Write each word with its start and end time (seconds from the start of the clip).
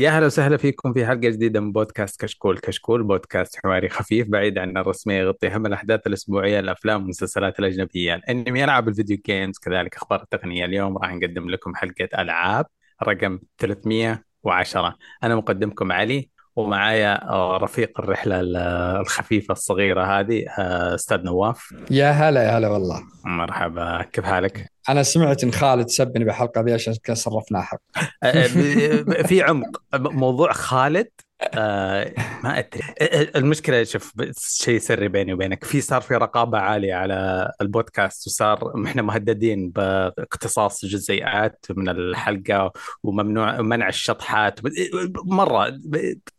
يا 0.00 0.10
هلا 0.10 0.26
وسهلا 0.26 0.56
فيكم 0.56 0.92
في 0.92 1.06
حلقة 1.06 1.28
جديدة 1.28 1.60
من 1.60 1.72
بودكاست 1.72 2.20
كشكول. 2.20 2.58
كشكول 2.58 3.02
بودكاست 3.02 3.56
حواري 3.56 3.88
خفيف 3.88 4.28
بعيد 4.28 4.58
عن 4.58 4.76
الرسمية 4.76 5.18
يغطي 5.20 5.48
أهم 5.48 5.66
الأحداث 5.66 6.06
الأسبوعية 6.06 6.60
الأفلام 6.60 7.00
والمسلسلات 7.00 7.58
الأجنبية. 7.58 8.14
الأنمي 8.14 8.64
ألعاب 8.64 8.88
الفيديو 8.88 9.18
جيمز 9.26 9.58
كذلك 9.58 9.96
أخبار 9.96 10.22
التقنية. 10.22 10.64
اليوم 10.64 10.98
راح 10.98 11.14
نقدم 11.14 11.50
لكم 11.50 11.74
حلقة 11.74 12.08
ألعاب 12.22 12.66
رقم 13.02 13.38
310 13.58 14.96
أنا 15.22 15.34
مقدمكم 15.36 15.92
علي. 15.92 16.30
ومعايا 16.60 17.28
آه، 17.30 17.56
رفيق 17.56 18.00
الرحلة 18.00 18.40
ال- 18.40 18.56
الخفيفة 19.00 19.52
الصغيرة 19.52 20.04
هذه 20.20 20.44
آه، 20.58 20.94
أستاذ 20.94 21.22
نواف. 21.22 21.74
يا 21.90 22.10
هلا 22.10 22.42
يا 22.42 22.58
هلا 22.58 22.68
والله. 22.68 23.02
مرحبا 23.24 24.02
كيف 24.02 24.24
حالك؟ 24.24 24.70
أنا 24.88 25.02
سمعت 25.02 25.44
إن 25.44 25.52
خالد 25.52 25.88
سبني 25.88 26.24
بالحلقة 26.24 26.60
ذي 26.60 26.72
عشان 26.72 26.94
كذا 27.04 27.14
صرفناها 27.14 27.62
حق 27.62 27.80
آه، 28.22 28.46
في 29.22 29.42
عمق. 29.42 29.82
موضوع 29.94 30.52
خالد 30.52 31.08
آه 31.42 32.14
ما 32.44 32.58
أدري. 32.58 32.82
المشكلة 33.36 33.84
شوف 33.84 34.12
شيء 34.38 34.78
سري 34.78 35.08
بيني 35.08 35.32
وبينك. 35.32 35.64
في 35.64 35.80
صار 35.80 36.00
في 36.00 36.14
رقابة 36.14 36.58
عالية 36.58 36.94
على 36.94 37.50
البودكاست 37.60 38.26
وصار 38.26 38.84
إحنا 38.86 39.02
مهددين 39.02 39.70
باقتصاص 39.70 40.84
جزيئات 40.84 41.66
من 41.70 41.88
الحلقة 41.88 42.72
وممنوع 43.02 43.60
منع 43.60 43.88
الشطحات. 43.88 44.60
مرة 45.24 45.80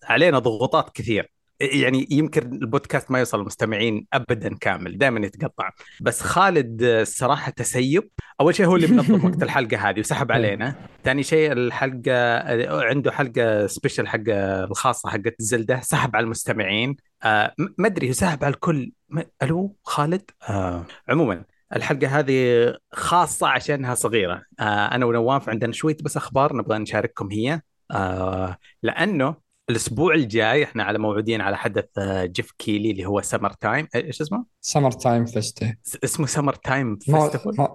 علينا 0.03 0.39
ضغوطات 0.39 0.89
كثير. 0.89 1.31
يعني 1.61 2.07
يمكن 2.11 2.41
البودكاست 2.53 3.11
ما 3.11 3.19
يوصل 3.19 3.39
للمستمعين 3.39 4.07
ابدا 4.13 4.57
كامل 4.61 4.97
دائما 4.97 5.25
يتقطع. 5.25 5.69
بس 6.01 6.21
خالد 6.21 6.83
الصراحه 6.83 7.51
تسيب. 7.51 8.09
أول 8.41 8.55
شيء 8.55 8.65
هو 8.65 8.75
اللي 8.75 8.87
منظم 8.87 9.25
وقت 9.25 9.43
الحلقة 9.43 9.89
هذه 9.89 9.99
وسحب 9.99 10.31
علينا. 10.35 10.75
ثاني 11.03 11.23
شيء 11.23 11.51
الحلقة 11.51 12.37
عنده 12.83 13.11
حلقة 13.11 13.67
special 13.67 14.07
حقه 14.07 14.63
الخاصة 14.63 15.09
حقت 15.09 15.35
Zelda 15.39 15.79
سحب 15.81 16.15
على 16.15 16.23
المستمعين. 16.23 16.95
آه 17.23 17.53
ما 17.77 17.87
أدري 17.87 18.13
سحب 18.13 18.43
على 18.43 18.53
الكل. 18.53 18.91
م- 19.09 19.21
ألو 19.43 19.75
خالد؟ 19.83 20.31
آه. 20.49 20.85
عموما 21.09 21.43
الحلقة 21.75 22.19
هذه 22.19 22.73
خاصة 22.93 23.47
عشانها 23.47 23.95
صغيرة. 23.95 24.43
آه 24.59 24.63
أنا 24.85 25.05
ونواف 25.05 25.49
عندنا 25.49 25.71
شوية 25.73 25.97
بس 26.03 26.17
أخبار 26.17 26.55
نبغى 26.55 26.77
نشارككم 26.77 27.31
هي. 27.31 27.61
آه 27.91 28.57
لأنه 28.83 29.50
الأسبوع 29.71 30.13
الجاي 30.13 30.63
إحنا 30.63 30.83
على 30.83 30.99
موعودين 30.99 31.41
على 31.41 31.57
حدث 31.57 31.85
آه، 31.97 32.25
Geoff 32.25 32.51
Keighley 32.57 32.91
اللي 32.91 33.05
هو 33.05 33.21
summer 33.21 33.49
time 33.53 33.87
إيش 33.95 34.21
اسمه؟ 34.21 34.45
summer 34.61 34.91
time 34.91 35.25
fest 35.25 35.63
س- 35.83 35.97
اسمه 36.03 36.27
summer 36.27 36.53
time 36.53 36.95
festival 36.95 37.67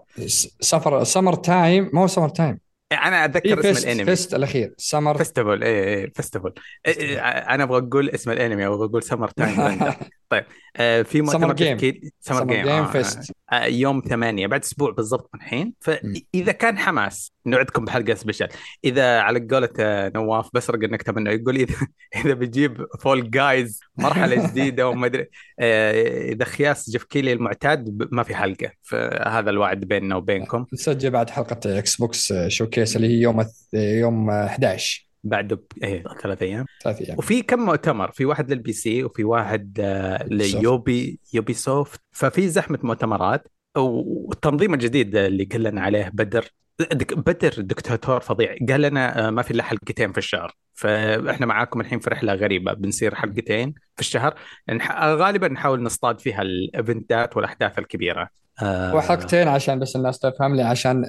summer 0.60 1.04
summer 1.04 1.34
time 1.34 1.90
ما 1.92 2.00
هو 2.02 2.06
summer 2.06 2.28
time 2.28 2.58
أنا 2.92 3.24
أتذكر 3.24 3.52
اسم 3.60 3.62
fest 3.62 3.84
الأنمي. 3.84 4.04
fest 4.04 4.34
الأخير. 4.34 4.74
summer 4.78 5.16
festival 5.18 5.64
اي 5.64 5.94
اي 6.04 6.10
festival 6.14 6.52
أنا 6.86 7.62
أبغى 7.62 7.78
أقول 7.88 8.10
اسم 8.10 8.30
الأنمي 8.30 8.66
أبغى 8.66 8.84
أقول 8.84 9.02
summer 9.02 9.28
time 9.28 9.78
طيب 10.28 10.44
آه 10.76 11.02
في 11.02 11.18
summer 11.18 11.24
مؤتمر 11.24 11.52
game 11.54 11.78
summer 12.20 12.44
game 12.44 12.62
game 12.62 12.68
آه 12.68 12.90
fest 12.90 13.32
آه 13.52 13.64
يوم 13.64 14.02
ثمانية 14.08 14.46
بعد 14.46 14.62
أسبوع 14.62 14.90
بالضبط 14.90 15.30
من 15.34 15.40
الحين. 15.40 15.74
فإذا 15.80 16.52
كان 16.52 16.78
حماس 16.78 17.32
نوعدكم 17.46 17.84
بحلقة 17.84 18.14
special. 18.14 18.48
إذا 18.84 19.20
على 19.20 19.46
قولة 19.50 19.68
آه، 19.80 20.12
نواف 20.14 20.48
بسرق 20.54 20.84
النكته 20.84 21.12
منه 21.12 21.30
يقول 21.30 21.56
إذا 21.56 21.74
إذا 22.24 22.34
بيجيب 22.34 22.86
Fall 23.00 23.30
Guys 23.30 23.80
مرحلة 23.96 24.36
جديدة 24.48 24.88
وما 24.88 25.06
أدري 25.06 25.28
آه 25.60 26.32
إذا 26.32 26.44
خياس 26.44 26.90
Geoff 26.90 27.04
Keighley 27.04 27.32
المعتاد 27.32 28.08
ما 28.12 28.22
في 28.22 28.34
حلقة. 28.34 28.70
فهذا 28.82 29.50
الوعد 29.50 29.80
بيننا 29.80 30.16
وبينكم. 30.16 30.66
نسجل 30.72 31.10
بعد 31.10 31.30
حلقة 31.30 31.78
Xbox 31.78 32.32
showcase 32.48 32.96
اللي 32.96 33.08
هي 33.08 33.20
يوم 33.20 33.44
يوم 33.74 34.30
11 34.30 35.05
بعده 35.24 35.56
ب... 35.56 35.62
إيه 35.82 36.04
ثلاث 36.22 36.42
أيام. 36.42 36.66
ثلاث 36.84 37.02
أيام. 37.02 37.18
وفي 37.18 37.42
كم 37.42 37.60
مؤتمر؟ 37.60 38.10
في 38.10 38.24
واحد 38.24 38.52
لل 38.52 38.72
PC 38.72 39.04
وفي 39.04 39.24
واحد 39.24 39.78
آه، 39.80 40.24
ل 40.26 41.20
Ubi 41.34 41.52
Ubisoft 41.52 42.00
ففي 42.12 42.48
زحمة 42.48 42.78
مؤتمرات. 42.82 43.48
والتنظيم 43.76 44.74
الجديد 44.74 45.16
اللي 45.16 45.44
قال 45.44 45.62
لنا 45.62 45.80
عليه 45.80 46.10
بدر 46.14 46.48
بدر 47.16 47.54
دكتاتور 47.58 48.20
فظيع. 48.20 48.56
قال 48.68 48.80
لنا 48.80 49.26
آه، 49.26 49.30
ما 49.30 49.42
في 49.42 49.50
إلا 49.50 49.62
حلقتين 49.62 50.12
في 50.12 50.18
الشهر. 50.18 50.54
فإحنا 50.74 51.46
معاكم 51.46 51.80
الحين 51.80 51.98
في 51.98 52.10
رحلة 52.10 52.34
غريبة. 52.34 52.72
بنصير 52.72 53.14
حلقتين 53.14 53.74
في 53.94 54.00
الشهر. 54.00 54.34
غالبا 55.02 55.48
نحاول 55.48 55.82
نصطاد 55.82 56.20
فيها 56.20 56.42
ال 56.42 56.56
event 56.56 57.23
ات 57.23 57.36
والأحداث 57.36 57.78
الكبيرة. 57.78 58.28
آه، 58.62 58.94
وحلقتين 58.94 59.48
عشان 59.48 59.78
بس 59.78 59.96
الناس 59.96 60.18
تفهم 60.18 60.54
لي 60.54 60.62
عشان 60.62 61.04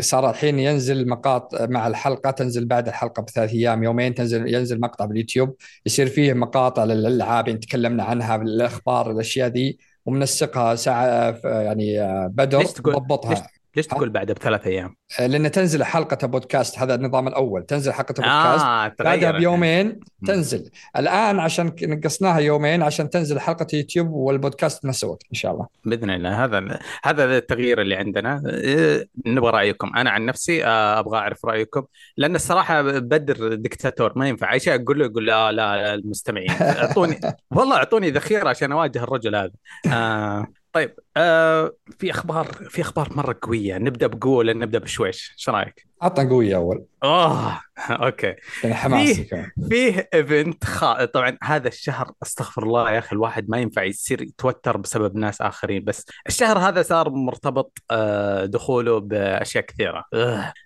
صار 0.00 0.30
الحين 0.30 0.58
ينزل 0.58 1.08
مقاطع 1.08 1.66
مع 1.66 1.86
الحلقة 1.86 2.30
تنزل 2.30 2.64
بعد 2.64 2.88
الحلقة 2.88 3.22
بثلاث 3.22 3.50
أيام 3.50 3.84
يومين 3.84 4.14
تنزل 4.14 4.54
ينزل 4.54 4.80
مقطع 4.80 5.04
باليوتيوب 5.04 5.56
يصير 5.86 6.06
فيه 6.06 6.32
مقاطع 6.32 6.84
للألعاب 6.84 7.60
تكلمنا 7.60 8.04
عنها 8.04 8.36
بالأخبار 8.36 9.10
الأشياء 9.10 9.48
ذي 9.48 9.78
ومنسقها 10.06 10.74
ساعة 10.74 11.40
يعني 11.44 12.00
آه، 12.00 12.26
بدر 12.26 12.64
ضبطها 12.80 13.46
ليش 13.76 13.86
تقول 13.86 14.10
بعد 14.10 14.32
بثلاث 14.32 14.66
أيام؟ 14.66 14.96
آه، 15.20 15.26
لأن 15.26 15.50
تنزل 15.50 15.84
حلقة 15.84 16.26
بودكاست 16.26 16.78
هذا 16.78 16.94
النظام 16.94 17.28
الأول. 17.28 17.62
تنزل 17.62 17.92
حلقة 17.92 18.14
بودكاست 18.14 18.64
آه 18.64 18.92
بعدها 18.98 19.30
بيومين. 19.30 20.00
تنزل. 20.26 20.70
الآن 20.96 21.40
عشان 21.40 21.72
نقصناها 21.82 22.38
يومين 22.38 22.82
عشان 22.82 23.10
تنزل 23.10 23.40
حلقة 23.40 23.66
يوتيوب 23.72 24.10
والبودكاست 24.10 24.82
بنفس 24.84 25.04
الوقت 25.04 25.22
إن 25.30 25.34
شاء 25.34 25.52
الله. 25.52 25.66
بإذن 25.84 26.10
الله. 26.10 26.44
هذا 26.44 26.78
هذا 27.04 27.36
التغيير 27.36 27.80
اللي 27.80 27.94
عندنا. 27.94 28.42
إيه، 28.46 29.08
نبغى 29.26 29.50
رأيكم. 29.50 29.96
أنا 29.96 30.10
عن 30.10 30.26
نفسي 30.26 30.64
آه، 30.64 30.98
أبغى 30.98 31.18
أعرف 31.18 31.46
رأيكم. 31.46 31.82
لأن 32.16 32.34
الصراحة 32.34 32.82
بدر 32.82 33.54
دكتاتور 33.54 34.12
ما 34.18 34.28
ينفع. 34.28 34.52
أي 34.52 34.60
شيء 34.60 34.74
أقول 34.82 34.98
له 34.98 35.04
يقول 35.04 35.26
لا 35.26 35.52
لا 35.52 35.76
لا، 35.76 35.94
المستمعين. 35.94 36.50
اعطوني 36.50 37.20
والله 37.56 37.76
أعطوني 37.76 38.10
ذخيرة 38.10 38.48
عشان 38.48 38.72
أواجه 38.72 39.02
الرجل 39.02 39.36
هذا. 39.36 39.50
آه 39.92 40.46
طيب 40.76 40.94
آه 41.16 41.72
في 41.98 42.10
أخبار 42.10 42.44
في 42.46 42.80
أخبار 42.80 43.08
مرة 43.16 43.38
قوية. 43.42 43.78
نبدأ 43.78 44.06
بقوه 44.06 44.36
ولا 44.36 44.52
نبدأ 44.52 44.78
بشويش. 44.78 45.32
إيش 45.38 45.48
رأيك؟ 45.48 45.86
عطنا 46.02 46.30
قويه 46.30 46.56
أول. 46.56 46.84
اوه 47.04 47.60
okay. 47.90 48.34
يعني 48.62 48.74
حماسي 48.74 49.24
فيه 49.24 49.52
فيه 49.68 50.08
event 50.14 50.64
خ... 50.64 51.04
طبعا 51.04 51.38
هذا 51.42 51.68
الشهر 51.68 52.12
أستغفر 52.22 52.62
الله 52.62 52.90
يا 52.90 52.98
أخي 52.98 53.12
الواحد 53.12 53.50
ما 53.50 53.58
ينفع 53.58 53.82
يصير 53.82 54.22
يتوتر 54.22 54.76
بسبب 54.76 55.16
ناس 55.16 55.40
آخرين. 55.40 55.84
بس 55.84 56.06
الشهر 56.26 56.58
هذا 56.58 56.82
صار 56.82 57.10
مرتبط 57.10 57.78
آه، 57.90 58.44
دخوله 58.44 59.00
بأشياء 59.00 59.64
كثيرة. 59.64 60.04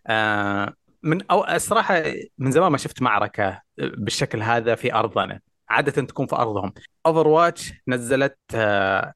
آه، 0.08 0.74
من 1.02 1.30
أو 1.30 1.44
الصراحة 1.44 2.02
من 2.38 2.50
زمان 2.50 2.72
ما 2.72 2.78
شفت 2.78 3.02
معركة 3.02 3.60
بالشكل 3.78 4.42
هذا 4.42 4.74
في 4.74 4.94
أرضنا. 4.94 5.40
عادة 5.68 6.02
تكون 6.02 6.26
في 6.26 6.36
أرضهم. 6.36 6.72
Overwatch 7.06 7.72
نزلت 7.88 8.38
آه، 8.54 9.12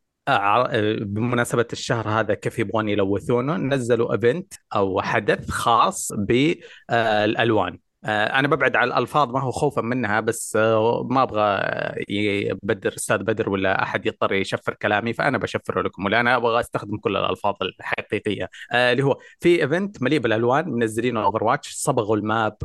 بمناسبة 1.01 1.67
الشهر 1.73 2.09
هذا 2.09 2.35
كيف 2.35 2.59
يبغون 2.59 2.89
يلوثونه 2.89 3.57
نزلوا 3.57 4.13
event 4.13 4.55
أو 4.75 5.01
حدث 5.03 5.51
خاص 5.51 6.13
بالألوان. 6.13 7.79
أنا 8.05 8.49
ببعد 8.49 8.77
على 8.77 8.89
الألفاظ 8.89 9.31
ما 9.31 9.41
هو 9.41 9.51
خوفا 9.51 9.83
منها 9.83 10.21
بس 10.21 10.57
آه، 10.57 11.07
ما 11.11 11.23
أبغى 11.23 11.63
يبدر 12.09 12.95
أستاذ 12.97 13.19
بدر 13.19 13.51
ولا 13.51 13.83
أحد 13.83 14.07
يضطر 14.07 14.33
يشفر 14.33 14.75
كلامي 14.75 15.13
فأنا 15.13 15.39
بشفره 15.39 15.83
لكم 15.83 16.05
ولا 16.05 16.21
أنا 16.21 16.37
أبغى 16.37 16.61
أستخدم 16.61 16.97
كل 16.97 17.17
الألفاظ 17.17 17.55
الحقيقية. 17.63 18.51
آه، 18.73 18.93
اللي 18.93 19.03
هو 19.05 19.19
في 19.41 19.63
event 19.63 20.03
مليء 20.03 20.19
بالألوان 20.19 20.69
منزلينه 20.69 21.25
Overwatch 21.25 21.73
صبغوا 21.75 22.17
ال 22.17 22.27
map 22.27 22.57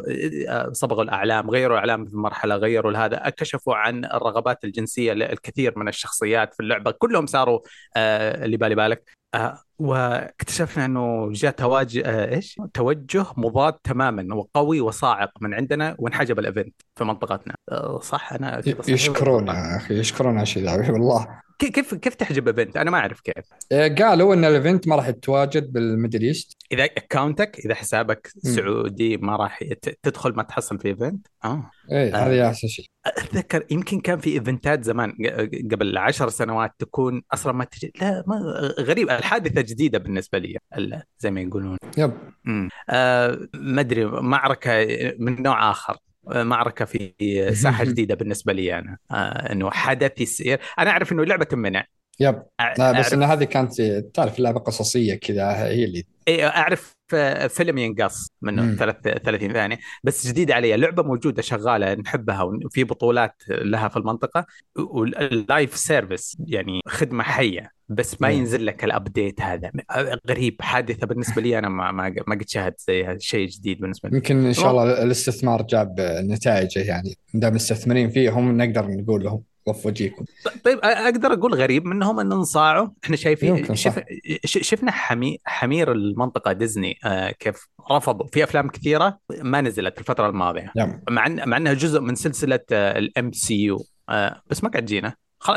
آه، 0.50 0.70
صبغوا 0.72 1.04
الأعلام 1.04 1.50
غيروا 1.50 1.78
أعلام 1.78 2.06
في 2.06 2.14
المرحله 2.14 2.56
غيروا 2.56 2.98
هذا 2.98 3.30
كشفوا 3.30 3.76
عن 3.76 4.06
الرغبات 4.06 4.64
الجنسية 4.64 5.14
للكثير 5.14 5.80
من 5.80 5.88
الشخصيات 5.88 6.54
في 6.54 6.60
اللعبة 6.60 6.92
كلهم 6.92 7.26
صاروا 7.26 7.60
آه، 7.96 8.46
اللي 8.46 8.58
بالي 8.58 8.76
بالك. 8.76 9.19
آه 9.34 9.64
واكتشفنا 9.80 10.86
إنه 10.86 11.32
جاء 11.32 11.52
تواجه 11.52 12.04
آه 12.06 12.36
إيش؟ 12.36 12.62
توجه 12.74 13.26
مضاد 13.38 13.74
تماما 13.74 14.36
وقوي 14.36 14.82
وصاعق 14.82 15.32
من 15.42 15.54
عندنا 15.54 15.96
وانحجب 16.00 16.40
ال 16.40 16.47
event 16.47 16.82
في 16.96 17.04
منطقتنا 17.04 17.56
آه 17.72 18.00
صح 18.00 18.34
أنا 18.34 18.62
يشكرون؟ 18.88 19.48
يا 19.48 19.78
أخي 19.78 20.00
يشكرون 20.00 20.38
على 20.38 20.46
شيء 20.46 20.64
ذا 20.64 20.92
والله 20.92 21.42
كيف 21.66 21.96
كيف 21.96 22.16
تحجب 22.16 22.48
event؟ 22.48 22.78
أنا 22.78 22.92
ما 22.92 22.98
أعرف 22.98 23.22
كيف. 23.22 23.46
إيه، 23.72 23.96
قالوا 23.96 24.34
إن 24.34 24.46
ال 24.46 24.53
event 24.53 24.88
ما 24.88 24.96
راح 24.96 25.08
يتواجد 25.08 25.74
بال 25.74 25.86
Middle 25.86 26.22
East. 26.22 26.58
إذا 26.72 26.84
اكونتك 26.84 27.60
إذا 27.66 27.76
حسابك. 27.76 28.28
سعودي 28.38 29.18
ما 29.18 29.36
راح 29.36 29.64
تدخل 30.04 30.34
ما 30.34 30.44
تحصل 30.44 30.80
في 30.80 30.88
event 30.88 31.28
آه. 31.46 31.72
إيه 31.92 32.16
آه. 32.16 32.18
هذا 32.18 32.48
أحسن 32.48 32.68
شيء. 32.68 32.86
أتذكر 33.06 33.66
يمكن 33.72 34.00
كان 34.00 34.20
في 34.20 34.34
event 34.34 34.75
ات 34.75 34.84
زمان 34.84 35.14
قبل 35.72 35.98
عشر 35.98 36.30
سنوات 36.30 36.72
تكون 36.80 37.22
أصلا 37.34 37.54
ما 37.54 37.64
تجي. 37.64 37.94
لا 38.02 38.24
ما 38.28 38.36
غريب. 38.80 39.10
الحادثة 39.10 39.62
جديدة 39.62 40.00
بالنسبة 40.00 40.38
لي 40.38 40.58
زي 41.20 41.32
ما 41.32 41.42
يقولون. 41.42 41.78
yep. 41.98 42.12
آه 42.90 43.48
ما 43.54 43.82
أدري 43.82 44.06
معركة 44.06 44.88
من 45.20 45.42
نوع 45.42 45.72
آخر. 45.72 45.94
آه، 45.94 46.09
معركة 46.28 46.86
في 46.86 47.14
ساحة 47.56 47.84
جديدة 47.92 48.16
بالنسبة 48.16 48.54
لي 48.54 48.80
أنا. 48.80 48.98
آه 49.12 49.52
إنه 49.52 49.72
حدث 49.72 50.22
يصير. 50.22 50.60
أنا 50.80 50.90
أعرف 50.92 51.12
إنه 51.12 51.26
لعبه 51.26 51.46
تمنع. 51.46 51.86
Yep. 52.20 52.44
لا 52.78 52.92
بس 52.92 53.14
ان 53.14 53.24
هذه 53.24 53.44
كانت 53.44 53.82
تعرف 54.14 54.40
لعبه 54.40 54.60
قصصية 54.60 55.16
كذا 55.16 55.52
هي 55.68 55.84
اللي 55.86 56.04
إيه، 56.28 56.48
أعرف 56.48 56.96
فيلم 57.50 57.78
ينقص 57.78 58.32
منه. 58.42 58.76
ثلاث 58.76 58.96
30 59.02 59.54
ثانية. 59.54 59.80
بس 60.04 60.28
جديد 60.28 60.52
علي 60.52 60.76
اللعبه 60.76 61.04
موجودة 61.04 61.42
شغالة 61.42 61.94
نحبها 61.94 62.44
وفي 62.44 62.84
بطولات 62.84 63.36
لها 63.50 63.88
في 63.88 63.98
المنطقة. 63.98 64.46
وال 64.76 65.10
live 65.10 65.78
service 65.78 66.38
يعني 66.48 66.82
خدمة 66.88 67.24
حية. 67.24 67.72
بس 67.90 68.22
ما. 68.22 68.30
ينزل 68.30 68.66
لك 68.66 68.84
ال 68.84 68.92
update 68.92 69.42
هذا. 69.42 69.72
غريب 70.30 70.62
حادثة 70.62 71.08
بالنسبة 71.08 71.42
لي 71.42 71.60
أنا 71.60 71.70
ما 71.70 71.92
ما 71.92 72.16
ما 72.28 72.36
قد 72.36 72.50
شاهدت 72.50 72.80
زي 72.88 73.16
شيء 73.20 73.48
جديد 73.48 73.80
بالنسبة 73.80 74.10
لي. 74.10 74.18
يمكن 74.18 74.46
إن 74.46 74.54
شاء 74.54 74.72
الله 74.72 75.04
الاستثمار 75.04 75.62
جاب 75.62 75.96
نتائجه 76.24 76.80
يعني 76.80 77.16
دام 77.34 77.54
مستثمرين 77.54 78.10
فيه 78.10 78.30
هم 78.30 78.58
نقدر 78.58 78.88
نقول 78.88 79.24
لهم. 79.24 79.44
وف 79.70 79.86
وجيكم 79.86 80.26
طيب 80.64 80.80
أقدر 80.84 81.34
أقول 81.34 81.54
غريب 81.56 81.86
منهم 81.86 82.20
إن 82.20 82.32
انصاعوا. 82.32 82.88
إحنا 83.04 83.16
شايفين. 83.16 83.76
شف 83.76 84.00
شفنا 84.46 84.92
حمي 84.92 85.38
حمير 85.46 85.92
المنطقة 85.92 86.52
ديزني 86.52 86.98
آه 87.06 87.32
كيف 87.32 87.68
رفضوا. 87.92 88.28
في 88.28 88.44
أفلام 88.44 88.70
كثيرة 88.70 89.20
ما 89.42 89.62
نزلت 89.62 90.00
الفترة 90.00 90.30
الماضية. 90.30 90.72
نعم. 90.76 91.02
مع 91.10 91.28
مع 91.28 91.58
إنها 91.58 91.74
جزء 91.74 92.00
من 92.00 92.16
سلسلة 92.16 92.60
ال 92.72 93.32
MCU 93.32 93.86
بس 94.50 94.64
ما 94.64 94.70
قاعد 94.70 94.86
تجينا. 94.86 95.14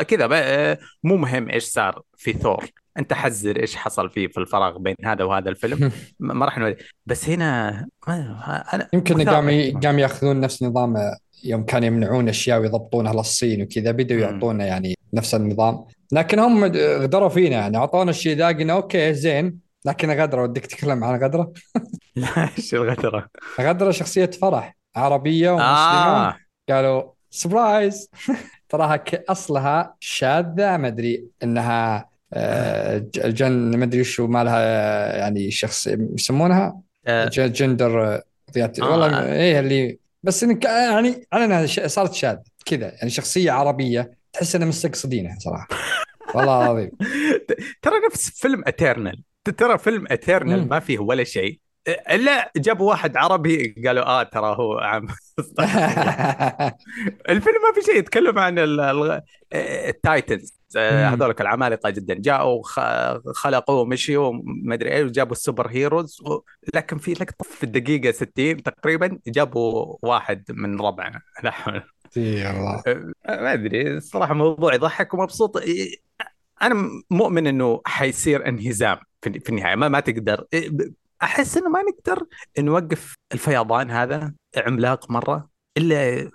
كذا 0.09 0.29
آه، 0.33 0.79
مو 1.05 1.17
مهم 1.17 1.51
إيش 1.51 1.65
صار 1.65 2.03
في 2.17 2.33
ثور. 2.33 2.65
أنت 2.99 3.13
حزر 3.13 3.61
إيش 3.61 3.77
حصل 3.77 4.11
فيه 4.11 4.29
في 4.29 4.41
الفراغ 4.41 4.79
بين 4.79 4.95
هذا 5.05 5.25
وهذا 5.25 5.49
الفيلم. 5.51 5.93
ما 6.21 6.45
راح 6.45 6.59
نوري. 6.59 6.77
بس 7.07 7.29
هنا 7.29 7.71
ما- 8.09 8.65
أنا 8.75 8.89
يمكن 8.95 9.29
قام 9.29 9.49
الاهتمام. 9.49 9.81
قام 9.83 9.99
ياخذون 9.99 10.41
نفس 10.41 10.63
نظام 10.63 10.95
يوم 11.45 11.65
كانوا 11.65 11.87
يمنعون 11.87 12.29
أشياء 12.29 12.61
ويضبطونها 12.61 13.13
للصين 13.13 13.63
وكذا 13.63 13.91
بدوا 13.91 14.17
مم. 14.17 14.23
يعطونا 14.23 14.67
يعني 14.67 14.95
نفس 15.15 15.35
النظام. 15.35 15.85
لكن 16.13 16.39
هم 16.39 16.65
غدروا 16.75 17.29
فينا 17.29 17.57
يعني. 17.57 17.77
أعطونا 17.77 18.11
الشيء 18.11 18.37
ذا 18.37 18.47
قلنا 18.49 18.73
okay 18.73 19.15
زين. 19.15 19.59
لكن 19.85 20.11
غدرة 20.11 20.43
ودك 20.43 20.67
تتكلم 20.67 21.05
عن 21.05 21.23
غدرة؟ 21.23 21.53
لا 22.17 22.49
إيش 22.59 22.75
الغدرة؟ 22.75 23.29
غدرة 23.61 23.91
شخصية 23.91 24.27
فرح 24.27 24.77
عربية 24.97 25.51
ومسلمة. 25.51 26.29
آه. 26.29 26.37
قالوا 26.69 27.03
surprise 27.31 28.11
تراها 28.69 29.05
أصلها 29.29 29.95
شاذة. 30.01 30.77
ما 30.77 30.89
أدري 30.89 31.25
إنها 31.43 32.09
آه، 32.35 32.99
ج- 32.99 33.19
الجن 33.19 33.77
ما 33.77 33.85
أدري 33.85 34.05
شو 34.05 34.27
ما 34.27 34.45
لها 34.45 34.59
آه، 34.59 35.19
يعني 35.19 35.51
شخص 35.51 35.87
يسمونها؟ 35.87 36.81
آه، 37.07 37.25
جندر 37.37 38.05
آه، 38.15 38.23
آه. 38.57 38.91
والله 38.91 39.33
إيه 39.33 39.61
اللي 39.61 39.99
بس 40.23 40.45
إن 40.45 40.59
ك- 40.59 40.65
يعني 40.65 41.27
على 41.33 41.45
انها 41.45 41.67
ش- 41.67 41.81
صارت 41.81 42.15
شاذ 42.15 42.37
كذا. 42.67 42.93
يعني 42.97 43.11
شخصية 43.11 43.51
عربية 43.53 44.11
تحس 44.33 44.57
إنها 44.57 44.69
مستقصدينها 44.69 45.39
صراحة. 45.39 45.69
والله 46.35 46.65
العظيم. 46.65 46.91
ترى 47.83 47.95
نفس 48.11 48.31
فيلم 48.31 48.63
Eternals 48.67 49.23
ترى 49.57 49.79
فيلم 49.79 50.07
Eternals. 50.11 50.69
ما 50.69 50.81
فيه 50.81 50.99
ولا 50.99 51.25
شيء. 51.25 51.59
الا 51.89 52.53
جابوا 52.57 52.89
واحد 52.89 53.17
عربي 53.17 53.75
قالوا 53.87 54.05
آه 54.05 54.23
ترى 54.23 54.57
هو 54.59 54.79
عم 54.79 55.07
الفيلم 57.29 57.57
ما 57.63 57.73
في 57.75 57.81
شيء 57.87 57.97
يتكلم 57.97 58.39
عن 58.39 58.59
ال- 58.59 59.21
ال 59.55 59.68
Titans. 59.68 60.63
مم. 60.77 60.81
هذولك 60.83 61.41
العمالقة 61.41 61.91
جدا. 61.91 62.15
جاءوا 62.15 62.63
خلقوا 63.35 63.81
ومشيوا 63.83 64.33
ما 64.45 64.75
أدري 64.75 64.91
إيه 64.91 65.05
وجابوا 65.05 65.33
السوبر 65.33 65.69
هيروز. 65.69 66.23
لكن 66.75 66.99
في 66.99 67.13
لقطة 67.13 67.45
في 67.45 67.65
الدقيقة 67.65 68.11
60 68.13 68.63
تقريبا 68.63 69.19
جابوا 69.27 69.97
واحد 70.03 70.45
من 70.51 70.81
ربعنا 70.81 71.21
لا 71.45 71.51
حول. 71.51 71.83
ما 73.29 73.53
أدري 73.53 73.97
الصراحه 73.97 74.35
موضوع 74.35 74.75
يضحك 74.75 75.15
ومبسوط. 75.15 75.63
أنا 76.63 76.89
مؤمن 77.11 77.47
إنه 77.47 77.81
حيصير 77.87 78.49
انهزام 78.49 78.97
في 79.23 79.41
في 79.41 79.49
النهاية. 79.51 79.75
ما 79.77 79.89
ما 79.89 80.01
تقدر. 80.01 80.45
أحس 81.23 81.57
إنه 81.57 81.69
ما 81.69 81.81
نقدر 81.83 82.27
نوقف 82.59 83.15
الفيضان 83.33 83.91
هذا 83.91 84.33
عملاق 84.57 85.11
مرة 85.11 85.53
إلا 85.79 86.31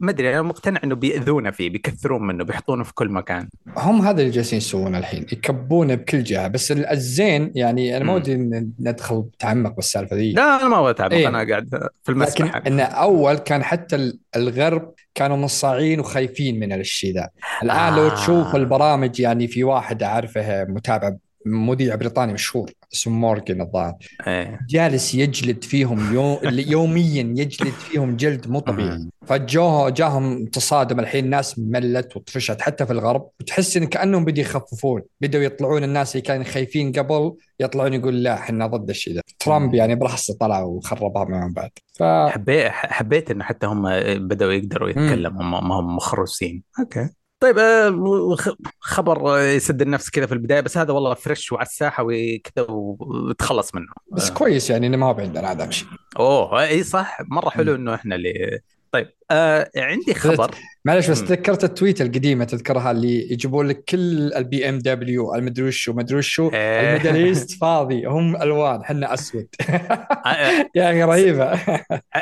ما 0.00 0.10
أدري 0.10 0.30
أنا 0.34 0.42
مقتنع 0.42 0.80
إنه 0.84 0.94
بيأذونا 0.94 1.50
فيه 1.50 1.70
بيكثرون 1.70 2.26
منه 2.26 2.44
بيحطونه 2.44 2.84
في 2.84 2.94
كل 2.94 3.08
مكان 3.08 3.48
هم 3.76 4.02
هذا 4.02 4.20
اللي 4.20 4.30
جالسين 4.32 4.56
يسوونه 4.56 4.98
الحين 4.98 5.22
يكبونه 5.22 5.94
بكل 5.94 6.22
جهة 6.24 6.48
بس 6.48 6.72
الزين 6.72 7.52
يعني 7.54 7.96
أنا 7.96 8.04
ما. 8.04 8.14
ودي 8.14 8.36
ندخل 8.80 9.24
تعمق 9.38 9.76
بالسالفة 9.76 10.16
ذي 10.16 10.32
لا 10.32 10.60
أنا 10.60 10.68
ما 10.68 10.78
أبغى 10.78 10.90
أتعمق 10.90 11.12
إيه. 11.12 11.28
أنا 11.28 11.38
قاعد 11.38 11.68
في 12.02 12.12
لكن 12.12 12.22
المسبح 12.22 12.56
إن 12.66 12.80
أول 12.80 13.34
كان 13.34 13.62
حتى 13.64 13.96
ال- 13.96 14.18
الغرب 14.36 14.94
كانوا 15.14 15.36
منصاعين 15.36 16.00
وخايفين 16.00 16.60
من 16.60 16.72
الشيء 16.72 17.14
ذا 17.14 17.28
الآن 17.62 17.92
آه. 17.92 17.96
لو 17.96 18.08
تشوف 18.08 18.56
البرامج 18.56 19.20
يعني 19.20 19.48
في 19.48 19.64
واحد 19.64 20.02
أعرفه 20.02 20.64
متابع 20.64 21.14
مذيع 21.46 21.94
بريطاني 21.94 22.32
مشهور 22.32 22.70
اسمه 22.92 23.14
مورجن 23.14 23.60
الظاهر. 23.60 23.94
إيه. 24.26 24.60
جالس 24.68 25.14
يجلد 25.14 25.64
فيهم 25.64 26.14
يو... 26.14 26.38
يوميا 26.42 27.34
يجلد 27.36 27.72
فيهم 27.72 28.16
جلد 28.16 28.48
مو 28.48 28.60
طبيعي. 28.60 29.08
فجوه 29.26 29.90
جاهم 29.90 30.46
تصادم 30.46 31.00
الحين 31.00 31.30
ناس 31.30 31.58
ملت 31.58 32.16
وطفشت 32.16 32.60
حتى 32.60 32.86
في 32.86 32.92
الغرب. 32.92 33.28
وتحس 33.40 33.76
إن 33.76 33.86
كأنهم 33.86 34.24
بدوا 34.24 34.40
يخففون 34.40 35.02
بدوا 35.20 35.40
يطلعون 35.40 35.84
الناس 35.84 36.16
اللي 36.16 36.22
كانوا 36.22 36.44
خايفين 36.44 36.92
قبل 36.92 37.34
يطلعون 37.60 37.94
يقول 37.94 38.22
لا 38.22 38.34
إحنا 38.34 38.66
ضد 38.66 38.90
الشيء 38.90 39.14
ذا 39.14 39.20
ترامب 39.38 39.74
يعني 39.74 39.94
براسه 39.94 40.36
طلع 40.40 40.62
وخربها 40.62 41.24
معهم 41.24 41.52
بعد. 41.52 41.70
ف 41.94 42.02
حبيت 42.02 42.68
حبيت 42.72 43.30
إنه 43.30 43.44
حتى 43.44 43.66
هم 43.66 43.82
بدأوا 44.28 44.52
يقدروا 44.52 44.88
يتكلموا 44.88 45.42
ما 45.42 45.60
ما 45.60 45.74
هم 45.74 45.96
مخروسين. 45.96 46.62
Okay. 46.80 47.08
طيب 47.44 47.58
آه، 47.58 48.36
خبر 48.80 49.38
يسد 49.38 49.82
النفس 49.82 50.10
كذا 50.10 50.26
في 50.26 50.32
البداية 50.32 50.60
بس 50.60 50.78
هذا 50.78 50.92
والله 50.92 51.14
fresh 51.14 51.52
وعلى 51.52 51.66
الساحة 51.66 52.04
وكذا 52.06 52.66
وتخلص 52.68 53.74
منه. 53.74 53.86
بس 54.12 54.30
آه. 54.30 54.34
كويس 54.34 54.70
يعني 54.70 54.86
إنه 54.86 54.96
ما 54.96 55.06
هو 55.06 55.20
عندنا 55.20 55.52
هذا 55.52 55.70
شيء 55.70 55.88
أوه 56.18 56.62
إي 56.62 56.82
صح 56.82 57.18
مرة 57.30 57.48
حلو 57.50 57.74
إنه 57.74 57.94
إحنا 57.94 58.14
اللي 58.14 58.60
طيب 58.92 59.08
آه 59.30 59.70
عندي 59.76 60.14
خبر. 60.14 60.54
معلش 60.84 61.10
بس. 61.10 61.24
تذكرت 61.24 61.64
ال 61.64 61.70
tweet 61.70 62.00
القديمة 62.00 62.44
تذكرها 62.44 62.90
اللي 62.90 63.32
يجيبون 63.32 63.68
لك 63.68 63.84
كل 63.84 64.32
ال 64.32 64.68
BMW 64.68 65.34
المدري 65.34 65.66
وشو 65.66 65.92
مدري 65.92 66.18
وشو 66.18 66.50
إيه. 66.54 66.80
ال 66.80 66.86
Middle 66.86 67.24
East 67.24 67.50
فاضي 67.60 68.04
هم 68.06 68.42
ألوان 68.42 68.80
إحنا 68.80 69.14
أسود. 69.14 69.46
آه، 69.70 70.66
يا 70.76 70.90
أخي 70.90 71.02
رهيبة. 71.02 71.52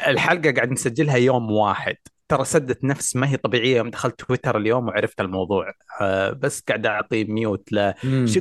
الحلقة 0.06 0.52
قاعد 0.52 0.70
نسجلها 0.70 1.16
يوم 1.16 1.50
واحد. 1.50 1.96
ترى 2.32 2.44
سدت 2.44 2.84
نفس 2.84 3.16
ما 3.16 3.28
هي 3.28 3.36
طبيعية 3.36 3.76
يوم 3.76 3.90
دخلت 3.90 4.20
تويتر 4.20 4.56
اليوم 4.56 4.88
وعرفت 4.88 5.20
الموضوع. 5.20 5.72
آه 6.00 6.30
بس 6.30 6.60
قاعد 6.60 6.86
أعطي 6.86 7.24
mute 7.24 7.72
ل 7.72 7.92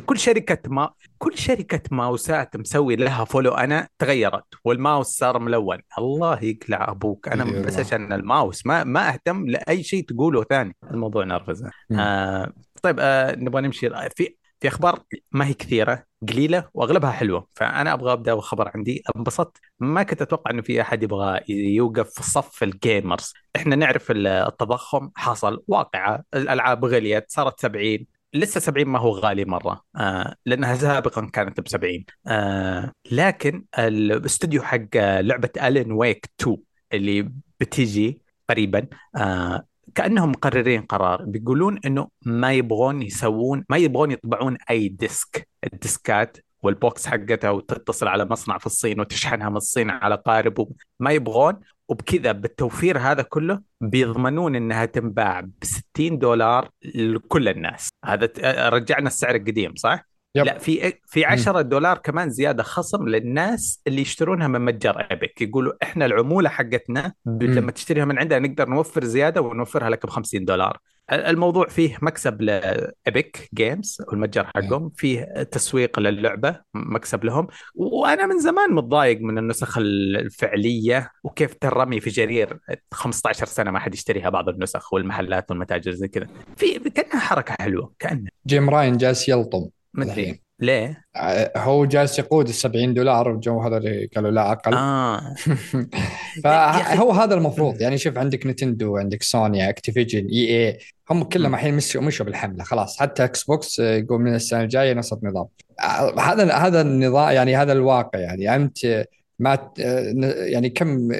كل 0.06 0.20
شركة 0.20 0.70
ما 0.70 0.90
كل 1.18 1.38
شركة 1.38 1.82
ماوسات 1.92 2.58
مسوي 2.58 2.96
لها 2.96 3.26
follow 3.26 3.52
أنا 3.52 3.88
تغيرت 4.00 4.44
والماوس 4.64 5.08
صار 5.08 5.40
ملون. 5.40 5.78
الله 6.00 6.44
يقلع 6.44 6.92
أبوك. 6.92 7.28
أنا 7.28 7.44
إي 7.44 7.62
بس. 7.62 7.80
عشان 7.80 8.14
الماوس. 8.14 8.66
ما 8.66 8.84
ما 8.84 9.10
أهتم 9.10 9.48
لأي 9.48 9.84
شيء 9.84 10.06
تقوله 10.06 10.44
ثاني. 10.44 10.76
الموضوع 10.92 11.24
نرفزه. 11.24 11.72
آه 11.92 12.54
طيب 12.84 12.96
آه 13.00 13.36
نبغى 13.36 13.62
نمشي. 13.62 13.90
في 14.16 14.36
في 14.62 14.68
أخبار 14.68 15.04
ما 15.32 15.46
هي 15.48 15.54
كثيرة 15.54 16.06
قليلة 16.30 16.70
وأغلبها 16.74 17.12
حلوة. 17.12 17.48
فأنا 17.56 17.94
أبغى 17.94 18.14
أبدأ 18.14 18.34
بخبر 18.34 18.72
عندي. 18.76 19.04
انبسطت 19.16 19.58
ما 19.80 20.04
كنت 20.04 20.22
أتوقع 20.22 20.52
إنه 20.52 20.62
في 20.62 20.82
أحد 20.82 21.04
يبغى 21.04 21.40
يوقف 21.50 22.10
في 22.14 22.24
صف 22.24 22.64
ال 22.64 22.74
gamers 22.74 23.34
إحنا 23.56 23.76
نعرف 23.76 24.12
التضخم 24.12 25.12
حصل 25.16 25.64
واقعة 25.68 26.24
الألعاب 26.34 26.86
غليت 26.86 27.26
صارت 27.32 27.60
70 27.60 28.06
لسه 28.34 28.60
70 28.60 28.88
ما 28.88 29.00
هو 29.00 29.12
غالي 29.12 29.46
مرة 29.46 29.82
آه 29.96 30.36
لأنها 30.46 30.76
سابقا 30.76 31.26
كانت 31.34 31.60
ب 31.62 31.68
70 31.68 32.06
آه 32.28 32.92
لكن 33.12 33.66
الاستوديو 33.80 34.62
حق 34.64 34.98
لعبة 34.98 35.50
Alan 35.58 35.92
Wake 35.92 36.30
2 36.42 36.58
اللي 36.94 37.32
بتيجي 37.60 38.22
قريبا 38.50 38.88
آه 39.16 39.66
كأنهم 39.96 40.30
مقررين 40.30 40.82
قرار 40.82 41.26
بيقولون 41.26 41.80
إنه 41.86 42.08
ما 42.26 42.54
يبغون 42.54 43.02
يسوون 43.02 43.66
ما 43.70 43.78
يبغون 43.78 44.12
يطبعون 44.12 44.58
أي 44.70 44.88
disc. 44.88 45.48
الديسكات 45.74 46.38
وال 46.64 46.81
box 46.81 47.08
حقتها 47.08 47.50
وتتصل 47.50 48.08
على 48.08 48.26
مصنع 48.26 48.58
في 48.58 48.66
الصين 48.66 49.00
وتشحنها 49.00 49.50
من 49.50 49.58
الصين 49.58 49.90
على 49.90 50.16
قارب 50.16 50.68
ما 51.00 51.12
يبغون. 51.12 51.60
وبكذا 51.90 52.32
بالتوفير 52.32 53.00
هذا 53.00 53.22
كله 53.22 53.62
بيضمنون 53.82 54.56
إنها 54.56 54.86
تنباع 54.86 55.40
ب 55.40 55.52
60 55.64 56.18
دولار 56.18 56.70
لكل 56.96 57.50
الناس. 57.50 57.90
هذا 58.06 58.30
رجعنا 58.70 59.08
السعر 59.08 59.36
القديم 59.36 59.76
صح؟ 59.76 60.11
Yep. 60.36 60.46
لا 60.46 60.58
في 60.58 60.94
في 61.06 61.26
10 61.26 61.62
دولار 61.62 61.98
كمان 61.98 62.30
زيادة 62.30 62.64
خصم 62.64 63.08
للناس 63.08 63.82
اللي 63.88 64.02
يشترونها 64.02 64.48
من 64.48 64.62
متجر 64.62 65.08
Epic 65.12 65.42
يقولوا 65.42 65.74
إحنا 65.84 66.06
العمولة 66.06 66.50
حقتنا. 66.50 67.14
لما 67.26 67.72
تشتريها 67.72 68.06
من 68.06 68.20
عندنا 68.20 68.48
نقدر 68.48 68.70
نوفر 68.70 69.04
زيادة 69.04 69.42
ونوفرها 69.42 69.90
لك 69.90 70.06
ب 70.06 70.10
50 70.10 70.46
دولار 70.46 70.78
الموضوع 71.12 71.68
فيه 71.68 71.98
مكسب 72.02 72.42
ل 72.42 72.63
Epic 72.63 73.50
Games 73.54 73.98
والمتجر 74.08 74.48
حقهم 74.56 74.92
فيه 74.96 75.24
تسويق 75.52 76.00
للعبة 76.00 76.60
مكسب 76.74 77.26
لهم. 77.26 77.48
وأنا 77.76 78.26
من 78.26 78.40
زمان 78.40 78.74
متضايق 78.74 79.22
من 79.22 79.38
النسخ 79.38 79.78
الفعلية 79.78 81.12
وكيف 81.24 81.54
ترمي 81.54 82.00
في 82.00 82.10
جرير 82.10 82.60
15 82.92 83.46
سنة 83.46 83.72
ما 83.72 83.80
حد 83.80 83.94
يشتريها 83.94 84.30
بعض 84.30 84.50
النسخ 84.50 84.94
والمحلات 84.94 85.52
والمتاجر 85.52 85.92
زي 85.92 86.08
كذا. 86.08 86.28
في 86.58 86.80
كأنها 86.80 87.20
حركة 87.20 87.56
حلوة 87.60 87.94
كأنها. 88.00 88.32
Jim 88.48 88.70
Ryan 88.70 88.98
جالس 88.98 89.30
يلطم. 89.30 89.70
أدري. 89.98 90.12
الحين. 90.12 90.40
ليه؟ 90.62 91.06
آه، 91.16 91.52
هو 91.58 91.86
جالس 91.86 92.20
يقود 92.20 92.48
ال 92.48 92.54
70 92.54 92.94
دولار 92.94 93.30
والجو 93.30 93.62
هذا 93.62 93.78
اللي 93.78 94.10
قالوا 94.16 94.32
لا 94.32 94.52
أقل. 94.52 94.74
آه. 94.74 95.36
فهو 96.44 97.12
هذا 97.12 97.36
المفروض. 97.36 97.82
يعني 97.82 97.98
شوف 97.98 98.18
عندك 98.18 98.46
Nintendo 98.48 98.98
عندك 98.98 99.24
Sony 99.24 99.70
Activision 99.70 100.28
إي 100.28 100.68
إي. 100.68 100.78
هم 101.10 101.24
كلهم 101.24 101.54
الحين 101.54 101.74
مشوا 101.74 102.02
مشوا 102.02 102.26
بالحملة. 102.26 102.64
خلاص 102.64 103.00
حتى 103.00 103.24
Xbox 103.24 103.80
يقول 103.80 104.22
من 104.22 104.36
السنة 104.36 104.62
الجاية 104.62 104.94
نفس 104.94 105.14
النظام 105.14 105.46
آه، 105.80 106.20
هذا 106.20 106.54
هذا 106.54 106.82
النظام 106.82 107.32
يعني 107.32 107.56
هذا 107.56 107.74
الواقع. 107.74 108.20
يعني 108.20 108.56
أنت 108.56 109.06
ما 109.40 109.72
آه، 109.80 110.14
يعني 110.46 110.70
كم 110.70 111.12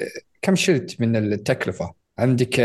كم 0.42 0.54
شلت 0.54 1.00
من 1.00 1.16
التكلفة؟ 1.16 2.02
عندك 2.18 2.60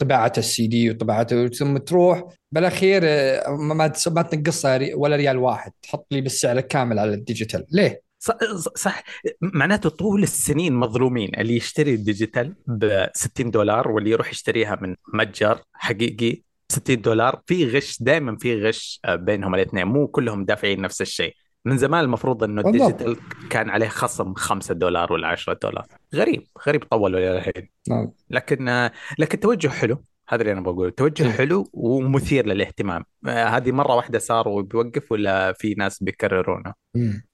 طباعة 0.00 0.32
السي 0.38 0.66
دي 0.66 0.90
وطباعته 0.90 1.48
ثم 1.48 1.76
تروح 1.76 2.24
بالاخير 2.56 3.02
آه، 3.04 3.50
ما 3.50 3.92
ما 4.06 4.22
تنقصها 4.22 4.94
ولا 4.94 5.16
ريال 5.16 5.36
واحد. 5.36 5.72
تحط 5.82 6.06
لي 6.10 6.20
بالسعر 6.20 6.58
الكامل 6.58 6.98
على 6.98 7.14
ال 7.14 7.20
digital. 7.20 7.66
ليه؟ 7.72 8.02
صح, 8.18 8.34
صح. 8.76 9.02
معناته 9.40 9.88
طول 9.88 10.22
السنين 10.22 10.74
مظلومين. 10.74 11.30
اللي 11.38 11.56
يشتري 11.56 11.94
ال 11.94 12.01
digital 12.01 12.54
ب 12.66 13.06
60 13.14 13.50
دولار 13.50 13.88
واللي 13.90 14.10
يروح 14.10 14.30
يشتريها 14.30 14.78
من 14.80 14.94
متجر 15.14 15.58
حقيقي 15.72 16.32
ب 16.32 16.72
60 16.72 17.00
دولار. 17.00 17.42
في 17.46 17.70
غش 17.70 18.02
دائما 18.02 18.36
في 18.36 18.62
غش 18.62 19.00
آه، 19.04 19.16
بينهم 19.16 19.54
الاثنين. 19.54 19.84
مو 19.86 20.06
كلهم 20.06 20.44
دافعين 20.44 20.80
نفس 20.80 21.00
الشيء. 21.00 21.34
من 21.64 21.78
زمان 21.78 22.04
المفروض 22.04 22.44
إنه. 22.44 22.62
ال 22.66 22.72
digital 22.72 23.16
كان 23.50 23.70
عليه 23.70 23.88
خصم 23.88 24.34
5 24.34 24.74
دولار 24.74 25.12
ولا 25.12 25.28
10 25.28 25.58
دولار. 25.62 25.86
غريب 26.14 26.46
غريب 26.66 26.84
طولوا 26.84 27.18
إلى 27.20 27.38
الحين 27.38 27.68
نعم. 27.88 28.12
لكن 28.30 28.68
آه، 28.68 28.92
لكن 29.18 29.40
توجه 29.40 29.68
حلو. 29.68 30.02
هذا 30.28 30.42
اللي 30.42 30.52
أنا 30.52 30.60
بقوله. 30.60 30.90
توجه 30.90 31.24
إيه. 31.26 31.32
حلو 31.32 31.70
ومثير 31.72 32.46
للاهتمام. 32.46 33.04
آه، 33.26 33.44
هذه 33.44 33.72
مرة 33.72 33.94
واحدة 33.94 34.18
صار 34.18 34.48
وبيوقف 34.48 35.12
ولا 35.12 35.52
في 35.52 35.74
ناس 35.74 36.02
بيكررونه. 36.02 36.72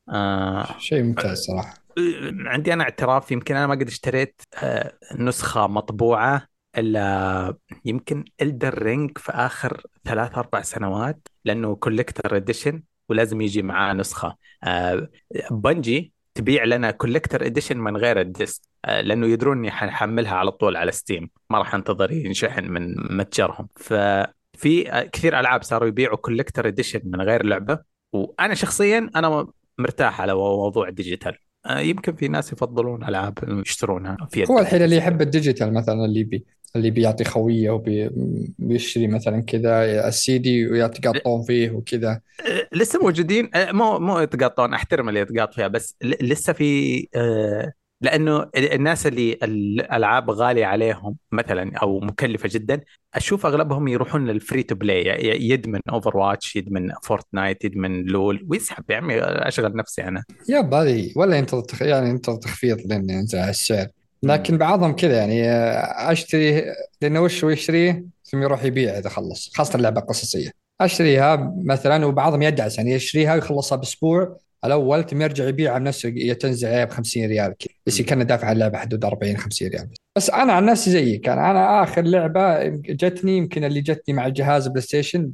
آه 0.09 0.67
شيء 0.79 1.03
ممتاز 1.03 1.39
صراحة. 1.39 1.75
عندي 2.47 2.73
أنا 2.73 2.85
اعتراف 2.85 3.33
يمكن 3.33 3.57
أنا 3.57 3.67
ما 3.67 3.75
قد 3.75 3.87
اشتريت 3.87 4.43
آه، 4.63 4.93
نسخة 5.19 5.67
مطبوعة 5.67 6.47
إلا 6.79 7.57
يمكن 7.85 8.25
Elden 8.43 8.83
Ring 8.83 9.19
في 9.19 9.33
آخر 9.33 9.83
ثلاث 10.05 10.39
أربع 10.39 10.63
سنوات 10.63 11.29
لأنه 11.45 11.77
collector 11.77 12.37
edition 12.37 12.83
ولازم 13.09 13.41
يجي 13.41 13.63
معاه 13.63 13.93
نسخة. 13.93 14.37
آه، 14.65 15.09
بنجي 15.51 16.13
تبيع 16.35 16.65
لنا 16.65 16.91
collector 16.91 17.47
edition 17.47 17.79
من 17.79 17.97
غير 17.97 18.21
ال 18.21 18.28
disc. 18.28 18.63
آه، 18.85 19.01
لأنه 19.01 19.27
يدرون 19.27 19.59
اني 19.59 19.71
حنحملها 19.71 20.35
على 20.35 20.51
طول 20.51 20.77
على 20.77 20.93
ستيم 20.93 21.31
ما 21.51 21.59
راح 21.59 21.75
انتظر 21.75 22.13
ينشحن 22.13 22.65
من 22.65 22.95
متجرهم. 23.17 23.69
ففي 23.77 24.93
آه، 24.93 25.03
كثير 25.03 25.41
ألعاب 25.41 25.63
صاروا 25.63 25.89
يبيعوا 25.89 26.17
collector 26.17 26.69
edition 26.69 27.01
من 27.05 27.21
غير 27.21 27.47
لعبة. 27.47 27.79
وأنا 28.13 28.55
شخصيا 28.55 29.11
أنا 29.17 29.47
مرتاح 29.79 30.21
على 30.21 30.35
موضوع 30.35 30.89
ال 30.89 30.95
digital 30.95 31.39
آه، 31.67 31.79
يمكن 31.79 32.17
في 32.17 32.29
ناس 32.29 32.53
يفضلون 32.53 33.05
ألعاب 33.05 33.39
يشترونها 33.67 34.17
في 34.31 34.45
هو 34.45 34.59
الحين 34.59 34.83
اللي 34.83 34.97
يحب 34.97 35.23
ال 35.23 35.29
digital 35.29 35.75
مثلا 35.75 36.05
اللي 36.05 36.25
بي 36.25 36.45
اللي 36.77 36.91
بيعطي 36.91 37.25
خويه 37.25 37.71
وبيشتري 37.71 39.07
مثلا 39.07 39.43
كذا 39.43 40.09
السي 40.09 40.39
دي 40.39 40.67
ويتقطون 40.67 41.43
فيه 41.43 41.71
وكذا. 41.71 42.21
آه، 42.47 42.69
لسه 42.73 42.99
موجودين. 43.03 43.51
آه، 43.55 43.73
مو 43.73 43.99
مو 43.99 44.21
يتقاطون 44.21 44.75
أحترم 44.75 45.09
اللي 45.09 45.21
يتقاط 45.21 45.55
فيها 45.55 45.69
بس 45.69 45.97
لسه 46.03 46.53
في 46.53 47.09
آه، 47.15 47.73
لأنه 48.01 48.51
الناس 48.57 49.07
اللي 49.07 49.33
الألعاب 49.43 50.31
غالية 50.31 50.67
عليهم 50.67 51.17
مثلا 51.33 51.77
أو 51.83 52.01
مكلفة 52.01 52.49
جدا 52.53 52.81
أشوف 53.15 53.47
أغلبهم 53.47 53.89
يروحون 53.89 54.27
لل 54.27 54.39
free 54.39 54.63
to 54.63 54.75
play 54.75 55.05
يدمن 55.51 55.81
اوفر 55.91 56.17
واتش 56.17 56.57
يدمن 56.57 56.93
فورتنايت 57.03 57.65
يدمن 57.65 58.05
لول 58.05 58.47
ويسحب 58.51 58.85
يا 58.91 58.97
عمي 58.97 59.15
أشغل 59.21 59.77
نفسي 59.77 60.03
أنا. 60.03 60.25
يب 60.49 60.75
هذه 60.75 61.13
ولا 61.17 61.37
ينتظر. 61.37 61.87
يعني 61.87 62.09
ينتظر 62.09 62.37
تخفيض 62.37 62.79
لين 62.87 63.11
ينزل 63.11 63.39
على 63.39 63.51
السعر. 63.51 63.87
لكن 64.23 64.59
بعضهم 64.59 64.97
كذا 64.97 65.17
يعني 65.17 65.51
آه، 65.51 66.13
أشتري 66.13 66.65
لأنه 67.03 67.21
وش 67.21 67.45
هو 67.45 67.51
يشتريه؟ 67.51 68.05
ثم 68.25 68.43
يروح 68.43 68.65
يبيع 68.65 68.99
إذا 68.99 69.09
خلص 69.09 69.53
خاصة 69.55 69.77
اللعبة 69.77 70.01
قصصيه 70.01 70.51
أشتريها 70.81 71.55
مثلا 71.65 72.07
وبعضهم 72.07 72.43
يدعس 72.43 72.79
يعني 72.79 72.93
يشتريها 72.93 73.35
ويخلصها 73.35 73.77
بأسبوع 73.77 74.37
الأول 74.65 75.07
ثم 75.07 75.23
يرجع 75.23 75.49
يبيعها 75.49 75.79
بنفسه 75.79 76.13
يتنزع 76.17 76.69
عليها 76.69 76.85
ب 76.85 76.91
50 76.91 77.27
ريال 77.27 77.55
كذا. 77.59 77.75
بس 77.87 78.01
مم. 78.01 78.07
كان 78.07 78.27
دافع 78.27 78.53
اللعبة 78.53 78.79
حدود 78.79 79.05
40 79.05 79.37
50 79.37 79.69
ريال. 79.69 79.89
بس 80.17 80.31
أنا 80.31 80.53
عن 80.53 80.67
نفسي 80.67 80.91
زيك 80.91 81.29
أنا 81.29 81.51
أنا 81.51 81.83
آخر 81.83 82.03
لعبة 82.03 82.65
جتني 82.69 83.37
يمكن 83.37 83.65
اللي 83.65 83.81
جتني 83.81 84.15
مع 84.15 84.27
الجهاز 84.27 84.69
بلاي 84.69 84.81
ستيشن 84.81 85.33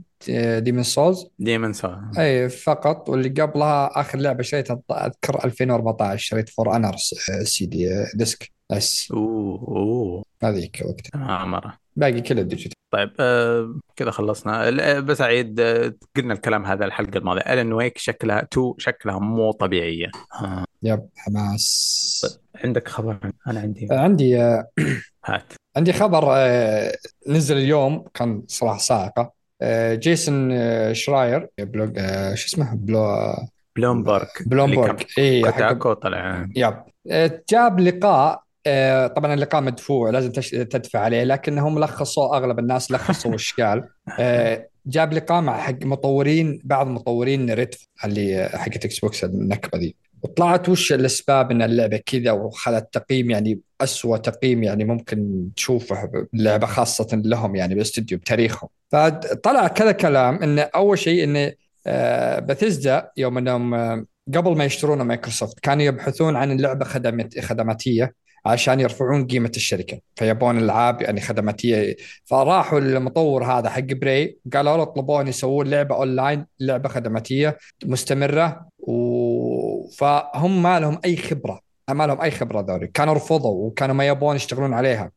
ديمن 0.59 0.83
سولز 0.83 1.27
ديمن 1.39 1.73
سولز 1.73 1.97
أي 2.19 2.49
فقط. 2.49 3.09
واللي 3.09 3.29
قبلها 3.29 4.01
آخر 4.01 4.19
لعبة 4.19 4.43
شريتها 4.43 4.81
أذكر 4.91 5.45
2014 5.45 6.19
شريت 6.19 6.49
فور 6.49 6.77
اونر 6.77 6.97
CD 7.43 8.05
disc. 8.15 8.58
بس. 8.73 9.13
أوه 9.13 9.59
أوه. 9.69 10.25
هذيك 10.43 10.83
وقتها. 10.85 11.11
تمام 11.13 11.51
مرة. 11.51 11.79
باقي 11.97 12.21
كله 12.21 12.43
digital. 12.43 12.73
طيب 12.91 13.11
آه 13.21 13.75
كذا 13.97 14.11
خلصنا. 14.11 14.71
بس 15.01 15.21
أعيد 15.21 15.61
آه 15.61 15.95
قلنا 16.17 16.35
الكلام 16.35 16.67
هذا 16.67 16.85
الحلقة 16.85 17.19
الماضية. 17.19 17.41
الن 17.41 17.73
ويك 17.73 17.99
شكلها 17.99 18.49
تو 18.51 18.75
شكلها 18.79 19.19
مو 19.19 19.51
طبيعية. 19.51 20.11
آه. 20.43 20.65
يب 20.83 21.09
حماس. 21.17 22.39
عندك 22.65 22.89
خبر؟ 22.89 23.19
أنا 23.47 23.61
عندي. 23.61 23.89
عندي 23.91 24.43
آه، 24.43 24.69
هات. 25.25 25.53
عندي 25.77 25.93
خبر 25.93 26.25
آه، 26.31 26.93
نزل 27.29 27.57
اليوم 27.57 28.05
كان 28.15 28.43
صراحة 28.49 28.79
صاعقه 28.79 29.33
آه، 29.63 29.95
جيسون 29.95 30.53
آه، 30.53 30.93
شراير 30.93 31.49
بلوج 31.59 31.99
آه، 31.99 32.35
شو 32.35 32.47
اسمه؟ 32.47 32.75
بلو 32.75 33.35
بلومبرج 33.77 34.27
بلومبرج 34.47 35.03
اي 35.19 35.53
حق 35.53 35.93
طلع. 35.93 36.47
يب. 36.57 36.75
آه، 37.11 37.43
جاب 37.51 37.81
لقاء 37.81 38.33
آه، 38.35 38.43
طبعا 39.17 39.35
اللقاء 39.35 39.61
مدفوع 39.61 40.11
لازم 40.11 40.33
تدفع 40.51 40.99
عليه 40.99 41.25
لكنهم 41.25 41.79
لخصوا 41.79 42.37
أغلب 42.37 42.59
الناس 42.59 42.91
لخصوا 42.91 43.35
وش 43.35 43.61
قال 43.61 43.89
آه، 44.21 44.69
جاب 44.87 45.13
لقاء 45.13 45.41
مع 45.41 45.61
حق 45.61 45.83
مطورين 45.83 46.61
بعض 46.65 46.87
مطورين 46.87 47.51
ريدفول 47.51 47.87
اللي 48.05 48.49
حقت 48.55 48.85
إكس 48.85 48.99
بوكس 48.99 49.25
النكبة 49.25 49.79
ذي 49.79 49.95
وطلعت 50.23 50.69
وش 50.69 50.93
الأسباب 50.93 51.51
إن 51.51 51.63
اللعبة 51.63 51.97
كذا 51.97 52.31
وخذت 52.31 52.89
تقييم 52.93 53.31
يعني 53.31 53.61
أسوأ 53.81 54.17
تقييم 54.17 54.63
يعني 54.63 54.85
ممكن 54.85 55.49
تشوفه 55.57 56.11
اللعبه 56.35 56.67
خاصة 56.67 57.23
لهم 57.25 57.57
يعني 57.57 57.75
بالاستوديو 57.75 58.19
بتاريخهم. 58.19 58.69
فطلع 58.89 59.69
كذا 59.69 59.93
كلام 59.93 60.43
انه 60.43 60.63
أول 60.63 60.99
شيء 60.99 61.25
انه 61.25 61.53
آه، 61.87 62.39
بثيزدا 62.39 63.11
يوم 63.17 63.39
إنهم 63.39 63.75
آه، 63.75 64.05
قبل 64.35 64.57
ما 64.57 64.65
يشترون 64.65 65.03
مايكروسوفت 65.03 65.61
كانوا 65.61 65.85
يبحثون 65.85 66.37
عن 66.37 66.51
اللعبه 66.53 66.85
خدمت 66.85 67.39
خدماتية. 67.39 68.15
عشان 68.49 68.81
يرفعون 68.81 69.27
قيمة 69.27 69.53
الشركة. 69.57 70.01
فيبون 70.17 70.59
العاب 70.59 71.03
يعني 71.03 71.21
خدماتيه 71.21 71.97
فراحوا 72.25 72.81
للمطور 72.81 73.45
هذا 73.45 73.69
حق 73.71 73.81
بري 73.81 74.39
قالوا 74.55 74.77
له 74.77 74.85
طلبون 74.85 75.29
يسوون 75.29 75.67
لعبة 75.67 75.95
أونلاين 75.97 76.47
لعبة 76.61 76.89
خدماتية 76.89 77.59
مستمرة 77.85 78.69
و... 78.79 79.89
فهم 79.91 80.63
ما 80.63 80.81
لهم 80.81 80.99
أي 81.05 81.17
خبرة. 81.17 81.61
ما 81.91 82.07
لهم 82.07 82.21
أي 82.21 82.31
خبرة 82.31 82.61
ذولي. 82.61 82.87
كانوا 82.87 83.15
رفضوا 83.15 83.67
وكانوا 83.67 83.95
ما 83.95 84.07
يبون 84.07 84.37
يشتغلون 84.37 84.75
عليها. 84.75 85.11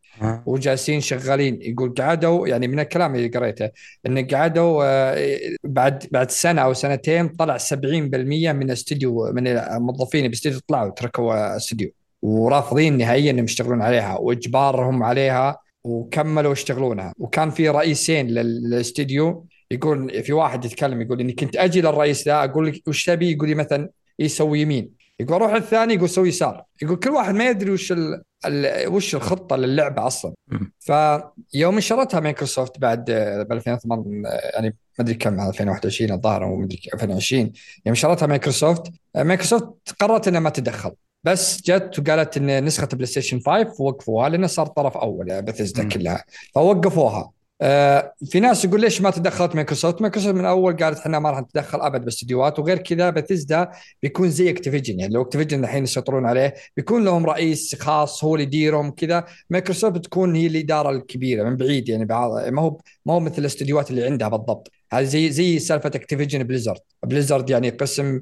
وجالسين 0.46 1.02
شغالين. 1.02 1.62
يقول 1.62 1.94
قعدوا 1.94 2.48
يعني 2.48 2.68
من 2.68 2.80
الكلام 2.80 3.16
اللي 3.16 3.28
قريته 3.28 3.70
إن 4.06 4.28
قعدوا 4.28 4.84
آه، 4.86 5.40
بعد 5.64 6.08
بعد 6.12 6.32
سنة 6.32 6.62
أو 6.62 6.74
سنتين 6.74 7.28
طلع 7.28 7.58
70% 7.58 7.74
من 7.74 8.72
استوديو 8.72 9.32
من 9.34 9.48
الموظفين 9.48 10.28
باستوديو 10.28 10.60
طلعوا 10.68 10.90
تركوا 10.90 11.58
استوديو 11.58 11.92
ورافضين 12.22 12.98
نهائيا 12.98 13.32
إنهم 13.32 13.46
يشتغلون 13.46 13.82
عليها 13.82 14.18
وإجبارهم 14.18 15.04
عليها 15.04 15.58
وكملوا 15.84 16.52
يشتغلونها. 16.52 17.14
وكان 17.18 17.50
في 17.50 17.70
رئيسين 17.70 18.28
لل- 18.28 18.64
للاستوديو 18.70 19.46
يقول 19.72 20.24
في 20.24 20.34
واحد 20.34 20.66
يتكلم 20.66 21.02
يقول 21.02 21.20
إني 21.20 21.34
كنت 21.34 21.56
أجي 21.56 21.82
للرئيس 21.82 22.28
ذا 22.28 22.44
أقول 22.44 22.68
لك 22.68 22.88
وش 22.88 23.06
تبي؟ 23.06 23.32
يقول 23.32 23.50
لي 23.50 23.56
مثلا 23.56 23.90
يسوي 24.20 24.62
يمين. 24.62 24.92
يقول 25.20 25.42
روح 25.42 25.54
الثاني 25.54 25.94
يقول 25.94 26.10
سوي 26.10 26.28
يسار. 26.30 26.64
يقول 26.82 26.96
كل 26.98 27.10
واحد 27.10 27.34
ما 27.36 27.50
يدري 27.50 27.72
وش 27.72 27.92
ال... 27.92 28.22
ال... 28.46 28.88
وش 28.88 29.16
الخطة 29.16 29.56
للعبة 29.56 30.08
أصلا. 30.08 30.34
فيوم 30.80 31.80
شرتها 31.80 32.20
مايكروسوفت 32.20 32.80
بعد 32.80 33.06
ب 33.50 33.52
2008 33.52 34.30
يعني 34.54 34.68
ما 34.68 35.04
أدري 35.06 35.14
كم 35.16 35.40
2021 35.40 36.12
الظاهر 36.12 36.44
أو 36.44 36.56
ما 36.56 36.66
أدري 36.66 36.80
2020 36.94 37.52
يوم 37.86 37.96
شرتها 37.96 38.28
مايكروسوفت 38.28 38.84
مايكروسوفت 39.16 39.66
قررت 40.00 40.28
إنها 40.28 40.40
ما 40.40 40.50
تدخل. 40.50 40.92
بس 41.24 41.62
جت 41.62 42.00
وقالت 42.00 42.38
إن 42.38 42.66
نسخة 42.66 42.88
بلاي 42.88 43.06
ستيشن 43.06 43.40
5 43.40 43.82
وقفوها 43.82 44.30
لأنه 44.30 44.48
صار 44.48 44.68
طرف 44.68 44.98
أول 44.98 45.42
بثيزدا 45.42 45.84
مم. 45.84 45.90
كلها. 45.90 46.24
فوقفوها. 46.56 47.32
آه، 47.64 48.14
في 48.26 48.40
ناس 48.40 48.66
يقول 48.66 48.82
ليش 48.82 49.02
ما 49.02 49.12
تدخلت 49.12 49.56
مايكروسوفت؟ 49.56 50.02
مايكروسوفت 50.02 50.36
من 50.36 50.46
أول 50.46 50.78
قالت 50.78 50.98
إحنا 51.00 51.20
ما 51.20 51.30
راح 51.32 51.40
نتدخل 51.40 51.82
أبد 51.82 52.06
باستديوهات 52.06 52.60
وغير 52.60 52.78
كذا 52.78 53.10
بثيزدا 53.10 53.72
بيكون 54.02 54.30
زي 54.30 54.50
اكتيفيجن 54.50 55.00
يعني 55.00 55.14
لو 55.14 55.22
اكتيفيجن 55.22 55.64
الحين 55.64 55.84
يسيطرون 55.84 56.26
عليه 56.26 56.54
بيكون 56.78 57.04
لهم 57.06 57.26
رئيس 57.26 57.76
خاص 57.76 58.24
هو 58.24 58.36
اللي 58.36 58.44
يديرهم 58.46 58.92
كذا. 58.92 59.26
مايكروسوفت 59.50 59.98
تكون 60.06 60.36
هي 60.36 60.48
الإدارة 60.48 60.90
الكبيرة 60.90 61.44
من 61.50 61.56
بعيد 61.58 61.90
يعني 61.90 62.06
بعض 62.06 62.48
ما 62.50 62.62
هو 62.62 62.78
ما 63.06 63.14
هو 63.14 63.20
مثل 63.20 63.36
الاستديوهات 63.38 63.90
اللي 63.92 64.06
عندها 64.06 64.28
بالضبط. 64.28 64.72
هذه 64.94 65.04
زي 65.04 65.30
زي 65.32 65.60
سالفة 65.60 65.92
اكتيفيجن 65.96 66.44
بليزرد 66.44 66.80
بليزرد 67.06 67.50
يعني 67.50 67.70
قسم 67.70 68.22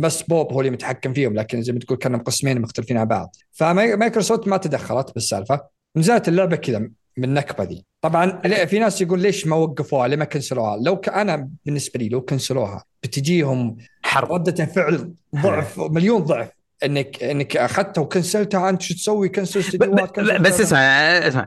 بس 0.00 0.22
بوب 0.22 0.52
هو 0.52 0.60
اللي 0.60 0.70
متحكم 0.70 1.12
فيهم 1.12 1.34
لكن 1.34 1.62
زي 1.62 1.72
ما 1.72 1.78
تقول 1.78 1.98
كأنهم 1.98 2.20
قسمين 2.20 2.60
مختلفين 2.60 2.96
عن 2.96 3.06
بعض. 3.06 3.36
فمايكروسوفت 3.52 4.48
ما 4.48 4.56
تدخلت 4.56 5.14
بالسالفة. 5.14 5.60
نزلت 5.96 6.28
اللعبة 6.28 6.56
كذا 6.56 6.78
من 7.16 7.24
النكبه 7.24 7.64
دي 7.64 7.86
طبعا 8.00 8.40
في 8.66 8.78
ناس 8.78 9.00
يقول 9.00 9.20
ليش 9.20 9.46
ما 9.46 9.56
وقفوها؟ 9.56 10.08
ليه 10.08 10.16
ما 10.16 10.24
cancel 10.24 10.59
وها؟ 10.59 10.76
لو. 10.76 10.94
أنا 10.94 11.50
بالنسبة 11.66 12.00
لي 12.00 12.08
لو 12.08 12.20
cancel 12.20 12.68
وها 12.68 12.84
بتجيهم 13.02 13.76
حرب. 14.02 14.32
ردة 14.32 14.64
فعل 14.64 15.14
ضعف 15.36 15.80
مليون 15.80 16.20
ضعف. 16.20 16.59
انك 16.84 17.22
إنك 17.22 17.56
أخذتها 17.56 18.02
و 18.02 18.10
cancel 18.10 18.55
تها 18.55 18.70
أنت 18.70 18.82
شو 18.82 18.94
تسوي؟ 18.94 19.28
cancel 19.28 19.60
استديوهات 19.60 20.20
بس 20.20 20.60
اسمع 20.60 20.78
اسمع. 20.78 21.46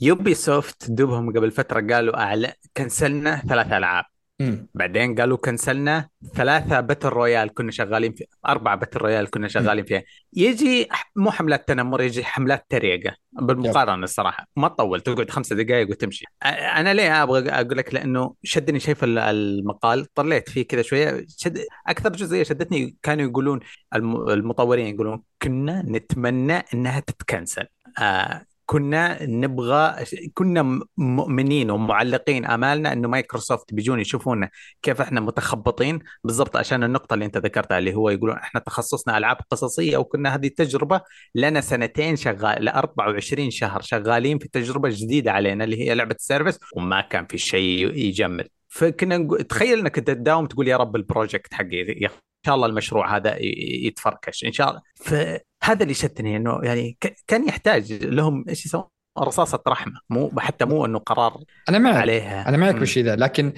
يوبي 0.00 0.34
سوفت 0.34 0.90
دوبهم 0.90 1.32
قبل 1.32 1.50
فترة 1.50 1.94
قالوا 1.94 2.20
اعلى 2.20 2.52
cancel 2.76 3.33
نا 3.33 3.42
ثلاث 3.48 3.72
ألعاب. 3.72 4.04
مم. 4.40 4.68
بعدين 4.74 5.14
قالوا 5.14 5.36
cancel 5.36 5.98
نا 5.98 6.08
ثلاثة 6.34 6.80
battle 6.80 7.08
royale 7.08 7.54
كنا 7.54 7.70
شغالين 7.70 8.12
في 8.12 8.24
أربعة 8.46 8.76
battle 8.76 8.98
royale 9.00 9.30
كنا 9.30 9.48
شغالين 9.48 9.84
فيها. 9.84 10.02
يجي 10.32 10.88
مو 11.16 11.30
حملات 11.30 11.68
تنمر 11.68 12.02
يجي 12.02 12.24
حملات 12.24 12.66
تريقة. 12.68 13.16
بالمقارنة 13.32 14.04
الصراحة. 14.04 14.46
ما 14.56 14.68
تطول 14.68 15.00
تقعد 15.00 15.30
خمسة 15.30 15.56
دقائق 15.56 15.90
وتمشي. 15.90 16.24
أنا 16.76 16.94
ليه 16.94 17.22
أبغى 17.22 17.50
أقول 17.50 17.78
لك؟ 17.78 17.94
لأنه 17.94 18.34
شدني 18.42 18.80
شايف 18.80 19.04
المقال. 19.04 20.14
طلعت 20.14 20.48
فيه 20.48 20.66
كذا 20.66 20.82
شوية. 20.82 21.24
شد 21.28 21.58
أكثر 21.86 22.12
جزئية 22.12 22.42
شدتني 22.42 22.96
كانوا 23.02 23.24
يقولون 23.24 23.60
المطورين 23.94 24.94
يقولون 24.94 25.22
كنا 25.42 25.82
نتمنى 25.82 26.64
أنها 26.74 27.00
تت 27.00 27.15
cancel. 27.15 27.66
آه 27.98 28.44
كنا 28.66 29.26
نبغى 29.26 30.04
كنا 30.34 30.80
مؤمنين 30.96 31.70
ومعلقين 31.70 32.44
آمالنا 32.46 32.92
إنه 32.92 33.08
مايكروسوفت 33.08 33.74
بيجون 33.74 34.00
يشوفونا 34.00 34.50
كيف 34.82 35.00
إحنا 35.00 35.20
متخبطين. 35.20 35.98
بالضبط 36.24 36.56
عشان 36.56 36.84
النقطة 36.84 37.14
اللي 37.14 37.24
أنت 37.24 37.36
ذكرتها 37.38 37.78
اللي 37.78 37.94
هو 37.94 38.10
يقولون 38.10 38.36
إحنا 38.36 38.60
تخصصنا 38.60 39.18
ألعاب 39.18 39.36
قصصية 39.50 39.96
وكنا 39.96 40.34
هذه 40.34 40.46
التجربة 40.46 41.00
لنا 41.34 41.60
سنتين 41.60 42.16
شغال 42.16 42.64
ل 42.64 42.68
24 42.68 43.50
شهر 43.50 43.80
شغالين 43.82 44.38
في 44.38 44.48
تجربة 44.48 44.88
جديدة 44.92 45.32
علينا 45.32 45.64
اللي 45.64 45.80
هي 45.80 45.94
لعبة 45.94 46.16
service 46.18 46.58
وما 46.76 47.00
كان 47.00 47.26
في 47.26 47.38
شيء 47.38 47.94
يجمل. 47.96 48.48
فكنا 48.74 49.16
نقول 49.16 49.42
تخيل 49.42 49.78
إنك 49.78 49.94
تداوم 49.96 50.46
تقول 50.46 50.68
يا 50.68 50.76
رب 50.76 50.96
ال 50.96 51.03
project 51.03 51.54
حقي 51.54 51.76
يا 51.76 52.10
شاء 52.46 52.54
الله 52.54 52.66
المشروع 52.66 53.16
هذا 53.16 53.36
يتفركش 53.86 54.44
إن 54.44 54.52
شاء 54.52 54.70
الله. 54.70 54.82
فهذا 54.94 55.82
اللي 55.82 55.94
شدني 55.94 56.36
إنه 56.36 56.60
يعني 56.62 56.98
كان 57.26 57.48
يحتاج 57.48 57.92
لهم 57.92 58.44
إيش 58.48 58.66
يسوون؟ 58.66 58.84
رصاصة 59.18 59.62
رحمة 59.68 60.00
مو 60.10 60.32
حتى 60.38 60.64
مو 60.64 60.86
إنه 60.86 60.98
قرار 60.98 61.40
أنا 61.68 61.78
معك. 61.78 61.96
عليها. 61.96 62.48
أنا 62.48 62.56
معك 62.56 62.74
بالشيء 62.74 63.04
ذا 63.04 63.16
لكن 63.16 63.52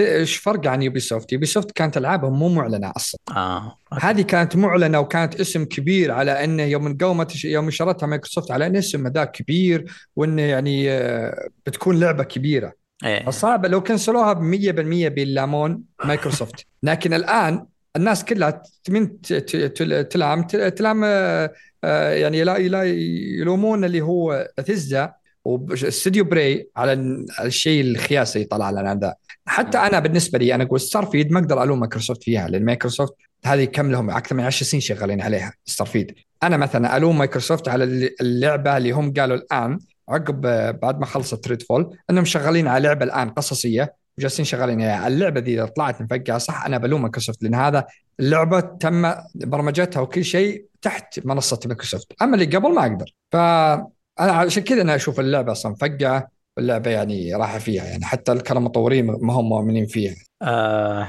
إيش 0.00 0.36
فرق 0.36 0.66
عن 0.66 0.82
يوبي 0.82 1.00
سوفت؟ 1.00 1.32
يوبي 1.32 1.46
سوفت 1.46 1.70
كانت 1.70 1.96
ألعابهم 1.96 2.38
مو 2.38 2.48
معلنة 2.48 2.92
أصلا. 2.96 3.20
آه 3.36 3.76
هذه 4.00 4.22
كانت 4.22 4.56
معلنة 4.56 5.00
وكانت 5.00 5.40
اسم 5.40 5.64
كبير 5.64 6.12
على 6.12 6.44
انه 6.44 6.62
يوم 6.62 6.96
قومت 6.96 7.44
يوم 7.44 7.70
شرتها 7.70 8.06
مايكروسوفت 8.06 8.50
على 8.50 8.66
انه 8.66 8.78
اسم 8.78 9.08
ذا 9.08 9.24
كبير 9.24 9.92
وانه 10.16 10.42
يعني 10.42 10.90
آه، 10.90 11.48
بتكون 11.66 12.00
لعبة 12.00 12.24
كبيرة. 12.24 12.79
إيه. 13.04 13.30
صعب 13.30 13.66
لو 13.66 13.82
كنسلوها 13.82 14.32
ب 14.32 14.38
100% 14.38 15.08
بيلومون 15.08 15.82
مايكروسوفت. 16.04 16.66
لكن 16.82 17.14
الآن 17.14 17.66
الناس 17.96 18.24
كلها 18.24 18.62
من 18.88 19.20
تلام 20.10 20.42
تلام 20.76 21.04
آه، 21.84 22.12
يعني 22.12 22.44
لا 22.44 22.58
لا 22.58 22.84
يلومون 23.40 23.84
اللي 23.84 24.00
هو 24.00 24.48
بثزدا 24.58 25.12
واستوديو 25.44 26.24
براي 26.24 26.70
على 26.76 26.92
الشيء 27.44 27.80
الخياسي 27.80 28.38
اللي 28.38 28.48
طلع 28.48 28.70
لنا 28.70 28.94
ذا 28.94 29.14
حتى 29.46 29.78
أنا 29.78 29.98
بالنسبة 29.98 30.38
لي 30.38 30.54
أنا 30.54 30.64
أقول 30.64 30.80
ستارفيد 30.80 31.32
ما 31.32 31.40
أقدر 31.40 31.62
ألوم 31.62 31.80
مايكروسوفت 31.80 32.22
فيها 32.22 32.48
لأن 32.48 32.64
مايكروسوفت 32.64 33.14
هذه 33.44 33.64
كم 33.64 33.90
لهم؟ 33.90 34.10
أكثر 34.10 34.34
من 34.34 34.44
10 34.44 34.66
سنين 34.66 34.80
شغالين 34.80 35.20
عليها 35.20 35.52
ستارفيد 35.64 36.14
أنا 36.42 36.56
مثلا 36.56 36.96
ألوم 36.96 37.18
مايكروسوفت 37.18 37.68
على 37.68 37.84
اللعبة 38.20 38.76
اللي 38.76 38.90
هم 38.90 39.12
قالوا 39.12 39.36
الآن 39.36 39.78
عقب 40.10 40.46
آه، 40.46 40.70
بعد 40.70 41.00
ما 41.00 41.06
خلصت 41.06 41.48
ريد 41.48 41.62
فول 41.62 41.96
انهم 42.10 42.24
شغالين 42.24 42.68
على 42.68 42.88
لعبة 42.88 43.04
الآن 43.04 43.30
قصصية 43.30 43.94
وجالسين 44.18 44.44
شغالين 44.44 44.80
عليها 44.82 45.08
اللعبة 45.08 45.40
دي 45.40 45.54
إذا 45.54 45.66
طلعت 45.66 46.02
مفقعة 46.02 46.38
صح 46.38 46.66
أنا 46.66 46.78
بلوم 46.78 47.02
مايكروسوفت 47.02 47.42
لأن 47.42 47.54
هذا 47.54 47.86
اللعبة 48.20 48.60
تم 48.60 49.14
برمجتها 49.34 50.00
وكل 50.00 50.24
شيء 50.24 50.66
تحت 50.82 51.26
منصة 51.26 51.60
مايكروسوفت. 51.66 52.12
أما 52.22 52.34
اللي 52.34 52.56
قبل 52.56 52.74
ما 52.74 52.82
أقدر. 52.82 53.14
فأنا 53.32 53.92
عشان 54.18 54.62
كذا 54.62 54.82
أنا 54.82 54.94
أشوف 54.94 55.20
اللعبة 55.20 55.52
أصلا 55.52 55.72
مفقعة 55.72 56.28
واللعبه 56.56 56.90
يعني 56.90 57.34
راح 57.34 57.58
فيها 57.58 57.84
يعني 57.84 58.04
حتى 58.04 58.32
الكلام 58.32 58.58
المطورين 58.62 59.06
ما 59.06 59.32
هم 59.34 59.48
مؤمنين 59.48 59.86
فيها. 59.86 60.14
آه 60.42 61.08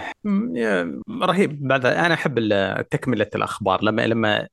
رهيب. 1.21 1.67
بعد 1.67 1.85
أنا 1.85 2.13
أحب 2.13 2.39
تكملة 2.91 3.27
الأخبار. 3.35 3.83
لما 3.83 4.07
لما 4.07 4.47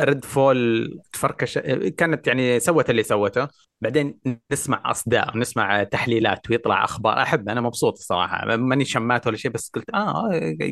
ريد 0.00 0.24
فول 0.24 0.88
تفركش 1.12 1.58
كانت 1.98 2.26
يعني 2.26 2.60
سوت 2.60 2.90
اللي 2.90 3.02
سوته. 3.02 3.48
بعدين 3.80 4.18
نسمع 4.52 4.82
أصداء 4.90 5.38
نسمع 5.38 5.82
تحليلات 5.82 6.50
ويطلع 6.50 6.84
أخبار. 6.84 7.22
أحب 7.22 7.48
أنا 7.48 7.60
مبسوط 7.60 7.92
الصراحة. 7.92 8.56
ماني 8.56 8.84
شمات 8.84 9.26
ولا 9.26 9.36
شيء 9.36 9.50
بس 9.50 9.70
قلت 9.74 9.90
آه 9.94 10.28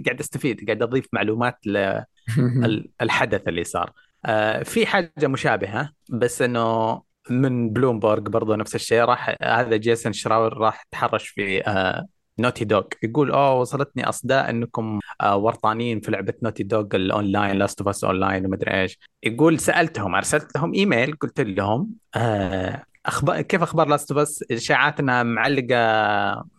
قاعد 0.07 0.20
أستفيد 0.20 0.64
قاعد 0.66 0.83
أضيف 0.83 1.07
معلومات 1.12 1.59
للحدث 1.66 3.42
اللي 3.48 3.64
صار. 3.64 3.92
آه 4.24 4.62
في 4.62 4.87
حاجة 4.87 5.12
مشابهة 5.27 5.90
بس 6.11 6.42
إنه 6.42 7.03
من 7.30 7.70
بلومبرج 7.70 8.22
برضو 8.28 8.54
نفس 8.54 8.74
الشيء 8.74 9.00
راح 9.04 9.37
هذا 9.42 9.76
جيسون 9.76 10.12
شراور 10.12 10.58
راح 10.58 10.82
تحرش 10.90 11.28
في 11.28 11.62
آه 11.66 12.06
نوتي 12.38 12.64
دوغ 12.64 12.82
يقول 13.02 13.30
أوه 13.30 13.54
وصلتني 13.54 14.08
أصداء 14.08 14.50
إنكم 14.50 15.00
آه 15.20 15.37
ورطانين 15.37 16.00
في 16.00 16.10
لعبة 16.10 16.34
نوتي 16.42 16.62
دوغ 16.62 16.87
الأونلاين 16.94 17.56
لاست 17.56 17.80
اوف 17.80 17.88
اس 17.88 18.04
اونلاين 18.04 18.46
ومدري 18.46 18.80
إيش. 18.80 18.98
يقول 19.22 19.58
سألتهم 19.60 20.14
ارسلت 20.14 20.56
لهم 20.56 20.74
إيميل 20.74 21.16
قلت 21.16 21.40
لهم 21.40 21.90
آه 22.14 22.82
أخبار 23.06 23.40
كيف 23.42 23.62
أخبار 23.62 23.88
لاست 23.88 24.10
اوف 24.12 24.20
اس 24.20 24.44
اشاعات 24.50 25.00
انها 25.00 25.22
معلقة 25.22 25.76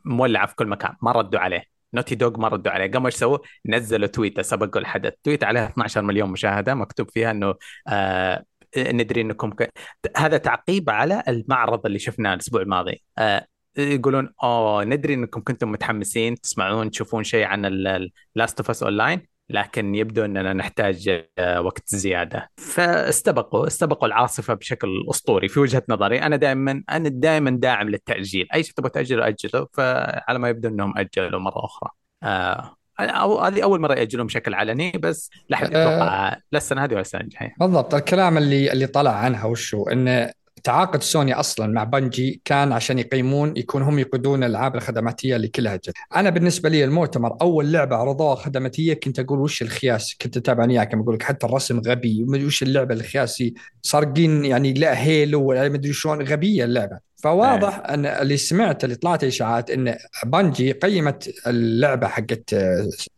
مولعة 0.06 0.48
في 0.48 0.56
كل 0.56 0.68
مكان 0.68 0.96
ما 1.02 1.12
ردوا 1.12 1.40
عليه. 1.40 1.64
نوتي 1.94 2.16
دوغ 2.16 2.40
ما 2.40 2.48
ردوا 2.48 2.72
عليه. 2.72 2.92
قاموا 2.92 3.08
إيش 3.08 3.16
سووا؟ 3.16 3.38
نزلوا 3.66 4.08
تويتة 4.08 4.42
سبقوا 4.42 4.82
الحدث. 4.82 5.14
تويت 5.24 5.44
عليها 5.44 5.68
12 5.68 6.02
مليون 6.02 6.30
مشاهدة 6.30 6.74
مكتوب 6.74 7.10
فيها 7.12 7.32
إنه 7.32 7.56
آه 7.88 8.44
ندري 8.78 9.22
إنكم 9.22 9.52
ك... 9.52 9.72
هذا 10.18 10.38
تعقيب 10.38 10.90
على 10.90 11.24
المعرض 11.28 11.86
اللي 11.86 12.00
شفناه 12.00 12.34
الأسبوع 12.34 12.62
الماضي. 12.62 13.04
آه 13.18 13.48
يقولون 13.78 14.30
أوه 14.44 14.84
ندري 14.84 15.14
إنكم 15.14 15.42
كنتم 15.42 15.72
متحمسين 15.72 16.36
تسمعون 16.36 16.92
تشوفون 16.92 17.24
شيء 17.24 17.46
عن 17.46 17.66
اللاست 17.66 18.60
اوف 18.60 18.70
اس 18.70 18.84
اونلاين 18.84 19.22
لكن 19.50 19.96
يبدو 19.96 20.26
إننا 20.26 20.54
نحتاج 20.54 21.26
آه، 21.38 21.62
وقت 21.62 21.96
زيادة. 21.96 22.50
فاستبقوا 22.58 23.68
استبقوا 23.68 24.08
العاصفة 24.08 24.54
بشكل 24.54 25.06
أسطوري 25.10 25.48
في 25.48 25.60
وجهة 25.60 25.84
نظري. 25.90 26.22
أنا 26.22 26.36
دائما 26.36 26.84
أنا 26.90 27.10
دائما 27.10 27.52
داعم 27.52 27.90
للتأجيل. 27.90 28.48
أي 28.54 28.64
شيء 28.64 28.74
تبغى 28.74 28.90
تأجله 28.90 29.28
أجله 29.28 29.68
فعلى 29.74 30.40
ما 30.40 30.50
يبدو 30.50 30.70
إنهم 30.70 30.98
أجلوا 30.98 31.40
مرة 31.40 31.66
أخرى. 31.66 31.90
آه 32.24 32.76
هذه 33.00 33.64
أول 33.64 33.82
مرة 33.82 33.94
يأجلون 33.94 34.26
بشكل 34.28 34.54
علني 34.54 34.92
بس 34.92 35.30
لا 35.50 35.58
احد 35.58 35.68
يتوقع 35.68 36.28
أه 36.28 36.42
لا 36.52 36.58
السنة 36.58 36.84
هذه 36.84 36.92
ولا 36.92 37.02
السنة 37.02 37.22
الجاية. 37.22 37.56
بالضبط 37.60 37.94
الكلام 37.96 38.38
اللي 38.38 38.72
اللي 38.72 38.88
طلع 38.88 39.12
عنها 39.12 39.46
وشو 39.46 39.84
إنه 39.84 40.32
تعاقد 40.66 41.04
سوني 41.04 41.34
أصلا 41.34 41.74
مع 41.74 41.84
بنجي 41.84 42.42
كان 42.46 42.72
عشان 42.72 43.00
يقيمون 43.00 43.58
يكون 43.58 43.82
هم 43.82 44.00
يقودون 44.00 44.44
الألعاب 44.44 44.76
الخدماتية 44.76 45.36
اللي 45.36 45.48
كلها 45.48 45.76
جد. 45.76 45.94
أنا 46.16 46.30
بالنسبة 46.30 46.70
لي 46.70 46.84
المؤتمر 46.84 47.38
أول 47.42 47.72
لعبة 47.72 47.96
عرضوها 47.96 48.36
خدماتية 48.36 48.94
كنت 48.94 49.20
أقول 49.20 49.40
وش 49.40 49.62
الخياس 49.62 50.16
كنت 50.22 50.38
أتابع 50.38 50.66
اياك 50.66 50.94
أقول 50.94 51.16
لك 51.16 51.24
حتى 51.24 51.46
الرسم 51.46 51.80
غبي 51.80 52.24
وش 52.24 52.64
اللعبة 52.64 52.94
الخياسي 52.94 53.54
سارقين 53.82 54.46
يعني 54.46 54.74
لا 54.74 55.04
هيلو 55.04 55.48
ما 55.48 55.66
أدري 55.66 55.94
شلون 55.94 56.22
غبية 56.22 56.64
اللعبة 56.64 57.00
فواضح 57.16 57.76
إيه. 57.76 57.94
أن 57.94 58.06
اللي 58.06 58.38
سمعت 58.38 58.84
اللي 58.84 58.96
طلعت 58.96 59.24
إشاعات 59.24 59.70
إن 59.72 59.96
بانجي 60.26 60.72
قيمت 60.72 61.34
اللعبة 61.48 62.08
حقت 62.08 62.56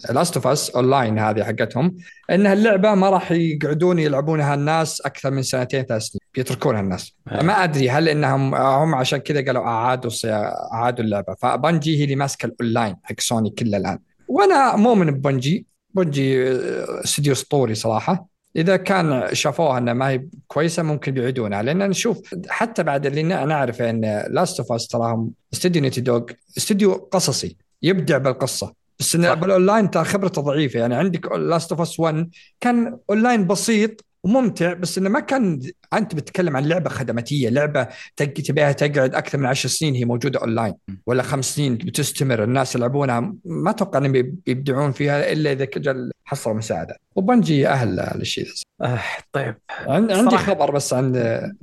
لاست 0.09 0.35
اوف 0.35 0.47
اس 0.47 0.69
اونلاين 0.69 1.19
هذه 1.19 1.43
حقتهم 1.43 1.97
إن 2.29 2.47
اللعبه 2.47 2.95
ما 2.95 3.09
راح 3.09 3.31
يقعدون 3.31 3.99
يلعبونها 3.99 4.53
الناس 4.53 5.01
أكثر 5.01 5.31
من 5.31 5.41
سنتين 5.41 5.83
ثلاث 5.83 6.01
سنين 6.01 6.26
بيتركونها 6.37 6.81
الناس. 6.81 7.15
أيه. 7.31 7.41
ما 7.41 7.63
أدري 7.63 7.89
هل 7.89 8.09
انهم 8.09 8.55
هم 8.55 8.95
عشان 8.95 9.19
كذا 9.19 9.45
قالوا 9.45 9.63
أعادوا 9.63 10.11
أعادوا 10.73 11.05
اللعبة. 11.05 11.35
فبانجي 11.41 11.99
هي 11.99 12.03
اللي 12.03 12.15
ماسكة 12.15 12.45
الأونلاين 12.45 12.95
حق 13.03 13.19
سوني 13.19 13.49
كله 13.49 13.77
الآن. 13.77 13.99
وأنا 14.27 14.75
مؤمن 14.75 15.11
ببانجي. 15.11 15.65
بانجي 15.93 16.51
استديو 17.03 17.33
اسطوري 17.33 17.75
صراحة. 17.75 18.27
إذا 18.55 18.77
كان 18.77 19.27
شافوها 19.33 19.77
إنها 19.77 19.93
ما 19.93 20.09
هي 20.09 20.27
كويسة 20.47 20.83
ممكن 20.83 21.11
بيعيدونها. 21.11 21.61
لأن 21.61 21.89
نشوف 21.89 22.35
حتى 22.47 22.83
بعد 22.83 23.05
اللي 23.05 23.23
نعرف 23.23 23.81
إن 23.81 24.23
لاست 24.29 24.59
اوف 24.59 24.71
اس 24.71 24.87
تراهم 24.87 25.31
استوديو 25.53 25.81
نوتي 25.81 26.01
دوغ 26.01 26.21
استوديو 26.57 26.93
قصصي 26.93 27.57
يبدع 27.81 28.17
بالقصة. 28.17 28.73
بس 28.99 29.15
بالأونلاين 29.15 29.91
ترى 29.91 30.03
خبرته 30.03 30.41
ضعيفة. 30.41 30.79
يعني 30.79 30.95
عندك 30.95 31.31
لاست 31.31 31.71
اوف 31.71 31.81
اس 31.81 31.99
1 31.99 32.29
كان 32.59 32.97
أونلاين 33.09 33.47
بسيط 33.47 34.05
وممتع 34.23 34.73
بس 34.73 34.97
إنه 34.97 35.09
ما 35.09 35.19
كان 35.19 35.61
أنت 35.93 36.15
بتتكلم 36.15 36.57
عن 36.57 36.65
لعبة 36.65 36.89
خدماتية 36.89 37.49
لعبة 37.49 37.87
تبيها 38.17 38.71
تقعد 38.71 39.15
أكثر 39.15 39.37
من 39.37 39.45
عشر 39.45 39.69
سنين 39.69 39.95
هي 39.95 40.05
موجودة 40.05 40.39
اونلاين 40.39 40.73
ولا 41.05 41.23
خمس 41.23 41.55
سنين 41.55 41.75
بتستمر 41.75 42.43
الناس 42.43 42.75
يلعبونها. 42.75 43.33
ما 43.45 43.69
أتوقع 43.69 43.99
إنهم 43.99 44.15
يبدعون 44.47 44.91
فيها 44.91 45.31
إلا 45.31 45.51
إذا 45.51 45.67
حصلوا 46.25 46.55
مساعدة. 46.55 46.95
وبانجي 47.15 47.67
أهل 47.67 48.11
للشيء 48.15 48.45
ذا 48.45 48.51
آه 48.81 48.99
طيب. 49.31 49.55
عندي 49.87 50.37
خبر 50.37 50.71
بس 50.71 50.93
عن 50.93 51.11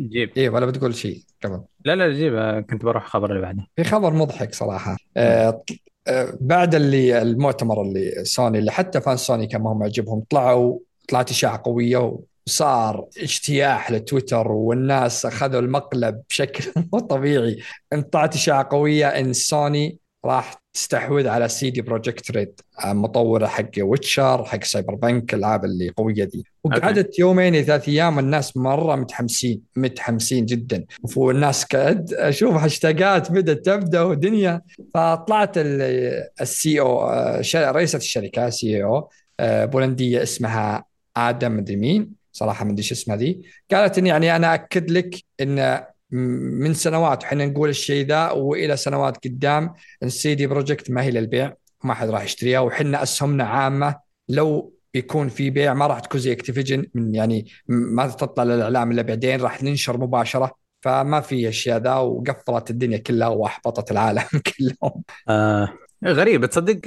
جيب. 0.01 0.31
إيه 0.37 0.49
ولا 0.49 0.67
بتقول 0.67 0.95
شيء؟ 0.95 1.23
قبل. 1.45 1.61
لا 1.85 1.97
لا 1.97 2.13
جيب. 2.13 2.65
كنت 2.71 2.85
بروح 2.85 3.05
الخبر 3.05 3.31
اللي 3.31 3.43
بعده. 3.43 3.67
في 3.77 3.85
خبر 3.85 4.13
مضحك 4.13 4.55
صراحة. 4.55 4.97
آه 5.17 5.65
بعد 6.41 6.75
اللي 6.75 7.23
المؤتمر 7.23 7.83
اللي 7.83 8.25
سوني 8.25 8.59
اللي 8.59 8.73
حتى 8.73 9.01
fan 9.01 9.17
سوني 9.17 9.47
كان 9.47 9.63
ما 9.63 9.73
هم 9.73 9.83
يعجبهم 9.83 10.25
طلعوا 10.31 10.79
طلعت 11.09 11.31
إشاعة 11.31 11.63
قوية 11.65 12.19
وصار 12.47 13.07
اجتياح 13.19 13.91
لتويتر 13.91 14.53
والناس 14.53 15.27
أخذوا 15.27 15.61
المقلب 15.61 16.23
بشكل 16.31 16.73
مو 16.93 16.99
طبيعي. 16.99 17.59
طلعت 18.13 18.35
إشاعة 18.35 18.69
قوية 18.71 19.07
إن 19.09 19.33
سوني 19.33 19.99
راح 20.25 20.65
تستحوذ 20.75 21.29
على 21.29 21.49
سي 21.49 21.71
دي 21.71 21.83
بروجكت 21.83 22.31
ريد 22.31 22.61
مطورة 22.85 23.47
حق 23.47 23.71
ويتشر 23.79 24.45
حق 24.45 24.65
سايبر 24.65 24.95
بنك 24.95 25.35
الألعاب 25.35 25.65
اللي 25.65 25.89
قوية 25.89 26.25
دي 26.25 26.45
وقعدت 26.65 27.19
يومين 27.19 27.63
ثلاث 27.63 27.89
أيام 27.89 28.19
الناس 28.19 28.57
مرة 28.57 28.97
متحمسين 28.97 29.63
متحمسين 29.77 30.47
جدا. 30.47 30.85
والناس 31.17 31.67
كد 31.67 32.15
أشوف 32.15 32.55
هاشتاجات 32.55 33.33
بدأت 33.33 33.67
تبدأ 33.67 34.03
ودنيا 34.03 34.63
فطلعت 34.95 35.53
ال 36.41 36.81
CEO 36.81 37.11
رئيسة 37.55 37.97
الشركة 37.97 38.51
CEO 38.51 39.09
بولندية 39.41 40.23
اسمها 40.23 40.85
آدم 41.17 41.57
مدري 41.57 41.77
مين 41.77 42.24
صراحة 42.35 42.65
ما 42.65 42.73
ادري 42.73 42.83
اسمها 42.83 43.17
ذي 43.17 43.43
قالت 43.71 43.99
ان 43.99 44.07
يعني 44.07 44.37
أنا 44.37 44.55
اكد 44.55 44.91
لك 44.91 45.17
إن 45.41 45.85
من 46.11 46.75
سنوات 46.75 47.23
وحنا 47.23 47.47
نقول 47.47 47.69
الشيء 47.69 48.07
ذا 48.07 48.31
وإلى 48.31 48.77
سنوات 48.77 49.25
قدام 49.25 49.75
السي 50.03 50.35
دي 50.35 50.47
بروجكت 50.47 50.91
ما 50.91 51.03
هي 51.03 51.11
للبيع 51.11 51.55
ما 51.85 51.95
حد 51.95 52.09
راح 52.09 52.23
يشتريها 52.23 52.61
وحنا 52.61 53.03
أسهمنا 53.03 53.45
عامة 53.45 53.97
لو 54.29 54.75
يكون 54.95 55.29
في 55.29 55.51
بيع 55.51 55.75
ما 55.75 55.87
راح 55.87 56.01
تكون 56.01 56.21
زي 56.21 56.33
اكتيفيجن 56.33 56.87
من 56.95 57.15
يعني 57.15 57.47
ما 57.69 58.07
تطلع 58.07 58.45
للإعلام 58.45 58.93
إلا 58.93 59.03
بعدين 59.03 59.41
راح 59.41 59.63
ننشر 59.63 59.99
مباشرة. 59.99 60.65
فما 60.85 61.21
في 61.21 61.49
أشياء 61.49 61.79
ذا 61.79 61.95
وقفلت 61.95 62.71
الدنيا 62.71 62.99
كلها 62.99 63.29
وأحبطت 63.29 63.91
العالم 63.91 64.23
كلهم. 64.59 65.03
آه. 65.29 65.69
غريب 66.07 66.47
تصدق 66.47 66.79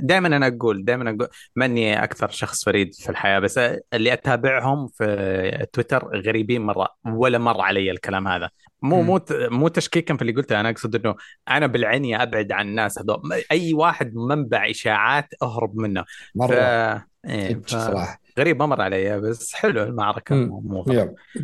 دائما 0.00 0.28
أنا 0.28 0.46
أقول 0.46 0.84
دائما 0.84 1.10
أقول 1.10 1.28
ماني 1.56 2.04
أكثر 2.04 2.28
شخص 2.28 2.64
فريد 2.64 2.94
في 2.94 3.08
الحياة 3.08 3.38
بس 3.38 3.58
اللي 3.92 4.12
أتابعهم 4.12 4.88
في 4.88 5.66
تويتر 5.72 6.20
غريبين 6.26 6.62
مرة 6.62 6.88
ولا 7.06 7.38
مر 7.38 7.60
علي 7.60 7.90
الكلام 7.90 8.28
هذا. 8.28 8.50
مو 8.82 9.02
مو 9.02 9.20
مو 9.30 9.68
تشكيكا 9.68 10.16
في 10.16 10.22
اللي 10.22 10.32
قلته 10.32 10.60
أنا 10.60 10.70
أقصد 10.70 10.94
إنه 10.94 11.14
أنا 11.48 11.66
بالعنيه 11.66 12.22
أبعد 12.22 12.52
عن 12.52 12.68
الناس 12.68 12.98
هذول. 12.98 13.20
أي 13.52 13.74
واحد 13.74 14.14
منبع 14.14 14.70
إشاعات 14.70 15.34
أهرب 15.42 15.76
منه. 15.76 16.04
مرة. 16.34 16.54
ف... 16.54 17.02
إيه 17.26 17.54
ف... 17.54 17.68
صراحة. 17.68 18.20
غريب 18.38 18.58
ما 18.58 18.66
مر 18.66 18.82
علي 18.82 19.20
بس 19.20 19.54
حلو 19.54 19.82
المعركة 19.82 20.34
مو 20.34 20.84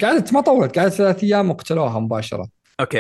قعدت 0.03 0.33
ما 0.33 0.41
طولت 0.41 0.79
قعدت 0.79 0.95
ثلاث 0.95 1.25
أيام 1.25 1.51
وقتلوها 1.51 1.99
مباشرة. 1.99 2.58
okay 2.81 2.99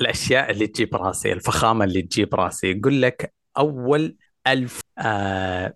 الأشياء 0.00 0.50
اللي 0.50 0.66
تجيب 0.66 0.94
راسي 0.96 1.32
الفخامة 1.32 1.84
اللي 1.84 2.02
تجيب 2.02 2.34
راسي. 2.34 2.70
يقول 2.70 3.02
لك 3.02 3.34
أول 3.58 4.16
ألف 4.46 4.80
آه 4.98 5.74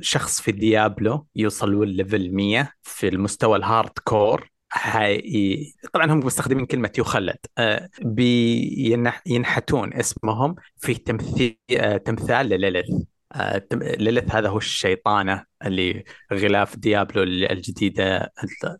شخص 0.00 0.40
في 0.40 0.52
ديابلو 0.52 1.26
يوصلوا 1.36 1.84
level 1.84 2.34
100 2.34 2.72
في 2.82 3.08
المستوى 3.08 3.56
ال 3.58 3.90
hardcore 4.04 4.50
حي... 4.68 5.72
طبعا 5.92 6.12
هم 6.12 6.18
مستخدمين 6.18 6.66
كلمة 6.66 6.90
يخلد 6.98 7.36
آه 7.58 7.88
بينحتون 8.02 9.94
اسمهم 9.94 10.54
في 10.76 10.94
تمثيل 10.94 11.58
آه 11.78 11.96
تمثال 11.96 12.46
لليلث 12.46 13.02
ليلث 13.72 14.34
هذا 14.34 14.48
هو 14.48 14.56
الشيطانة 14.56 15.44
اللي 15.66 16.04
غلاف 16.32 16.76
ديابلو 16.76 17.22
الجديدة 17.22 18.32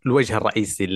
الوجه 0.07 0.37
الرئيسي 0.37 0.87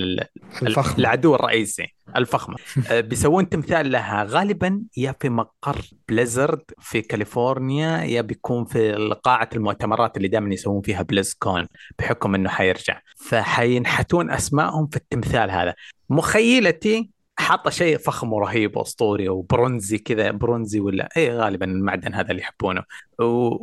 للعدو 0.61 1.35
الرئيسي 1.35 1.87
الفخمة. 2.15 2.55
آه، 2.91 3.01
بيسوون 3.01 3.49
تمثال 3.49 3.91
لها. 3.91 4.23
غالبا 4.23 4.83
يا 4.97 5.15
في 5.19 5.29
مقر 5.29 5.81
بليزرد 6.09 6.61
في 6.79 7.01
كاليفورنيا 7.01 8.03
يا 8.03 8.21
بيكون 8.21 8.65
في 8.65 9.15
قاعه 9.23 9.49
المؤتمرات 9.55 10.17
اللي 10.17 10.27
دائما 10.27 10.53
يسوون 10.53 10.81
فيها 10.81 11.01
بليز 11.01 11.33
كون 11.33 11.67
بحكم 11.99 12.35
إنه 12.35 12.49
حيرجع. 12.49 13.01
فحينحتون 13.17 14.31
اسمائهم 14.31 14.87
في 14.87 14.97
التمثال 14.97 15.51
هذا. 15.51 15.73
مخيلتي 16.09 17.10
حاطه 17.39 17.69
شيء 17.69 17.97
فخم 17.97 18.33
ورهيب 18.33 18.77
واسطوري 18.77 19.29
وبرونزي 19.29 19.97
كذا 19.97 20.31
برونزي 20.31 20.79
ولا 20.79 21.09
اي 21.17 21.37
غالبا 21.37 21.65
المعدن 21.65 22.13
هذا 22.13 22.31
اللي 22.31 22.41
يحبونه. 22.41 22.83
و... 23.19 23.57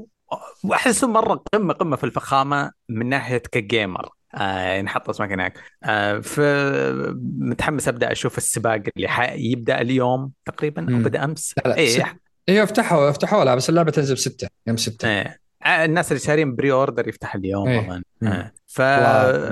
واحسه 0.65 1.09
مرة 1.09 1.45
قمة 1.53 1.75
قمة 1.75 1.97
في 1.97 2.05
الفخامة 2.05 2.73
من 2.89 3.09
ناحية 3.09 3.39
ك 3.39 3.49
gamer. 3.49 4.09
آه 4.35 4.83
نحط 4.83 5.09
اسمك 5.09 5.33
هناك. 5.33 5.59
آه 5.85 6.19
فمتحمس 6.19 7.89
أبدأ 7.89 8.13
أشوف 8.13 8.39
السباق 8.39 8.83
اللي 8.97 9.09
يبدأ 9.53 9.81
اليوم 9.81 10.33
تقريبا 10.45 10.95
أو 10.95 11.03
بدأ 11.03 11.25
أمس. 11.25 11.55
لا 11.59 11.69
لا 11.69 11.77
إيه 11.77 12.19
أيوه 12.49 12.65
افتحوا 12.65 13.11
افتحوا 13.11 13.45
لها 13.45 13.55
بس 13.55 13.71
اللعبة 13.71 13.91
تنزل 13.91 14.19
6 14.19 14.49
يوم 14.67 14.77
6 14.77 15.09
إيه. 15.09 15.48
الناس 15.67 16.13
اللي 16.13 16.21
شارين 16.21 16.57
pre-order 16.57 17.09
يفتح 17.09 17.35
اليوم 17.35 17.69
إيه. 17.69 17.81
طبعا. 17.81 18.03
آه. 18.23 18.53
ف 18.67 18.81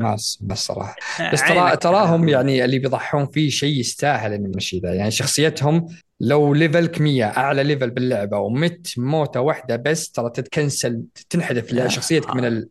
ناس 0.00 0.38
بس 0.42 0.58
صراحة. 0.58 0.96
آه، 1.20 1.32
بس 1.32 1.40
ترى 1.40 1.76
تراهم 1.76 2.28
يعني 2.28 2.64
اللي 2.64 2.78
بيضحون 2.78 3.26
فيه 3.26 3.50
شيء 3.50 3.80
يستاهل 3.80 4.32
إنه 4.32 4.46
المشي 4.46 4.78
ذا. 4.78 4.94
يعني 4.94 5.10
شخصيتهم 5.10 5.86
لو 6.20 6.54
level 6.54 6.92
ك 6.92 7.00
100 7.00 7.24
أعلى 7.24 7.64
level 7.64 7.90
باللعبة 7.90 8.38
ومت 8.38 8.98
موتة 8.98 9.40
واحدة 9.40 9.76
بس 9.76 10.10
ترى 10.10 10.30
تتكنسل 10.30 11.02
تنحذف 11.30 11.88
شخصيتك 11.88 12.36
من 12.36 12.44
ال... 12.44 12.68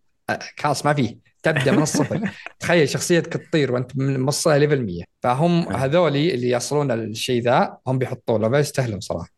خلاص 0.57 0.85
ما 0.85 0.93
فيه. 0.93 1.17
تبدأ 1.43 1.71
من 1.71 1.81
الصفر. 1.81 2.29
تخيل 2.59 2.89
شخصيتك 2.89 3.33
تطير 3.33 3.71
وأنت 3.71 3.91
موصلها 3.97 4.57
level 4.57 4.85
100 4.85 5.03
فهم 5.23 5.73
هذولي 5.73 6.33
اللي 6.33 6.49
يصلون 6.49 6.91
الشيء 6.91 7.41
ذا 7.41 7.77
هم 7.87 7.97
بيحطوا 7.97 8.37
له 8.37 8.59
يستاهلون 8.59 8.99
صراحة 8.99 9.29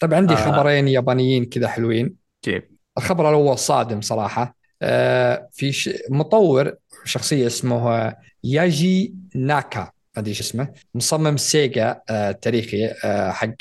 طيب 0.00 0.14
عندي 0.14 0.34
آه. 0.34 0.36
خبرين 0.36 0.88
يابانيين 0.88 1.44
كذا 1.44 1.68
حلوين. 1.68 2.14
yep. 2.44 2.71
الخبر 2.98 3.28
الأول 3.28 3.58
صادم 3.58 4.00
صراحة. 4.00 4.56
آه 4.82 5.48
في. 5.52 5.94
مطور 6.10 6.74
شخصية 7.04 7.46
اسمه 7.46 8.14
ياجي 8.44 9.14
ناكا 9.34 9.80
ما 9.80 9.90
أدري 10.16 10.32
اسمه. 10.32 10.68
مصمم 10.94 11.36
سيجا 11.36 12.00
آه 12.10 12.30
تاريخي 12.30 12.86
آه 13.04 13.30
حق 13.30 13.54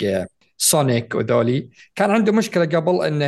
سونيك 0.57 1.15
وذولي. 1.15 1.69
كان 1.95 2.11
عنده 2.11 2.31
مشكلة 2.31 2.65
قبل 2.65 3.05
إنه 3.05 3.25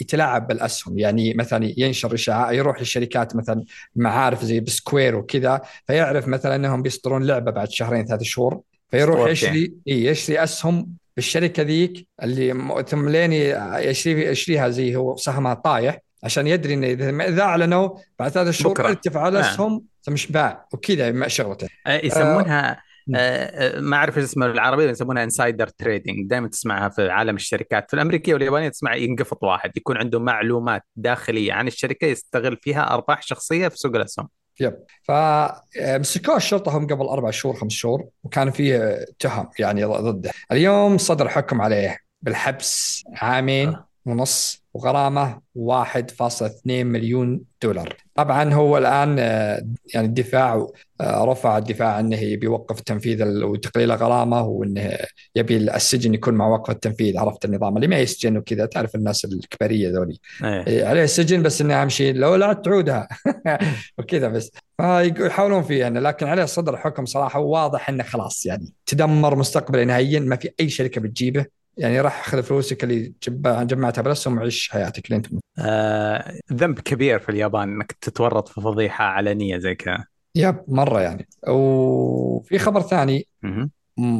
يتلاعب 0.00 0.46
بالأسهم. 0.46 0.98
يعني 0.98 1.34
مثلا 1.34 1.72
ينشر 1.76 2.14
إشاعة 2.14 2.52
يروح 2.52 2.78
للشركات 2.78 3.36
مثلا 3.36 3.64
معارف 3.96 4.44
زي 4.44 4.60
بسكوير 4.60 5.16
وكذا 5.16 5.60
فيعرف 5.86 6.28
مثلا 6.28 6.54
إنهم 6.54 6.82
بيصدرون 6.82 7.26
لعبة 7.26 7.50
بعد 7.50 7.70
شهرين 7.70 8.06
ثلاث 8.06 8.22
شهور. 8.22 8.60
فيروح 8.90 9.30
يشتري 9.30 9.72
إيه 9.86 10.10
يشتري 10.10 10.42
أسهم 10.42 10.88
بالشركة 11.20 11.62
ذيك 11.62 12.08
اللي 12.22 12.82
ثم 12.88 13.08
لين 13.08 13.32
يشتري 13.32 14.26
يشتريها 14.26 14.68
زي 14.68 14.96
هو 14.96 15.16
سهمها 15.16 15.54
طايح 15.54 15.98
عشان 16.24 16.46
يدري 16.46 16.74
إنه 16.74 16.86
إذا 17.24 17.42
أعلنوا 17.42 17.88
بعد 18.18 18.30
ثلاث 18.30 18.50
شهور 18.54 18.88
ارتفع 18.88 19.28
الاسهم 19.28 19.84
ثم 20.02 20.14
باع. 20.30 20.66
وكذا 20.72 21.28
شغلته. 21.28 21.68
يسمونها 21.88 22.70
آه 22.70 22.82
آه، 23.14 23.76
آه، 23.76 23.80
ما 23.80 23.96
أعرف 23.96 24.18
إيش 24.18 24.24
اسمه 24.24 24.48
بالعربي 24.48 24.84
يسمونها 24.84 25.24
insider 25.24 25.66
trading 25.66 26.30
دائما 26.30 26.48
تسمعها 26.48 26.88
في 26.88 27.10
عالم 27.10 27.36
الشركات. 27.36 27.90
في 27.90 27.94
الأمريكية 27.94 28.34
واليابانية 28.34 28.68
تسمع 28.68 28.94
ينقفط 28.94 29.42
واحد 29.42 29.76
يكون 29.76 29.96
عنده 29.96 30.20
معلومات 30.20 30.82
داخلية 30.96 31.52
عن 31.52 31.66
الشركة 31.66 32.04
يستغل 32.06 32.56
فيها 32.62 32.94
أرباح 32.94 33.22
شخصية 33.22 33.68
في 33.68 33.76
سوق 33.76 33.96
الأسهم. 33.96 34.28
yep. 34.60 34.76
فمسكوه 35.02 36.36
الشرطه 36.36 36.78
هم 36.78 36.86
قبل 36.86 37.06
أربع 37.06 37.30
شهور 37.30 37.56
خمس 37.56 37.72
شهور 37.72 38.08
وكان 38.24 38.50
فيه 38.50 39.06
تهم 39.18 39.48
يعني 39.58 39.84
ضده. 39.84 40.30
اليوم 40.52 40.98
صدر 40.98 41.28
حكم 41.28 41.60
عليه 41.60 41.98
بالحبس 42.22 43.04
عامين. 43.16 43.68
آه. 43.68 43.89
ونص 44.06 44.62
وغرامة 44.74 45.40
1.2 45.54 46.84
مليون 46.84 47.40
دولار. 47.62 47.96
طبعا 48.14 48.54
هو 48.54 48.78
الآن 48.78 49.16
آه، 49.18 49.62
يعني 49.94 50.06
الدفاع 50.06 50.66
آه، 51.00 51.24
رفع 51.24 51.58
الدفاع 51.58 52.00
إنه 52.00 52.16
يبي 52.16 52.46
يوقف 52.46 52.78
التنفيذ 52.78 53.42
وتقليل 53.44 53.92
غرامه 53.92 54.42
وإنه 54.42 54.96
يبي 55.36 55.56
السجن 55.56 56.14
يكون 56.14 56.34
مع 56.34 56.46
وقف 56.46 56.70
التنفيذ 56.70 57.18
عرفت 57.18 57.44
النظام. 57.44 57.76
اللي 57.76 57.86
ما 57.88 57.98
يسجن 57.98 58.36
وكذا 58.36 58.66
تعرف 58.66 58.94
الناس 58.94 59.24
الكبرية 59.24 59.90
ذولي. 59.90 60.18
أيه. 60.44 60.66
إيه، 60.66 60.84
عليه 60.84 61.04
السجن 61.04 61.42
بس 61.42 61.60
إنه 61.60 61.82
اهم 61.82 61.88
شيء 61.88 62.14
لو 62.14 62.34
لا 62.34 62.52
تعودها. 62.52 63.08
وكذا 63.98 64.28
بس. 64.28 64.50
فيحاولون 64.76 65.62
فيه 65.62 65.80
يعني 65.80 66.00
لكن 66.00 66.26
عليه 66.26 66.44
صدر 66.44 66.76
حكم 66.76 67.06
صراحة 67.06 67.40
واضح 67.40 67.88
إنه 67.88 68.04
خلاص 68.04 68.46
يعني 68.46 68.72
تدمر 68.86 69.36
مستقبله 69.36 69.84
نهائيا 69.84 70.20
ما 70.20 70.36
في 70.36 70.50
أي 70.60 70.68
شركة 70.68 71.00
بتجيبه. 71.00 71.59
يعني 71.80 72.00
راح 72.00 72.28
خذ 72.28 72.42
فلوسك 72.42 72.84
اللي 72.84 73.12
جمعتها 73.48 74.02
بالاسهم 74.02 74.38
وعيش 74.38 74.68
حياتك 74.70 75.10
لين 75.10 75.22
تموت 75.22 75.42
آه 75.58 76.32
ذنب 76.52 76.80
كبير 76.80 77.18
في 77.18 77.28
اليابان 77.28 77.68
إنك 77.74 77.92
تتورط 77.92 78.48
في 78.48 78.60
فضيحة 78.60 79.04
علنية 79.04 79.58
زي 79.58 79.74
كذا. 79.74 80.04
yep 80.34 80.56
مرة 80.68 81.00
يعني. 81.00 81.28
وفي 81.48 82.58
خبر 82.58 82.80
ثاني. 82.80 83.26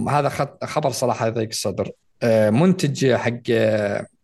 هذا 0.09 0.29
خط- 0.29 0.64
خبر 0.64 0.90
صراحة 0.90 1.27
يضيق 1.27 1.49
الصدر. 1.49 1.90
آه، 2.23 2.51
منتج 2.51 3.12
حق 3.14 3.40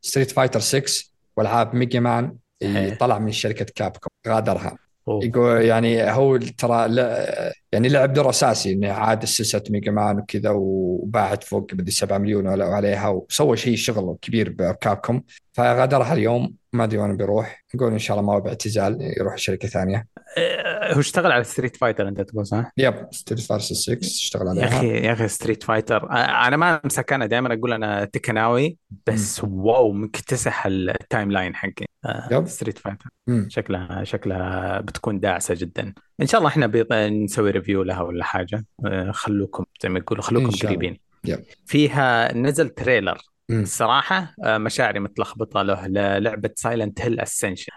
ستريت 0.01 0.31
فايتر 0.31 0.61
6 0.61 1.05
والعاب 1.37 1.75
ميجا 1.75 2.01
مان 2.01 2.37
إيه. 2.62 2.94
طلع 2.94 3.18
من 3.18 3.33
شركة 3.33 3.66
كابكوم 3.75 4.11
غادرها. 4.29 4.79
أوه. 5.09 5.25
يقول 5.25 5.62
يعني 5.62 6.11
هو 6.12 6.37
ترى 6.37 6.88
لا 6.88 7.53
يعني 7.73 7.88
لعب 7.88 8.12
دور 8.12 8.31
أساسي 8.31 8.73
إنه 8.73 8.92
عاد 8.92 9.25
سلسله 9.25 9.62
ميجا 9.71 9.92
مان 9.92 10.19
وكذا 10.19 10.51
وباعت 10.51 11.45
فوق 11.45 11.75
بدي 11.75 11.90
7 11.90 12.19
مليون 12.19 12.47
ولا 12.47 12.64
عليها 12.64 13.09
وسوى 13.09 13.57
شيء 13.57 13.77
شغل 13.77 14.16
كبير 14.23 14.51
بكابكوم 14.59 15.23
فغادرها 15.53 16.12
اليوم 16.12 16.55
ما 16.73 16.85
أدري 16.85 16.99
وين 16.99 17.16
بيروح. 17.16 17.64
نقول 17.75 17.92
إن 17.92 17.99
شاء 17.99 18.19
الله 18.19 18.27
ما 18.27 18.37
هو 18.37 18.40
باعتزال 18.40 18.99
يروح 19.21 19.37
شركة 19.37 19.69
ثانية. 19.69 20.07
آه، 20.38 20.95
هو 20.95 21.01
اشتغل 21.01 21.33
على 21.33 21.45
ستريت 21.45 21.77
فايتر 21.77 22.09
أنت 22.09 22.21
تقول 22.21 22.47
صح؟ 22.47 22.73
yep 22.77 22.95
ستريت 23.11 23.40
فايتر 23.40 23.64
6 23.64 23.99
اشتغل 24.03 24.47
يا 24.47 24.51
عليها 24.51 24.79
أخي 24.79 24.88
يا 24.88 25.12
أخي 25.12 25.29
ستريت 25.29 25.62
فايتر 25.62 26.11
أنا 26.11 26.57
ما 26.57 26.81
أمسك 26.85 27.12
أنا 27.12 27.27
دائما 27.27 27.55
أقول 27.55 27.73
أنا 27.73 28.05
تكناوي 28.05 28.79
بس 29.07 29.45
wow 29.45 29.92
مكتسح 29.92 30.66
ال 30.66 31.31
timeline 31.33 31.55
حقي. 31.55 31.87
yep. 32.33 32.47
ستريت 32.47 32.79
فايتر 32.79 33.07
مم. 33.27 33.47
شكلها 33.51 34.05
شكلها 34.05 34.81
بتكون 34.81 35.21
داعسة 35.21 35.55
جدا 35.59 35.95
إن 36.23 36.27
شاء 36.27 36.38
الله 36.38 36.51
إحنا 36.51 36.66
بيض- 36.66 36.92
نسوي 36.92 37.51
review 37.51 37.83
لها 37.83 38.01
ولا 38.03 38.25
حاجة 38.25 38.64
آه، 38.87 39.11
خلوكم 39.11 39.64
زي 39.83 39.88
ما 39.88 39.99
يقولوا 39.99 40.23
خلوكم. 40.23 40.51
قريبين 40.51 40.99
yep. 41.25 41.45
فيها 41.66 42.33
نزل 42.35 42.69
trailer 42.69 43.19
مم. 43.49 43.62
الصراحه 43.62 44.35
آه، 44.45 44.59
مشاعري 44.59 45.01
متلخبطة 45.01 45.62
له 45.62 45.87
للعبه 45.87 46.51
سايلنت 46.57 47.01
هيل 47.01 47.21
اسنشن 47.21 47.73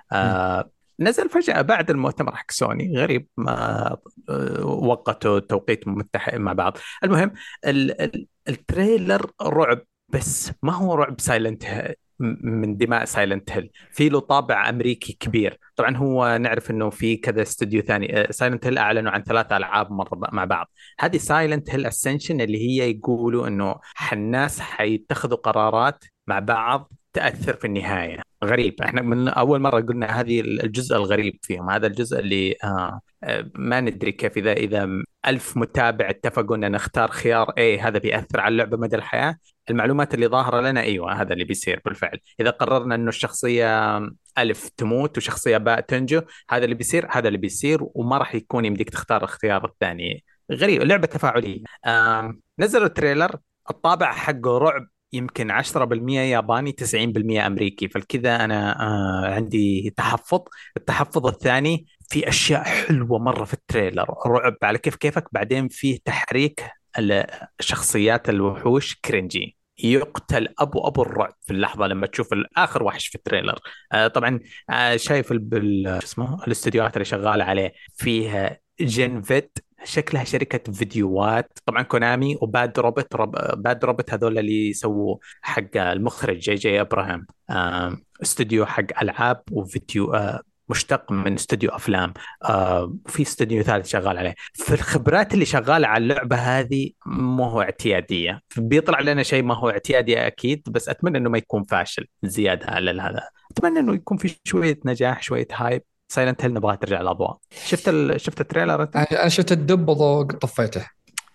نزل 1.02 1.30
فجأة 1.30 1.62
بعد 1.62 1.89
المؤتمر 1.89 2.36
حق 2.36 2.52
سوني 2.52 2.98
غريب 2.98 3.28
ما 3.38 3.98
آه، 4.30 4.65
وقتوا 4.65 5.39
توقيت 5.39 5.88
متحد 5.88 6.38
مع 6.39 6.54
بعض 6.54 6.78
المهم 7.04 7.32
ال- 7.68 8.02
ال- 8.02 8.28
ال 8.50 8.60
trailer 8.60 9.32
رعب 9.42 9.82
بس 10.10 10.52
ما 10.63 10.74
هو 10.74 10.94
رعب 10.96 11.22
سايلنت 11.22 11.63
من 12.20 12.78
دماء 12.78 13.06
سايلنت 13.06 13.52
هيل 13.52 13.70
في 13.92 14.10
له 14.10 14.20
طابع 14.20 14.70
أمريكي 14.70 15.18
كبير. 15.20 15.60
طبعا 15.76 15.98
هو 15.98 16.38
نعرف 16.38 16.72
إنه 16.72 16.90
في 16.90 17.18
كذا 17.18 17.42
استوديو 17.42 17.82
ثاني. 17.82 18.28
سايلنت 18.30 18.66
هيل 18.66 18.78
أعلنوا 18.78 19.12
عن 19.12 19.24
ثلاث 19.24 19.52
ألعاب 19.52 19.92
مرة 19.92 20.10
مع 20.32 20.46
بعض. 20.46 20.72
هذه 21.00 21.18
سايلنت 21.18 21.70
هيل 21.70 21.86
اسنشن 21.86 22.42
اللي 22.42 22.58
هي 22.58 22.92
يقولوا 22.92 23.48
إنه 23.48 23.76
الناس 24.14 24.60
حيتخذوا 24.60 25.38
قرارات 25.38 26.04
مع 26.28 26.40
بعض 26.40 26.92
تأثر 27.14 27.54
في 27.54 27.68
النهاية. 27.68 28.22
غريب. 28.44 28.82
إحنا 28.82 29.02
من 29.02 29.28
أول 29.28 29.60
مرة 29.60 29.82
قلنا 29.82 30.20
هذه 30.20 30.42
الجزء 30.42 30.96
الغريب 30.96 31.40
فيهم. 31.42 31.70
هذا 31.70 31.88
الجزء 31.88 32.20
اللي 32.20 32.56
آه 32.64 33.00
آه، 33.24 33.52
ما 33.56 33.82
ندري 33.82 34.12
كيف 34.12 34.38
إذا 34.38 34.54
إذا 34.54 34.90
ألف 35.28 35.58
متابع 35.58 36.10
اتفقوا 36.10 36.56
إن 36.56 36.72
نختار 36.72 37.12
خيار 37.12 37.48
A 37.48 37.82
هذا 37.82 38.00
بيأثر 38.00 38.40
على 38.40 38.52
اللعبة 38.52 38.78
مدى 38.78 38.96
الحياة. 38.96 39.38
المعلومات 39.70 40.14
اللي 40.14 40.28
ظاهرة 40.28 40.62
لنا 40.62 40.82
أيوه 40.82 41.22
هذا 41.22 41.34
اللي 41.34 41.44
بيصير 41.44 41.82
بالفعل. 41.86 42.20
إذا 42.40 42.50
قررنا 42.50 42.96
إنه 42.96 43.10
الشخصية 43.10 43.98
ألف 44.38 44.70
تموت 44.78 45.18
وشخصية 45.18 45.58
باء 45.58 45.80
تنجو 45.82 46.22
هذا 46.50 46.64
اللي 46.64 46.76
بيصير 46.76 47.08
هذا 47.12 47.28
اللي 47.28 47.38
بيصير 47.38 47.80
وما 47.82 48.18
راح 48.18 48.36
يكون 48.36 48.66
يمديك 48.66 48.90
تختار 48.90 49.18
الاختيار 49.18 49.66
الثاني 49.66 50.24
غريب 50.52 50.82
لعبة 50.84 51.08
تفاعلية. 51.08 51.64
نزلوا 52.60 52.88
trailer 52.88 53.36
الطابع 53.70 54.12
حقه 54.12 54.58
رعب 54.58 54.88
يمكن 55.14 55.52
10% 55.52 56.22
ياباني 56.22 56.72
90% 56.72 57.48
أمريكي. 57.48 57.88
فالكذا 57.88 58.46
أنا 58.46 58.82
آه 58.82 59.34
عندي 59.36 59.94
تحفظ. 59.98 60.40
التحفظ 60.78 61.28
الثاني 61.28 61.86
في 62.10 62.30
أشياء 62.30 62.64
حلوة 62.64 63.20
مرة 63.20 63.44
في 63.46 63.54
ال 63.54 63.60
trailer 63.60 64.06
رعب 64.28 64.56
على 64.64 64.78
كيف 64.78 64.96
كيفك. 64.96 65.28
بعدين 65.32 65.68
فيه 65.68 66.00
تحريك 66.06 66.64
ال- 67.00 67.26
شخصيات 67.60 68.30
الوحوش 68.30 68.96
cringy. 69.06 69.58
يقتل 69.84 70.48
أبو 70.60 70.88
أبو 70.88 71.02
الرعب 71.02 71.34
في 71.42 71.54
اللحظة 71.54 71.88
لما 71.88 72.08
تشوف 72.08 72.28
اخر 72.58 72.84
وحش 72.84 73.08
في 73.08 73.15
ال 73.15 73.20
trailer. 73.20 73.60
آه 73.92 74.08
طبعا 74.08 74.39
آه 74.70 74.96
شايف 74.96 75.34
شو 75.34 75.39
اسمه 75.88 76.44
الاستديوهات 76.44 76.94
اللي 76.94 77.06
شغالة 77.06 77.44
عليه 77.44 77.74
فيها 77.96 78.60
جنفيت. 78.80 79.58
شكلها 79.84 80.24
شركة 80.24 80.74
فيديوهات. 80.74 81.60
طبعا 81.65 81.82
كونامي 81.82 82.38
وباد 82.42 82.80
روبوت 82.80 83.15
رب... 83.15 83.32
باد 83.63 83.86
روبوت 83.86 84.13
هذول 84.13 84.38
اللي 84.38 84.70
يسووا 84.70 85.18
حق 85.42 85.78
المخرج 85.78 86.38
جي 86.38 86.56
جي 86.56 86.82
ابراهام 86.82 87.28
استوديو 88.22 88.65
حق 88.65 89.02
ألعاب 89.02 89.42
وفيديو 89.52 90.13
آه 90.13 90.42
مشتق 90.70 91.12
من 91.12 91.34
استوديو 91.34 91.70
أفلام. 91.70 92.14
آه 92.44 92.94
وفي 93.06 93.22
استوديو 93.22 93.64
ثالث 93.64 93.88
شغال 93.88 94.18
عليه. 94.18 94.36
فالخبرات 94.54 95.34
اللي 95.34 95.46
شغالة 95.46 95.88
على 95.88 96.02
اللعبة 96.04 96.36
هذه 96.36 96.90
مو 97.06 97.44
هو 97.44 97.62
اعتيادية. 97.62 98.42
بيطلع 98.58 99.00
لنا 99.00 99.24
شيء 99.24 99.44
ما 99.44 99.56
هو 99.56 99.70
اعتيادي 99.70 100.28
أكيد 100.28 100.62
بس 100.68 100.90
أتمنى 100.90 101.18
إنه 101.18 101.30
ما 101.30 101.38
يكون 101.38 101.64
فاشل 101.64 102.08
زيادة 102.24 102.66
على 102.72 103.02
هذا. 103.02 103.22
أتمنى 103.52 103.80
إنه 103.80 103.94
يكون 103.96 104.18
في 104.18 104.36
شوية 104.44 104.80
نجاح 104.86 105.22
شوية 105.24 105.48
hype. 105.54 105.82
سايلنت 106.12 106.44
هيل 106.44 106.54
نبغاها 106.54 106.76
ترجع 106.76 107.02
الاضواء 107.02 107.38
شفت 107.66 107.90
ال... 107.90 108.22
شفت 108.22 108.42
ال 108.42 108.47
trailer؟ 108.47 108.89
أنا 108.96 109.30
شفت 109.30 109.52
الدب 109.52 109.90
وضو- 109.90 110.38
طفيته. 110.38 110.86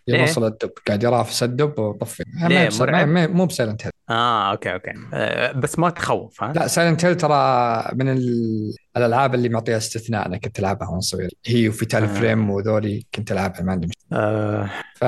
ليه؟ 0.08 0.20
يوصل 0.20 0.44
الدب. 0.44 0.70
قاعد 0.86 1.02
يرافس 1.02 1.42
الدب 1.42 1.78
وطفي. 1.78 2.24
ما 2.42 2.48
ليه؟ 2.48 2.58
هي 2.58 2.66
بس- 2.66 2.80
ما- 2.80 2.86
مرعب؟ 2.86 3.08
ما- 3.08 3.26
مو 3.26 3.46
بسايلنت 3.46 3.82
هيل 3.84 3.92
آه 4.10 4.50
okay 4.50 4.72
okay 4.72 4.92
آه 5.14 5.52
بس 5.52 5.78
ما 5.78 5.90
تخوف 5.90 6.42
ها؟ 6.42 6.52
لا 6.52 6.66
سايلنت 6.66 7.04
هيل 7.04 7.16
ترى 7.16 7.34
من 7.94 8.08
ال- 8.08 8.74
الألعاب 8.96 9.34
اللي 9.34 9.48
معطيها 9.48 9.76
استثناء 9.76 10.26
أنا 10.26 10.38
كنت 10.38 10.58
ألعبها 10.58 10.88
وأنا 10.88 11.00
صغير 11.00 11.30
هي 11.46 11.68
وفيتال 11.68 12.02
آه. 12.02 12.06
فريم 12.06 12.50
وذولي 12.50 13.06
كنت 13.14 13.32
ألعبها 13.32 13.62
ما 13.62 13.72
عندي 13.72 13.86
مشكلة 13.86 14.18
آه 14.20 14.70
ف 14.94 15.04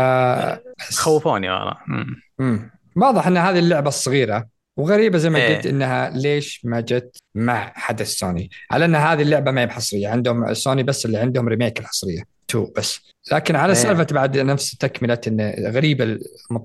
خوفوني 0.94 1.50
والله 1.50 1.74
مم. 1.88 2.06
مم. 2.38 2.70
واضح 2.96 3.26
إن 3.26 3.36
هذه 3.36 3.58
اللعبة 3.58 3.88
الصغيرة 3.88 4.46
وغريبة 4.76 5.18
زي 5.18 5.30
ما 5.30 5.38
إيه. 5.38 5.56
قلت 5.56 5.66
إنها 5.66 6.10
ليش 6.10 6.60
ما 6.64 6.80
جت 6.80 7.16
مع 7.34 7.72
حدث 7.74 8.08
سوني 8.08 8.50
على 8.70 8.84
إن 8.84 8.94
هذه 8.94 9.22
اللعبة 9.22 9.50
ما 9.50 9.60
هي 9.60 9.66
بحصرية 9.66 10.08
عندهم 10.08 10.54
سوني 10.54 10.82
بس 10.82 11.06
اللي 11.06 11.18
عندهم 11.18 11.48
remake 11.48 11.80
الحصرية 11.80 12.22
two 12.48 12.66
بس 12.76 13.00
لكن 13.32 13.56
على 13.56 13.72
إيه. 13.72 13.78
سالفة 13.78 14.06
بعد 14.10 14.38
نفس 14.38 14.76
تكمله 14.76 15.20
إن 15.28 15.54
غريبة 15.70 16.18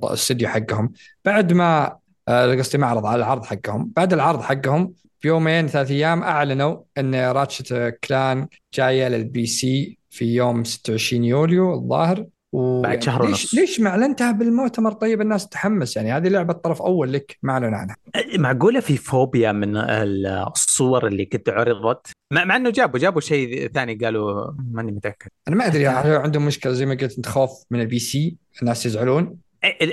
الاستديو 0.04 0.48
حقهم 0.50 0.94
بعد 1.26 1.54
ما 1.54 1.98
قصدي 2.32 2.78
معرض 2.78 3.06
على 3.06 3.20
العرض 3.20 3.46
حقهم. 3.46 3.92
بعد 3.96 4.14
العرض 4.14 4.42
حقهم 4.42 4.94
بيومين 5.24 5.68
ثلاث 5.68 5.92
أيام 5.92 6.24
أعلنوا 6.24 6.78
إن 6.98 7.16
راتشت 7.16 7.98
كلانك 8.04 8.48
جاية 8.74 9.08
لل 9.08 9.46
PC 9.46 9.98
في 10.10 10.36
يوم 10.36 10.64
26 10.64 11.24
يوليو 11.24 11.74
الظاهر. 11.74 12.26
و 12.54 12.82
بعد 12.82 13.04
شهر 13.04 13.26
ليش 13.26 13.44
ونص. 13.44 13.56
ليش 13.56 13.80
ما 13.80 13.90
اعلنتها 13.90 14.32
بالمؤتمر 14.32 14.92
طيب؟ 14.92 15.22
الناس 15.22 15.48
تتحمس 15.48 15.96
يعني. 15.96 16.12
هذه 16.12 16.28
لعبة 16.28 16.54
طرف 16.54 16.82
أول 16.82 17.14
لك 17.14 17.38
ما 17.44 17.54
أعلن 17.54 17.74
عنها. 17.74 17.96
معقولة 18.38 18.80
في 18.80 18.98
فوبيا 18.98 19.52
من 19.52 19.78
الصور 19.78 21.08
اللي 21.08 21.24
قد 21.24 21.50
عرضت؟ 21.50 22.08
مع, 22.34 22.56
إنه 22.56 22.70
جابوا 22.70 23.00
جابوا 23.00 23.22
شيء 23.22 23.72
ثاني 23.72 23.96
قالوا 23.96 24.52
ماني 24.72 24.92
متأكد. 24.92 25.30
أنا 25.48 25.56
ما 25.56 25.68
أدري 25.68 25.88
عندهم 25.88 26.46
مشكلة؟ 26.46 26.74
زي 26.74 26.86
ما 26.86 26.96
قلت 26.96 27.18
انت 27.18 27.26
خوف 27.26 27.52
من 27.72 27.82
ال 27.82 28.00
PC 28.00 28.38
الناس 28.62 28.86
يزعلون. 28.86 29.38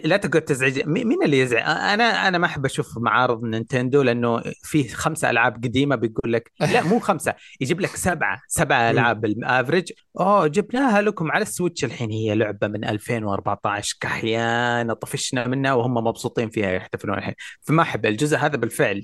لا 0.05 0.17
تقعد 0.17 0.43
تزعج. 0.43 0.83
مي- 0.87 1.05
مين 1.05 1.23
اللي 1.23 1.39
يزعج؟ 1.41 1.63
أنا 1.67 2.29
أنا 2.29 2.39
ما 2.39 2.47
أحب 2.47 2.65
أشوف 2.65 2.99
معارض 2.99 3.45
Nintendo 3.45 4.03
لأنه 4.03 4.43
في 4.63 4.89
خمسة 4.89 5.31
ألعاب 5.31 5.55
قديمة 5.55 5.97
بيقول 5.97 6.33
لك. 6.33 6.53
لا 6.73 6.83
مو 6.83 6.99
خمسة. 6.99 7.35
يجيب 7.61 7.81
لك 7.81 7.97
سبعة. 7.97 8.41
سبعة 8.49 8.91
ألعاب 8.91 9.25
ال 9.25 9.33
average 9.33 9.93
أوه 10.21 10.47
جبناها 10.47 11.03
لكم 11.03 11.33
على 11.33 11.43
ال 11.43 11.49
Switch 11.49 11.85
الحين. 11.85 12.11
هي 12.11 12.35
لعبة 12.35 12.69
من 12.69 12.85
2014 12.85 13.97
كحيانة 14.01 14.95
طفشنا 14.95 15.49
منها 15.49 15.73
وهم 15.73 15.95
مبسوطين 15.95 16.51
فيها 16.51 16.71
يحتفلون 16.73 17.19
الحين. 17.19 17.35
فما 17.63 17.83
أحب 17.83 18.07
الجزء 18.07 18.37
هذا 18.37 18.57
بالفعل. 18.57 19.03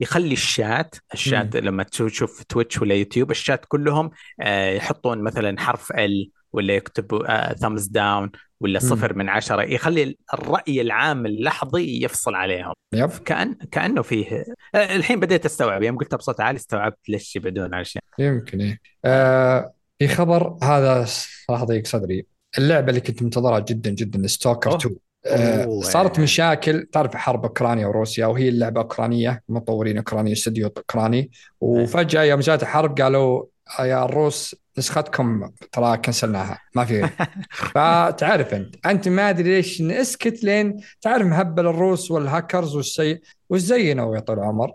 يخلي 0.00 0.32
ال 0.32 0.44
chat 0.44 0.94
ال 1.14 1.22
chat 1.22 1.56
لما 1.56 1.82
تشوف 1.82 2.10
تشوف 2.10 2.42
Twitch 2.42 2.78
ولا 2.82 2.94
YouTube 2.94 3.30
ال 3.30 3.37
chat 3.37 3.64
كلهم 3.68 4.10
آه، 4.40 4.70
يحطون 4.70 5.22
مثلا 5.22 5.60
حرف 5.60 5.92
L 5.92 6.30
ولا 6.52 6.74
يكتبوا 6.74 7.52
thumbs 7.52 7.86
down 7.86 8.30
ولا. 8.60 8.78
صفر 8.78 9.14
من 9.14 9.28
عشرة 9.28 9.62
يخلي 9.62 10.16
الرأي 10.34 10.80
العام 10.80 11.26
اللحظي 11.26 12.04
يفصل 12.04 12.34
عليهم. 12.34 12.72
yep. 12.94 13.10
كأن 13.24 13.54
كأنه 13.54 14.02
فيه 14.02 14.44
آه، 14.74 14.96
الحين 14.96 15.20
بديت 15.20 15.44
أستوعب 15.44 15.82
يوم 15.82 15.98
قلتها 15.98 16.16
بصوت 16.16 16.40
عالي 16.40 16.56
استوعبت 16.56 17.08
ليش 17.08 17.36
يبعدون 17.36 17.74
عن 17.74 17.80
الشيء 17.80 18.02
يمكن 18.18 18.60
إيه. 18.60 18.78
آه 19.04 19.72
في 19.98 20.08
خبر 20.08 20.58
هذا 20.62 21.04
صراحة 21.04 21.64
ضيق 21.64 21.86
صدري. 21.86 22.26
اللعبة 22.58 22.88
اللي 22.88 23.00
كنت 23.00 23.22
منتظرها 23.22 23.58
جدا 23.58 23.90
جدا 23.90 24.26
STALKER 24.26 24.70
أوه. 24.70 24.78
2 24.78 24.96
آه 25.26 25.64
أوه. 25.64 25.82
صارت 25.82 26.20
مشاكل. 26.20 26.86
تعرف 26.92 27.16
حرب 27.16 27.44
أوكرانيا 27.44 27.86
وروسيا 27.86 28.26
وهي 28.26 28.48
اللعبة 28.48 28.80
أوكرانية 28.80 29.42
مطورين 29.48 29.96
اوكراني 29.96 30.32
استوديو 30.32 30.66
أوكراني. 30.66 31.30
وفجأة 31.60 32.22
يوم 32.22 32.40
جات 32.40 32.62
الحرب 32.62 33.00
قالوا 33.00 33.44
يا 33.78 34.04
الروس 34.04 34.56
نسختكم 34.78 35.50
ترى 35.72 35.96
كنسلناها 35.96 36.58
ما 36.74 36.84
في 36.84 37.08
فتعرف 37.74 38.54
أنت 38.54 38.86
أنت 38.86 39.08
ما 39.08 39.30
أدري 39.30 39.54
ليش 39.56 39.82
نسكت 39.82 40.44
لين 40.44 40.76
تعرف 41.00 41.26
مهبل 41.26 41.66
الروس 41.66 42.10
والهاكرز 42.10 42.76
والسي 42.76 43.20
وش 43.50 43.60
زينوا 43.60 44.14
يا 44.16 44.20
طويل 44.20 44.38
العمر. 44.38 44.72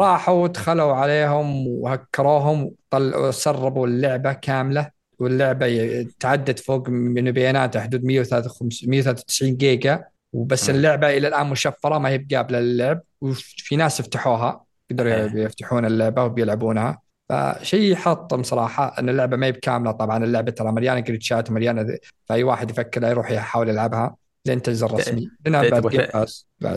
راحوا 0.00 0.48
دخلوا 0.48 0.92
عليهم 0.92 1.66
وهكروهم 1.68 2.64
وطل- 2.92 3.34
سربوا 3.34 3.86
اللعبة 3.86 4.32
كاملة 4.32 4.90
واللعبة 5.18 6.02
تعدت 6.20 6.58
فوق 6.58 6.88
من 6.88 7.30
بياناتها 7.32 7.80
حدود 7.82 8.04
193 8.04 9.56
جيجا 9.56 10.04
وبس. 10.32 10.70
اللعبة 10.70 11.08
إلى 11.16 11.28
الآن 11.28 11.46
مشفرة 11.46 11.98
ما 11.98 12.08
هي 12.08 12.18
بقابلة 12.18 12.60
للعب 12.60 13.00
وفي 13.20 13.76
ناس 13.76 14.02
فتحوها 14.02 14.64
قدروا. 14.90 15.10
يفتحون 15.12 15.84
اللعبة 15.86 16.24
وبيلعبونها 16.24 16.98
فشيء 17.30 17.92
يحطم 17.92 18.42
صراحة 18.42 18.94
أن 18.98 19.08
اللعبة 19.08 19.36
ما 19.36 19.46
هي 19.46 19.52
بكاملة. 19.52 19.90
طبعا 19.90 20.24
اللعبة 20.24 20.50
ترى 20.50 20.72
مليانة 20.72 21.00
جلتشات 21.00 21.50
ومليانة 21.50 21.98
فأي 22.28 22.44
واحد 22.44 22.70
يفكر 22.70 23.02
يروح 23.02 23.30
يحاول 23.30 23.68
يلعبها 23.68 24.16
لين 24.46 24.62
تنزل 24.62 24.90
رسمي 24.90 25.30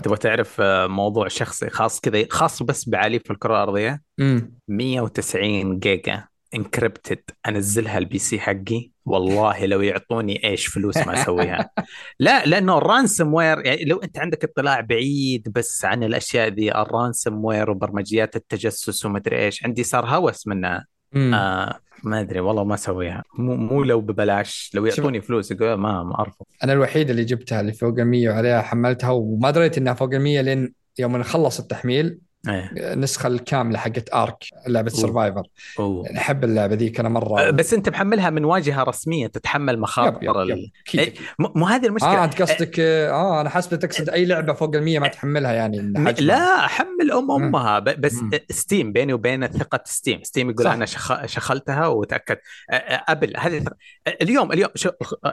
تبغى 0.04 0.18
تعرف 0.18 0.62
آه، 0.62 0.88
موضوع 0.88 1.28
شخصي 1.28 1.70
خاص 1.70 2.00
كذا 2.00 2.26
خاص 2.30 2.63
بس 2.63 2.89
بعلي 2.89 3.20
في 3.20 3.32
الكرة 3.32 3.54
الأرضية؟ 3.54 4.02
امم 4.20 4.54
190 4.68 5.80
جيجا. 5.80 6.28
encrypted 6.56 7.21
انزلها 7.48 7.98
ال 7.97 8.17
PC 8.17 8.39
حقي؟ 8.39 8.92
والله 9.06 9.66
لو 9.66 9.82
يعطوني 9.82 10.50
إيش 10.50 10.68
فلوس 10.68 10.98
ما 10.98 11.22
أسويها. 11.22 11.70
لا 12.20 12.46
لأنه 12.46 12.78
ال 12.78 13.34
ransomware 13.34 13.65
يعني 13.66 13.86
لو 13.86 13.98
أنت 13.98 14.20
عندك 14.20 14.44
اطلاع 14.44 14.80
بعيد 14.80 15.50
بس 15.56 15.86
عن 15.86 16.04
الأشياء 16.04 16.48
ذي 16.48 16.76
ال 16.76 17.45
ransomware 17.45 17.69
وبرمجيات 17.70 18.36
التجسس 18.36 19.06
ومدري 19.06 19.46
إيش 19.46 19.66
عندي 19.66 19.84
صار 19.84 20.06
هوس 20.06 20.48
منها. 20.48 20.86
آه 21.16 21.80
ما 22.04 22.20
أدري 22.20 22.39
والله 22.39 22.63
ما 22.63 22.74
أسويها. 22.74 23.24
مو 23.38 23.56
مو 23.56 23.84
لو 23.84 24.02
ببلاش. 24.02 24.72
لو 24.74 24.86
يعطوني 24.86 25.22
فلوس 25.22 25.52
يقول 25.52 25.74
ما 25.74 26.04
ما 26.04 26.20
ارفض 26.20 26.46
أنا 26.63 26.74
الوحيد 26.74 27.10
اللي 27.10 27.24
جبتها 27.24 27.62
اللي 27.62 27.74
فوق 27.74 28.00
ال 28.00 28.06
100 28.06 28.30
وعليها 28.30 28.62
حملتها 28.62 29.10
وما 29.10 29.52
دريت 29.52 29.78
إنها 29.78 29.94
فوق 29.94 30.13
ال 30.13 30.22
100 30.22 30.42
لين 30.42 30.74
يوم 31.00 31.18
نخلص 31.18 31.60
التحميل 31.60 32.20
إيه 32.49 32.93
النسخه 32.93 33.27
الكاملة 33.27 33.79
حقت 33.79 34.13
ارك 34.13 34.43
لعبة. 34.67 34.89
سرفايفر 34.89 35.43
أحب 36.17 36.43
اللعبة 36.43 36.75
ذيك 36.75 36.99
أنا 36.99 37.10
مرة 37.10 37.39
آه، 37.41 37.49
بس 37.49 37.73
أنت 37.73 37.89
محملها 37.89 38.29
من 38.29 38.45
واجهة 38.45 38.84
رسمية 38.84 39.27
تتحمل 39.27 39.73
يب 39.73 39.79
مخاطر 39.79 40.23
يب 40.23 40.38
ال- 40.38 40.49
يب 40.49 40.69
أكيد 40.88 40.99
إيه، 40.99 41.13
مو 41.39 41.65
هذه 41.65 41.86
المشكلة 41.86 42.21
آه 42.21 42.23
أنت 42.25 42.41
قصدك 42.41 42.79
أه 42.79 43.41
أنا 43.41 43.49
حاسب 43.49 43.79
تقصد 43.79 44.10
أي 44.10 44.25
لعبة 44.25 44.53
فوق 44.53 44.75
ال 44.75 44.84
100 44.84 44.99
ما 44.99 45.08
تحملها 45.08 45.51
يعني. 45.53 45.93
لا 46.19 46.67
حمل 46.67 47.12
أم. 47.12 47.32
أمها 47.32 47.79
بس 47.79 48.13
مم. 48.15 48.29
ستيم 48.49 48.91
بيني 48.91 49.13
وبين 49.13 49.47
ثقة 49.47 49.79
ستيم 49.86 50.23
ستيم 50.23 50.49
يقول 50.49 50.65
صح. 50.65 50.71
أنا 50.71 50.86
شخ... 50.86 51.25
شخلتها 51.25 51.88
وتأكد 51.88 52.36
أ- 52.36 52.39
أ- 52.75 52.79
Apple 53.10 53.34
هذه 53.38 53.63
اليوم 54.21 54.51
اليوم 54.51 54.69
شو 54.75 54.89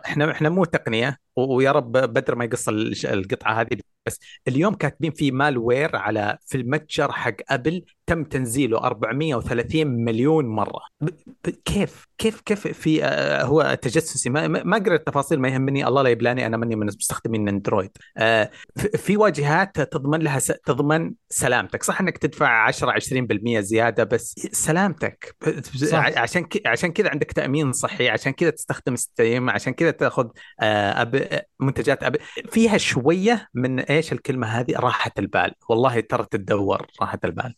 إحنا 0.07 0.31
إحنا 0.31 0.49
مو 0.49 0.65
تقنية 0.65 1.19
ويا 1.37 1.73
رب 1.73 1.93
بدر 1.93 2.35
ما 2.35 2.45
يقص 2.45 2.69
القطعة 3.05 3.61
هذه 3.61 3.69
بس 4.07 4.19
اليوم 4.49 4.75
كاتبين 4.75 5.11
في 5.13 5.31
malware 5.31 5.97
على 5.97 6.39
في 6.47 6.57
المتجر 6.57 7.13
حق 7.13 7.35
Apple 7.49 7.85
تم 8.11 8.25
تنزيله 8.25 8.79
430 8.79 9.87
مليون 9.87 10.47
مرة. 10.47 10.81
ب... 11.01 11.09
ب... 11.45 11.51
كيف؟ 11.65 12.07
كيف 12.19 12.41
كيف 12.41 12.69
في 12.69 13.05
آه، 13.05 13.45
هو 13.45 13.79
تجسسي؟ 13.83 14.31
ما 14.31 14.49
ما 14.49 14.77
قريت 14.79 15.01
التفاصيل 15.01 15.41
ما 15.41 15.49
يهمني. 15.49 15.87
الله 15.87 16.03
لا 16.03 16.11
يبلاني 16.11 16.47
أنا 16.47 16.57
ماني 16.57 16.77
من 16.77 16.87
مستخدمين 16.87 17.49
Android. 17.49 17.91
آه، 18.17 18.51
في- 18.77 18.99
في 18.99 19.17
واجهات 19.17 19.81
تضمن 19.81 20.21
لها 20.21 20.39
س... 20.39 20.47
تضمن 20.47 21.13
سلامتك. 21.29 21.83
صح 21.83 22.01
إنك 22.01 22.19
تدفع 22.19 22.49
10 22.49 22.91
20% 22.91 23.59
زيادة 23.61 24.05
بس 24.05 24.35
سلامتك. 24.53 25.37
صح. 25.77 25.99
ع- 25.99 26.21
عشان 26.21 26.45
ك... 26.45 26.67
عشان 26.67 26.93
كذا 26.93 27.09
عندك 27.11 27.33
تأمين 27.33 27.73
صحي 27.73 28.09
عشان 28.09 28.33
كذا 28.33 28.51
تستخدم 28.51 28.97
Steam 28.97 29.51
عشان 29.51 29.73
كذا 29.73 29.91
تأخذ 29.91 30.29
آه، 30.61 31.03
أب... 31.03 31.41
منتجات 31.61 32.03
أب... 32.03 32.17
فيها 32.51 32.79
شوية 32.79 33.49
من 33.55 33.81
إيش 33.81 34.13
الكلمة 34.13 34.47
هذه؟ 34.47 34.73
راحة 34.77 35.13
البال. 35.19 35.53
والله 35.69 36.01
ترى 36.01 36.27
تدور 36.31 36.87
راحة 37.01 37.19
البال. 37.25 37.55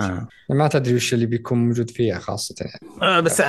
آه. 0.00 0.28
ما 0.50 0.68
تدري 0.68 0.94
وش 0.94 1.14
اللي 1.14 1.26
بيكون 1.26 1.58
موجود 1.58 1.90
فيها 1.90 2.18
خاصة 2.18 2.54
يعني 2.60 2.80
آه، 3.02 3.20
بس 3.20 3.40
آه، 3.40 3.44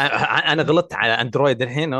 أنا 0.51 0.63
غلطت 0.63 0.93
على 0.93 1.13
Android 1.13 1.61
الحين 1.61 1.91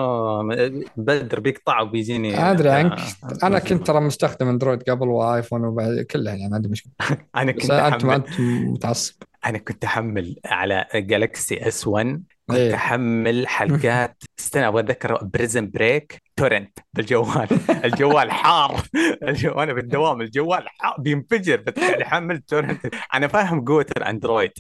بدر 0.98 1.40
بيقطع 1.40 1.82
وبيجيني 1.82 2.52
أدري 2.52 2.70
عنك 2.70 3.00
آه. 3.00 3.48
أنا 3.48 3.60
كنت 3.60 3.88
ترى 3.88 4.00
مستخدم 4.00 4.48
Android 4.48 4.84
قبل 4.84 5.08
و 5.08 5.16
iPhone 5.16 5.66
وبعد 5.66 6.06
كلها 6.12 6.34
يعني 6.34 6.50
ما 6.50 6.56
عندي 6.56 6.70
مشكله 6.70 6.92
أنا 7.36 7.52
بس 7.52 7.62
كنت 7.62 7.72
انت 7.72 8.04
أحمل... 8.04 8.14
أنت 8.14 8.40
متعصب 8.40 9.16
أنا 9.46 9.58
كنت 9.58 9.84
أحمل 9.86 10.36
على 10.46 10.86
Galaxy 10.96 11.68
S 11.68 11.88
1 11.88 12.24
كنت 12.48 12.58
إيه. 12.58 12.76
أحمل 12.76 13.48
حلقات 13.48 14.24
استنى 14.40 14.68
أبغى 14.68 14.82
أتذكر 14.82 15.24
Prison 15.24 15.70
Break 15.70 16.25
torrent 16.36 16.80
بالجوال 16.94 17.48
الجوال 17.86 18.32
حار 18.32 18.82
الجو... 19.24 19.52
أنا 19.52 19.74
بالدوام. 19.74 20.22
الجوال 20.22 20.70
حار 20.70 20.96
بينفجر. 21.00 21.64
احمل 22.02 22.40
torrent 22.42 22.96
أنا 23.14 23.28
فاهم 23.28 23.66
قوه 23.66 23.86
ال 23.98 24.04
Android. 24.04 24.52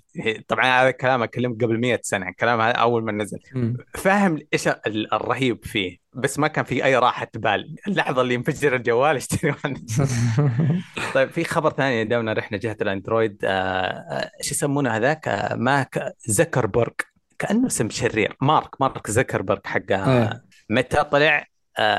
طبعا 0.47 0.65
هذا 0.65 0.89
الكلام 0.89 1.23
أكلمك 1.23 1.63
قبل 1.63 1.79
100 1.79 1.99
سنة. 2.03 2.29
الكلام 2.29 2.61
هذا 2.61 2.71
أول 2.71 3.03
ما 3.03 3.11
نزل. 3.11 3.39
فاهم 3.93 4.39
إيش 4.53 4.67
ال- 4.67 5.13
الرهيب 5.13 5.65
فيه. 5.65 5.97
بس 6.13 6.39
ما 6.39 6.47
كان 6.47 6.65
في 6.65 6.85
أي 6.85 6.95
راحة 6.95 7.27
بال. 7.35 7.75
اللحظة 7.88 8.21
اللي 8.21 8.33
ينفجر 8.33 8.75
الجوال. 8.75 9.15
اشتري. 9.17 9.53
طيب 11.13 11.29
في 11.29 11.43
خبر 11.43 11.71
ثاني 11.71 12.03
دامنا 12.03 12.33
رحنا 12.33 12.57
جهة 12.57 12.77
ال 12.82 12.88
Android. 12.88 13.38
آه، 13.43 13.49
آه، 13.49 14.31
إيش 14.39 14.51
يسمونه 14.51 14.89
هذاك؟ 14.97 15.27
آه، 15.27 15.55
ماك 15.55 16.13
زكربرج 16.27 16.93
كأنه 17.39 17.67
اسم 17.67 17.89
شرير. 17.89 18.38
مارك. 18.41 18.81
مارك 18.81 19.11
زكربرج 19.11 19.59
حق 19.65 19.91
آه،. 19.91 20.41
Meta 20.69 21.04
طلع؟ 21.03 21.45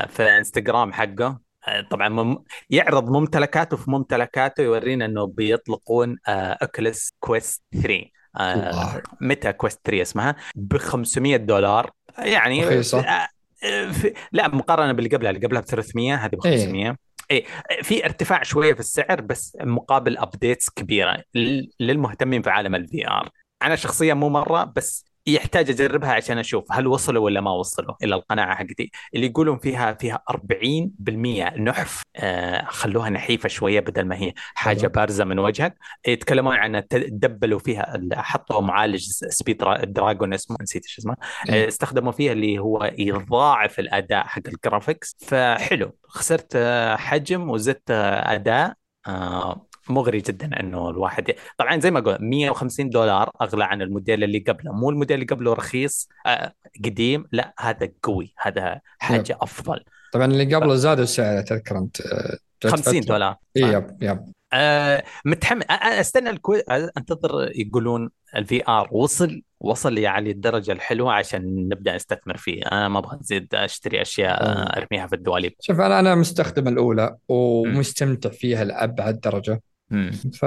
في 0.07 0.23
انستغرام 0.37 0.93
حقه 0.93 1.39
آه، 1.67 1.81
طبعا 1.81 2.09
مم... 2.09 2.43
يعرض 2.69 3.09
ممتلكاته 3.09 3.77
في 3.77 3.91
ممتلكاته 3.91 4.61
يورينا 4.63 5.05
إنه 5.05 5.25
بيطلقون 5.27 6.17
Oculus 6.27 7.13
Quest 7.19 7.63
3 7.81 8.03
آه، 8.39 8.53
الله. 8.53 9.01
Meta 9.21 9.53
Quest 9.53 9.79
3 9.85 10.01
اسمها 10.01 10.35
ب 10.55 10.77
500 10.77 11.35
دولار 11.37 11.91
يعني 12.17 12.65
رخيصة. 12.65 12.99
آه، 12.99 13.27
آه، 13.63 13.91
في... 13.91 14.13
لا 14.31 14.47
مقارنة 14.47 14.91
باللي 14.91 15.09
قبلها 15.09 15.31
اللي 15.31 15.45
قبلها 15.47 15.61
ب 15.61 15.65
300 15.65 16.15
هذه 16.15 16.35
ب 16.35 16.45
إيه. 16.45 16.57
500 16.65 16.95
إيه 17.31 17.45
في 17.81 18.05
ارتفاع 18.05 18.43
شوية 18.43 18.73
في 18.73 18.79
السعر 18.79 19.21
بس 19.21 19.57
مقابل 19.61 20.17
updates 20.17 20.69
كبيرة 20.69 21.23
لل- 21.35 21.69
للمهتمين 21.79 22.41
في 22.41 22.49
عالم 22.49 22.75
ال 22.75 23.07
VR 23.07 23.29
أنا 23.63 23.75
شخصيا 23.75 24.13
مو 24.13 24.29
مرة 24.29 24.63
بس 24.75 25.05
يحتاج 25.27 25.69
أجربها 25.69 26.13
عشان 26.13 26.37
أشوف 26.37 26.71
هل 26.71 26.87
وصلوا 26.87 27.25
ولا 27.25 27.41
ما 27.41 27.51
وصلوا 27.51 27.95
إلى 28.03 28.15
القناعة 28.15 28.55
حقتي. 28.55 28.91
اللي 29.15 29.25
يقولون 29.27 29.57
فيها 29.57 29.93
فيها 29.93 30.19
40% 30.29 31.55
نحف. 31.57 32.03
آه 32.15 32.65
خلوها 32.65 33.09
نحيفة 33.09 33.49
شوية 33.49 33.79
بدل 33.79 34.05
ما 34.05 34.15
هي 34.17 34.33
حاجة. 34.55 34.87
بارزة 34.87 35.23
من 35.25 35.39
وجهك. 35.39 35.77
يتكلمون 36.07 36.55
عن 36.55 36.83
دبلوا 36.93 37.59
فيها 37.59 37.99
حطوا 38.13 38.61
معالج 38.61 39.05
Snapdra- 39.29 39.85
dragon 39.85 40.33
اسمه 40.33 40.57
نسيت 40.61 40.83
إيش 40.85 40.97
اسمه. 40.99 41.15
إيه. 41.49 41.65
آه، 41.65 41.67
استخدموا 41.67 42.11
فيها 42.11 42.31
اللي 42.31 42.59
هو 42.59 42.91
يضاعف 42.97 43.79
الأداء 43.79 44.23
حق 44.25 44.41
ال 44.47 44.54
graphics. 44.54 45.15
فحلو 45.27 45.91
خسرت 46.07 46.51
آه، 46.55 46.95
حجم 46.95 47.49
وزدت 47.49 47.91
أداء. 47.91 48.73
آه، 49.07 49.66
مغري 49.89 50.17
جدا 50.17 50.59
إنه 50.59 50.89
الواحد 50.89 51.33
طبعا 51.57 51.79
زي 51.79 51.91
ما 51.91 51.99
قلت 51.99 52.17
150 52.21 52.89
دولار 52.89 53.31
أغلى 53.41 53.63
عن 53.63 53.81
الموديل 53.81 54.23
اللي 54.23 54.39
قبله. 54.39 54.71
مو 54.71 54.89
الموديل 54.89 55.15
اللي 55.15 55.25
قبله 55.25 55.53
رخيص 55.53 56.09
آه، 56.25 56.53
قديم 56.85 57.25
لا 57.31 57.53
هذا 57.59 57.89
قوي 58.03 58.33
هذا 58.37 58.79
حاجة 58.97 59.37
أفضل. 59.41 59.79
طبعا 60.13 60.25
اللي 60.25 60.55
قبله 60.55 60.75
زادوا 60.75 61.03
السعر 61.03 61.41
تذكر 61.41 61.77
أنت 61.77 62.01
آه، 62.01 62.37
جت 62.63 62.71
50 62.71 63.01
فترة. 63.01 63.13
دولار. 63.13 63.35
إي 63.57 63.65
آه. 63.65 63.69
yep 63.71 63.97
yep. 64.01 64.19
آه 64.53 65.03
متحمس. 65.25 65.63
آه، 65.69 65.73
آه، 65.73 65.99
أستنى 65.99 66.29
الكو... 66.29 66.53
آه، 66.53 66.91
أنتظر 66.97 67.51
يقولون 67.55 68.09
ال 68.35 68.63
VR 68.67 68.87
وصل 68.91 69.41
وصل 69.59 69.97
يعني 69.97 70.31
الدرجة 70.31 70.71
الحلوة 70.71 71.13
عشان 71.13 71.69
نبدأ 71.69 71.95
نستثمر 71.95 72.37
فيه. 72.37 72.63
أنا 72.63 72.87
ما 72.87 72.99
أبغى 72.99 73.19
ازيد 73.21 73.55
أشتري 73.55 74.01
أشياء. 74.01 74.43
آه، 74.43 74.77
أرميها 74.77 75.07
في 75.07 75.15
الدواليب. 75.15 75.53
شوف 75.59 75.79
أنا 75.79 75.99
أنا 75.99 76.15
مستخدم 76.15 76.67
الأولى 76.67 77.15
ومستمتع 77.29 78.29
فيها 78.29 78.63
لأبعد 78.63 79.19
درجة. 79.19 79.61
مم. 79.91 80.11
ف 80.11 80.45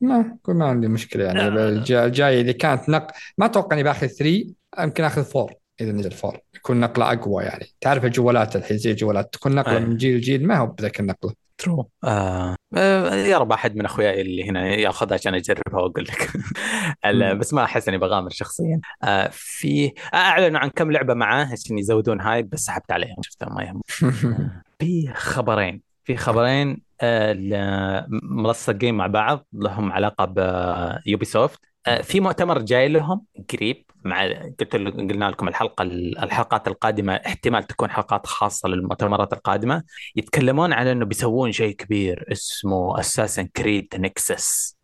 ما 0.00 0.36
ما 0.48 0.66
عندي 0.66 0.88
مشكلة 0.88 1.24
يعني. 1.24 1.40
آه. 1.40 1.68
الجا- 1.68 2.04
الجاي 2.06 2.40
إذا 2.40 2.52
كانت 2.52 2.88
نق 2.88 3.06
ما 3.38 3.46
أتوقع 3.46 3.74
إني 3.76 3.82
بآخذ 3.82 4.06
3 4.06 4.54
يمكن 4.80 5.04
آخذ 5.04 5.24
4 5.38 5.54
إذا 5.80 5.92
نزل 5.92 6.12
4 6.24 6.40
يكون 6.54 6.80
نقلة 6.80 7.12
أقوى 7.12 7.44
يعني. 7.44 7.66
تعرف 7.80 8.04
الجوالات 8.04 8.56
الحين 8.56 8.78
زي 8.78 8.90
الجوالات 8.90 9.32
تكون 9.32 9.54
نقلة. 9.54 9.78
من 9.78 9.96
جيل 9.96 10.16
لجيل 10.16 10.46
ما 10.46 10.56
هو 10.56 10.66
بذاك 10.66 11.00
النقلة. 11.00 11.32
ترو 11.58 11.88
آه. 12.04 12.56
آه، 12.76 13.14
يا 13.14 13.38
رب 13.38 13.52
أحد 13.52 13.76
من 13.76 13.84
أخوياي 13.84 14.20
اللي 14.20 14.50
هنا 14.50 14.66
يأخذها 14.74 15.14
عشان 15.14 15.34
أجربها 15.34 15.80
وأقول 15.80 16.04
لك. 16.04 16.30
بس 17.38 17.54
ما 17.54 17.64
أحس 17.64 17.88
إني 17.88 17.98
بغامر 17.98 18.30
شخصيا. 18.30 18.80
آه 19.02 19.28
في 19.32 19.86
آه، 20.14 20.16
اعلنوا 20.16 20.60
عن 20.60 20.68
كم 20.68 20.92
لعبة 20.92 21.14
معاه 21.14 21.44
عشان 21.52 21.78
يزودون 21.78 22.20
hype 22.20 22.50
بس 22.50 22.60
سحبت 22.60 22.92
عليهم 22.92 23.16
شفتها 23.22 23.48
ما 23.48 23.62
يهم 23.62 23.80
في 24.80 25.12
خبرين. 25.14 25.80
في 26.06 26.16
خبرين 26.16 26.82
آه، 27.00 28.06
منسجمين 28.22 28.96
مع 28.96 29.06
بعض 29.06 29.46
لهم 29.52 29.92
علاقة 29.92 30.24
ب 30.24 31.24
Ubisoft 31.24 31.60
آه، 31.86 32.02
في 32.02 32.20
مؤتمر 32.20 32.58
جاي 32.62 32.88
لهم 32.88 33.24
قريب 33.52 33.84
مع 34.04 34.26
قلت 34.60 34.76
قلنا 34.76 35.30
لكم 35.30 35.48
الحلقة 35.48 35.82
الحلقات 35.82 36.68
القادمة 36.68 37.14
احتمال 37.14 37.64
تكون 37.64 37.90
حلقات 37.90 38.26
خاصة 38.26 38.68
للمؤتمرات 38.68 39.32
القادمة. 39.32 39.82
يتكلمون 40.16 40.72
عن 40.72 40.86
إنه 40.86 41.04
بيسوون 41.04 41.52
شيء 41.52 41.74
كبير 41.76 42.24
اسمه 42.32 43.00
Assassin's 43.00 43.46
Creed 43.46 43.88
Nexus 43.94 44.76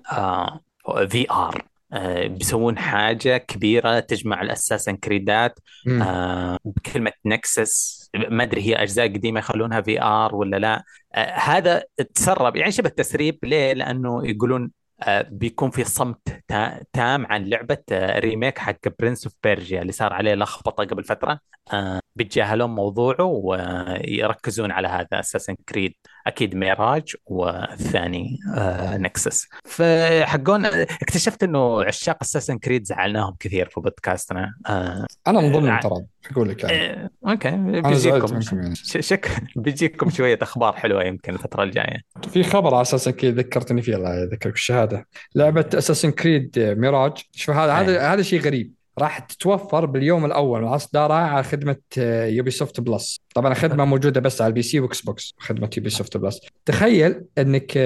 VR 1.09 1.65
بيسوون 2.29 2.79
حاجة 2.79 3.37
كبيرة 3.37 4.01
تجمع 4.01 4.43
ال 4.43 4.47
Assassin's 4.47 4.97
Creed 4.97 5.48
ات 5.48 5.59
آه 6.03 6.59
بكلمة 6.65 7.13
Nexus 7.25 8.02
ما 8.15 8.43
أدري 8.45 8.63
هي 8.63 8.75
أجزاء 8.75 9.09
قديمة 9.09 9.39
يخلونها 9.41 9.81
VR 9.81 10.35
ولا 10.35 10.57
لا؟ 10.57 10.85
آه 11.15 11.31
هذا 11.35 11.85
تسرب 12.15 12.57
يعني 12.57 12.73
شبه 12.73 12.89
تسريب 12.89 13.39
ليه؟ 13.43 13.73
لأنه 13.73 14.27
يقولون 14.29 14.71
آه، 15.03 15.23
بيكون 15.31 15.71
في 15.71 15.85
صمت 15.85 16.43
تام 16.93 17.27
عن 17.27 17.45
لعبة 17.45 17.79
remake 17.93 18.59
آه، 18.59 18.63
حق 18.63 18.79
Prince 19.01 19.27
of 19.27 19.35
Persia 19.45 19.83
اللي 19.83 19.93
صار 19.93 20.13
عليه 20.13 20.35
لخبطة 20.35 20.85
قبل 20.85 21.05
فترة. 21.05 21.41
بيتجاهلون 22.17 22.71
موضوعه 22.71 23.25
ويركزون 23.25 24.71
على 24.71 24.89
هذا 24.89 25.21
Assassin's 25.21 25.55
Creed 25.69 25.95
أكيد 26.27 26.55
ميراج 26.55 27.17
والثاني 27.27 28.39
Nexus. 28.97 29.49
فحقون 29.65 30.65
اكتشفت 30.67 31.43
إنه 31.43 31.85
عشاق 31.85 32.17
Assassin's 32.23 32.59
Creed 32.59 32.87
زعلناهم 32.87 33.37
كثير 33.41 33.69
في 33.69 33.81
بودكاستنا. 33.81 34.55
أنا 35.27 35.41
من 35.41 35.53
ضمنهم 35.53 35.81
ترى 35.81 36.05
أقول 36.31 36.49
لك 36.49 36.65
يعني. 36.65 37.11
أوكي 37.29 37.51
بيجيكم. 37.51 38.41
يعني. 38.53 38.75
شك 38.75 39.31
بيجيكم 39.57 40.11
شوية 40.11 40.39
أخبار 40.43 40.73
حلوة 40.73 41.05
يمكن 41.05 41.35
الفترة 41.35 41.63
الجاية. 41.63 42.01
في 42.29 42.43
خبر 42.43 42.75
على 42.75 42.83
Assassin's 42.83 43.11
Creed 43.11 43.39
ذكرتني 43.39 43.83
فيه 43.83 43.97
الله 43.97 44.15
يذكرك 44.15 44.55
الشهاده 44.55 45.07
لعبة 45.35 45.67
Assassin's 45.75 46.11
Creed 46.11 46.59
Mirage 46.59 47.13
شوف 47.33 47.57
هذا؟ 47.57 47.73
هذا 47.73 48.13
هذا 48.13 48.23
شيء 48.23 48.41
غريب. 48.41 48.73
راح 48.99 49.19
تتوفر 49.19 49.87
باليوم 49.87 50.25
الأول. 50.25 50.63
مع 50.63 50.75
اصدارها 50.75 51.17
على 51.17 51.43
خدمة 51.43 51.77
Ubisoft 52.27 52.81
Plus 52.81 53.21
طبعا 53.35 53.53
الخدمه 53.53 53.85
موجودة 53.85 54.21
بس 54.21 54.43
على 54.43 54.49
ال 54.49 54.63
PC 54.63 54.81
و 54.81 55.01
Xbox 55.01 55.35
خدمة 55.39 55.71
Ubisoft 55.77 56.17
Plus 56.17 56.41
تخيل 56.67 57.25
إنك 57.39 57.79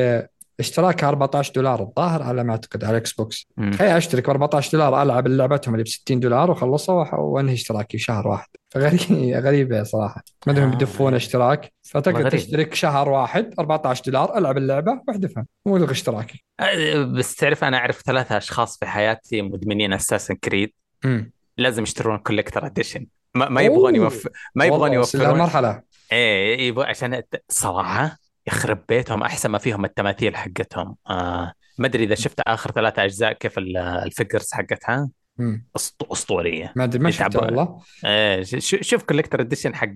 اشتراكها 0.60 1.08
14 1.08 1.52
دولار 1.52 1.82
الظاهر 1.82 2.22
على 2.22 2.44
ما 2.44 2.50
أعتقد 2.52 2.84
على 2.84 2.90
ال 2.90 3.12
Xbox. 3.12 3.46
تخيل 3.72 3.88
أشترك 3.88 4.26
ب 4.26 4.30
14 4.30 4.72
دولار 4.72 5.02
ألعب 5.02 5.28
لعبتهم 5.28 5.74
اللي 5.74 5.84
ب 5.84 5.88
60 5.88 6.20
دولار 6.20 6.50
وخلصها 6.50 7.14
وانهي 7.14 7.54
اشتراكي 7.54 7.98
شهر 7.98 8.28
واحد. 8.28 8.48
فغريب 8.68 9.00
غريبه 9.46 9.82
صراحة. 9.82 10.22
ما 10.46 10.52
أدري 10.52 10.64
آه. 10.64 10.68
بيدفون 10.68 11.14
اشتراك. 11.14 11.72
فتقدر 11.82 12.30
تشترك 12.30 12.74
شهر 12.74 13.08
واحد 13.08 13.54
14 13.58 14.02
دولار 14.06 14.38
ألعب 14.38 14.56
اللعبة 14.56 15.00
واحذفها 15.08 15.46
والغي 15.64 15.92
اشتراكي 15.92 16.44
أه، 16.60 17.04
بس 17.04 17.34
تعرف 17.34 17.64
أنا 17.64 17.76
أعرف 17.76 18.02
ثلاثة 18.02 18.36
أشخاص 18.36 18.78
في 18.78 18.86
حياتي 18.86 19.42
مدمنين 19.42 19.92
Assassin's 19.92 20.34
Creed 20.34 20.72
لازم 21.56 21.82
يشترون 21.82 22.18
collector 22.18 22.66
edition 22.66 23.06
ما, 23.34 23.48
ما 23.48 23.60
يبغون 23.60 23.94
يوفر 23.96 24.30
ما 24.54 24.64
يبغون 24.64 24.92
يوفرون. 24.92 25.30
المرحله 25.30 25.82
إيه 26.12 26.68
يبغى 26.68 26.86
عشان 26.86 27.22
صراحة 27.48 28.18
يخرب 28.46 28.84
بيتهم 28.88 29.22
أحسن 29.22 29.50
ما 29.50 29.58
فيهم 29.58 29.84
التماثيل 29.84 30.36
حقتهم. 30.36 30.96
آه 31.10 31.52
ما 31.78 31.86
أدري 31.86 32.04
إذا 32.04 32.14
شفت 32.14 32.40
آخر 32.40 32.70
ثلاثة 32.70 33.04
أجزاء 33.04 33.32
كيف 33.32 33.58
ال 33.58 33.70
figures 33.70 34.52
حقتها. 34.52 35.08
أسطورية. 36.12 36.72
ما 36.76 36.84
أدري 36.84 36.98
ما 37.02 37.10
شفت 37.10 37.36
والله. 37.36 37.80
إيه 38.04 38.42
شوف 38.60 39.02
collector 39.02 39.40
edition 39.40 39.74
حق 39.74 39.94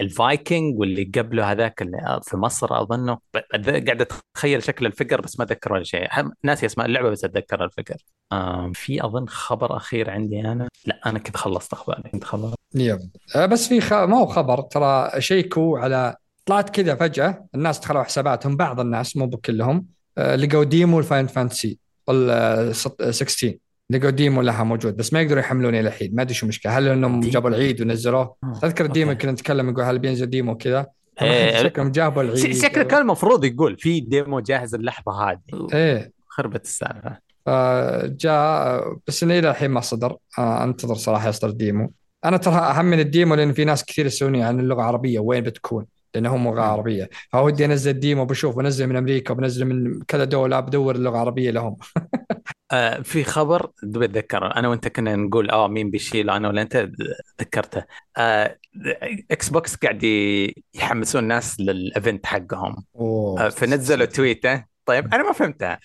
الفايكنج 0.00 0.78
واللي 0.78 1.10
قبله 1.14 1.52
هذاك 1.52 1.82
اللي 1.82 2.20
في 2.22 2.36
مصر 2.36 2.82
أظنه. 2.82 3.18
قاعد 3.52 4.06
أتخيل 4.34 4.62
شكل 4.62 4.86
ال 4.86 4.91
figure 4.91 5.20
بس 5.20 5.38
ما 5.38 5.44
أتذكر 5.44 5.72
ولا 5.72 5.84
شيء. 5.84 6.08
ناسي 6.44 6.66
اسماء 6.66 6.86
اللعبة 6.86 7.10
بس 7.10 7.24
أتذكر 7.24 7.64
ال 7.64 7.69
figure 7.69 7.96
آه 8.32 8.70
في 8.74 9.04
أظن 9.04 9.28
خبر 9.28 9.76
أخير 9.76 10.10
عندي 10.10 10.40
أنا. 10.40 10.68
لا 10.86 11.00
أنا 11.06 11.18
كنت 11.18 11.36
خلصت 11.36 11.72
أخباري. 11.72 12.10
كنت 12.10 12.24
خلصت. 12.24 12.54
yep. 12.74 13.10
آه، 13.36 13.46
بس 13.46 13.68
في 13.68 13.80
خ... 13.80 13.92
ما 13.92 14.18
هو 14.18 14.26
خبر 14.26 14.60
ترى 14.60 15.20
شيكوا 15.20 15.78
على 15.78 16.16
طلعت 16.46 16.70
كذا 16.70 16.94
فجأة 16.94 17.46
الناس 17.54 17.78
دخلوا 17.78 18.02
حساباتهم 18.02 18.56
بعض 18.56 18.80
الناس 18.80 19.16
مو 19.16 19.26
بكلهم 19.26 19.86
آه، 20.18 20.36
لقوا 20.36 20.64
demo 20.64 20.98
ال 20.98 21.03
Final 21.03 21.26
Fantasy 21.26 21.78
16 23.10 23.58
لقوا 23.90 24.10
demo 24.10 24.42
لها 24.42 24.64
موجود 24.64 24.96
بس 24.96 25.12
ما 25.12 25.20
يقدروا 25.20 25.40
يحملونه 25.40 25.80
إلى 25.80 25.88
الحين 25.88 26.14
ما 26.14 26.22
أدري 26.22 26.34
شو 26.34 26.46
المشكلة. 26.46 26.78
هل 26.78 26.88
إنهم 26.88 27.20
جابوا 27.20 27.50
العيد 27.50 27.80
ونزلوه؟ 27.80 28.34
آه. 28.44 28.58
تذكر 28.62 28.84
ال 28.84 28.90
demo 28.90 29.14
كنا 29.14 29.32
نتكلم 29.32 29.70
نقول 29.70 29.84
هل 29.84 29.98
بينزل 29.98 30.26
demo 30.26 30.56
كذا 30.56 30.86
إيه 31.22 31.62
شكلهم 31.62 31.90
جابوا 31.90 32.22
العيد. 32.22 32.56
شكله 32.56 32.84
كان 32.84 33.00
المفروض 33.00 33.44
يقول 33.44 33.76
في 33.78 34.00
demo 34.00 34.40
جاهز 34.40 34.74
اللحظة 34.74 35.12
هذه. 35.12 35.38
إيه. 35.74 36.12
خربت 36.28 36.64
السالفة. 36.64 37.18
جاء 38.06 38.84
بس 39.06 39.22
إنه 39.22 39.38
إلى 39.38 39.50
الحين 39.50 39.70
ما 39.70 39.80
صدر. 39.80 40.16
آه 40.38 40.64
أنتظر 40.64 40.94
صراحة 40.94 41.28
يصدر 41.28 41.50
demo. 41.50 41.90
أنا 42.24 42.36
ترى 42.36 42.54
أهم 42.54 42.84
من 42.84 43.00
ال 43.00 43.07
demo 43.07 43.34
لأن 43.34 43.52
في 43.52 43.64
ناس 43.64 43.84
كثير 43.84 44.06
يسألوني 44.06 44.42
عن 44.42 44.60
اللغة 44.60 44.80
العربية 44.80 45.20
وين 45.20 45.42
بتكون؟ 45.42 45.86
لأنه 46.14 46.36
هم 46.36 46.48
لغة 46.48 46.62
عربية. 46.62 47.10
فودي 47.32 47.64
أنزل 47.64 47.92
ديمو 47.92 48.24
بشوف 48.24 48.56
بنزل 48.56 48.86
من 48.86 48.96
أمريكا 48.96 49.32
وبنزل 49.32 49.64
من 49.64 50.02
كذا 50.02 50.24
دولة 50.24 50.60
بدور 50.60 50.94
اللغة 50.94 51.14
العربية 51.14 51.50
لهم. 51.50 51.76
آه 52.72 53.00
في 53.00 53.24
خبر 53.24 53.70
بتذكر 53.82 54.56
أنا 54.56 54.68
وأنت 54.68 54.88
كنا 54.88 55.16
نقول 55.16 55.50
آه 55.50 55.68
مين 55.68 55.90
بيشيل 55.90 56.30
أنا 56.30 56.48
ولا 56.48 56.62
أنت؟ 56.62 56.88
ذكرته. 57.40 57.84
آه 58.16 58.58
Xbox 59.30 59.76
قاعد 59.76 60.04
يحمسون 60.74 61.22
الناس 61.22 61.60
لل 61.60 61.79
event 61.79 62.26
حقهم. 62.26 62.84
آه 62.96 63.48
فنزلوا 63.48 64.06
تويتة. 64.06 64.64
طيب 64.86 65.14
أنا 65.14 65.22
ما 65.22 65.32
فهمتها. 65.32 65.80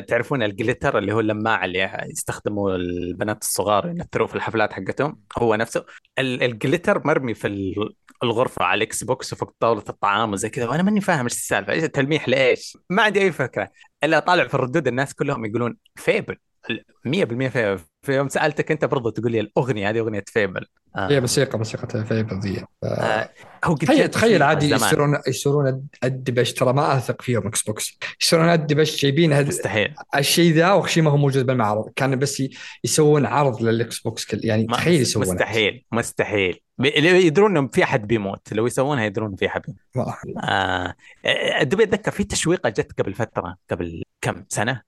تعرفون 0.00 0.42
ال 0.42 0.49
glitter 0.49 0.98
اللي 0.98 1.12
هو 1.12 1.20
اللماع 1.20 1.64
اللي 1.64 2.06
يستخدموا 2.10 2.76
البنات 2.76 3.42
الصغار 3.42 3.88
ينثروا 3.88 4.26
في 4.26 4.34
الحفلات 4.34 4.72
حقتهم؟ 4.72 5.20
هو 5.38 5.54
نفسه. 5.54 5.84
ال 6.18 6.29
glitter 6.29 7.06
مرمي 7.06 7.34
في 7.34 7.74
الغرفة 8.22 8.64
على 8.64 8.78
ال 8.78 9.04
Xbox 9.04 9.32
وفوق 9.32 9.54
طاولة 9.60 9.84
الطعام 9.88 10.32
وزي 10.32 10.48
كذا 10.48 10.68
وأنا 10.68 10.82
ماني 10.82 11.00
فاهم 11.00 11.24
إيش 11.24 11.32
السالفة. 11.32 11.72
إيش 11.72 11.84
التلميح 11.84 12.28
لإيش؟ 12.28 12.78
ما 12.90 13.02
عندي 13.02 13.20
أي 13.20 13.32
فكرة. 13.32 13.70
إلا 14.04 14.18
طالع 14.18 14.48
في 14.48 14.54
الردود 14.54 14.88
الناس 14.88 15.14
كلهم 15.14 15.44
يقولون 15.44 15.76
Fable. 15.96 16.36
100% 16.70 17.48
فيبل. 17.48 17.80
في 18.02 18.16
يوم 18.16 18.28
سألتك 18.28 18.70
أنت 18.70 18.84
برضو 18.84 19.10
تقول 19.10 19.32
لي 19.32 19.40
الأغنية 19.40 19.90
هذه 19.90 19.98
أغنية 19.98 20.24
فيبل. 20.26 20.66
آه. 20.96 21.10
هي 21.10 21.20
موسيقى 21.20 21.58
موسيقى 21.58 22.04
فيبل 22.04 22.38
ذي. 22.38 22.56
ف... 22.56 22.84
آه. 22.84 23.30
هو 23.64 23.76
تخيل 23.76 24.08
تخيل 24.08 24.42
عادي 24.42 24.70
يشترون 24.70 25.18
يشترون 25.28 25.88
الدبش 26.04 26.52
ترى 26.52 26.72
ما 26.72 26.96
أثق 26.96 27.22
فيهم 27.22 27.46
إكس 27.46 27.62
بوكس 27.62 27.98
يشترون 28.20 28.48
الدبش 28.48 29.02
جايبين 29.02 29.32
هد... 29.32 29.46
مستحيل. 29.46 29.94
الشيء 30.16 30.52
ذا 30.52 30.72
وشيء 30.72 31.02
ما 31.02 31.10
هو 31.10 31.16
موجود 31.16 31.46
بالمعرض 31.46 31.92
كان 31.96 32.18
بس 32.18 32.42
يسوون 32.84 33.26
عرض 33.26 33.62
للاكس 33.62 34.00
بوكس 34.00 34.24
كل 34.24 34.40
يعني 34.44 34.66
تخيل 34.66 35.00
يسوون 35.00 35.26
مستحيل 35.26 35.84
مستحيل. 35.92 36.60
يدرون 36.78 37.56
انه 37.56 37.68
في 37.68 37.84
أحد 37.84 38.06
بيموت. 38.06 38.52
لو 38.52 38.66
يسوونها 38.66 39.04
يدرون 39.04 39.36
في 39.36 39.46
أحد 39.46 39.62
بيموت. 39.62 39.80
آه. 40.44 40.94
الدبي 41.60 41.82
أتذكر 41.82 42.10
في 42.10 42.24
تشويقة 42.24 42.68
جت 42.68 43.00
قبل 43.00 43.14
فترة 43.14 43.56
قبل 43.70 44.02
كم 44.20 44.44
سنة. 44.48 44.82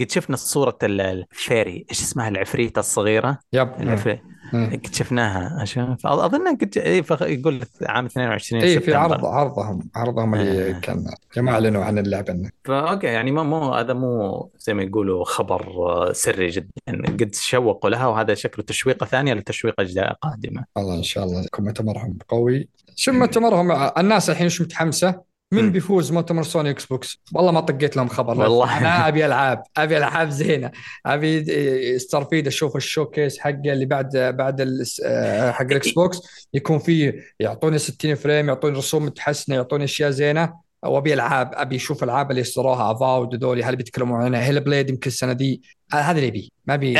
قد 0.00 0.06
شفنا 0.10 0.36
صورة 0.36 0.78
ال 0.82 0.97
fairy. 0.97 1.86
إيش 1.90 2.00
اسمها؟ 2.00 2.28
العفريتة 2.28 2.80
الصغيرة؟ 2.80 3.38
yep 3.52 3.72
العفريت 3.80 4.20
قد 4.52 4.94
شفناها 4.94 5.60
عشان 5.60 5.96
أظن 6.04 6.56
قد 6.56 6.76
يقول 7.22 7.62
عام 7.82 8.06
22 8.06 8.62
اي 8.62 8.80
في 8.80 8.94
عرض 8.94 9.24
عرضهم 9.24 9.88
عرضهم 9.96 10.34
اللي 10.34 10.70
آه. 10.70 10.80
كان 10.80 11.04
ما 11.36 11.52
اعلنوا 11.52 11.84
عن 11.84 11.98
اللعبة 11.98 12.50
فأوكي 12.64 13.06
يعني 13.06 13.30
ما 13.30 13.42
مو 13.42 13.74
هذا 13.74 13.92
مو 13.92 14.50
زي 14.58 14.74
ما 14.74 14.82
يقولوا 14.82 15.24
خبر 15.24 16.12
سري 16.12 16.48
جدا. 16.48 16.68
قد 16.88 17.34
شوقوا 17.34 17.90
لها 17.90 18.06
وهذا 18.06 18.34
شكله 18.34 18.64
تشويقة 18.64 19.06
ثانية 19.06 19.34
لتشويق 19.34 19.80
أجزاء 19.80 20.12
قادمة. 20.12 20.64
الله 20.76 20.94
إن 20.94 21.02
شاء 21.02 21.24
الله 21.24 21.42
يكون 21.44 21.64
مؤتمرهم 21.64 22.18
قوي. 22.28 22.68
شو 22.96 23.12
مؤتمرهم 23.12 23.90
الناس 23.98 24.30
الحين 24.30 24.46
مش 24.46 24.60
متحمسة؟ 24.60 25.35
من 25.52 25.72
بيفوز 25.72 26.12
مؤتمر 26.12 26.42
سوني 26.42 26.70
Xbox 26.70 27.22
والله 27.34 27.52
ما 27.52 27.60
طقيت 27.60 27.96
لهم 27.96 28.08
خبر. 28.08 28.40
والله. 28.40 28.78
أنا 28.78 29.08
أبي 29.08 29.26
ألعاب 29.26 29.62
أبي 29.76 29.96
ألعاب 29.98 30.30
زينة. 30.30 30.70
أبي 31.06 31.98
Starfield 31.98 32.46
أشوف 32.46 32.76
ال 32.76 32.83
showcase 32.83 33.38
حقه 33.38 33.72
اللي 33.72 33.86
بعد 33.86 34.16
بعد 34.16 34.84
آه، 35.04 35.50
حق 35.50 35.62
ال 35.62 35.90
Xbox 35.90 36.48
يكون 36.54 36.78
فيه 36.78 37.14
يعطوني 37.40 37.78
60 37.78 38.14
frame 38.14 38.48
يعطوني 38.48 38.78
رسوم 38.78 39.04
متحسنه 39.04 39.56
يعطوني 39.56 39.84
أشياء 39.84 40.10
زينة. 40.10 40.54
وأبي 40.84 41.14
ألعاب 41.14 41.50
أبي 41.54 41.76
أشوف 41.76 42.04
ألعاب 42.04 42.30
اللي 42.30 42.40
اشتروها 42.40 42.92
Avowed 42.92 43.34
ذولي 43.44 43.62
هل 43.64 43.76
بيتكلمون 43.76 44.22
عنها؟ 44.22 44.44
Hellblade 44.44 44.90
يمكن 44.90 45.10
السنة 45.10 45.32
دي 45.32 45.62
هذا 45.92 46.18
اللي 46.18 46.28
ابي 46.28 46.52
ما 46.66 46.74
ابي 46.74 46.94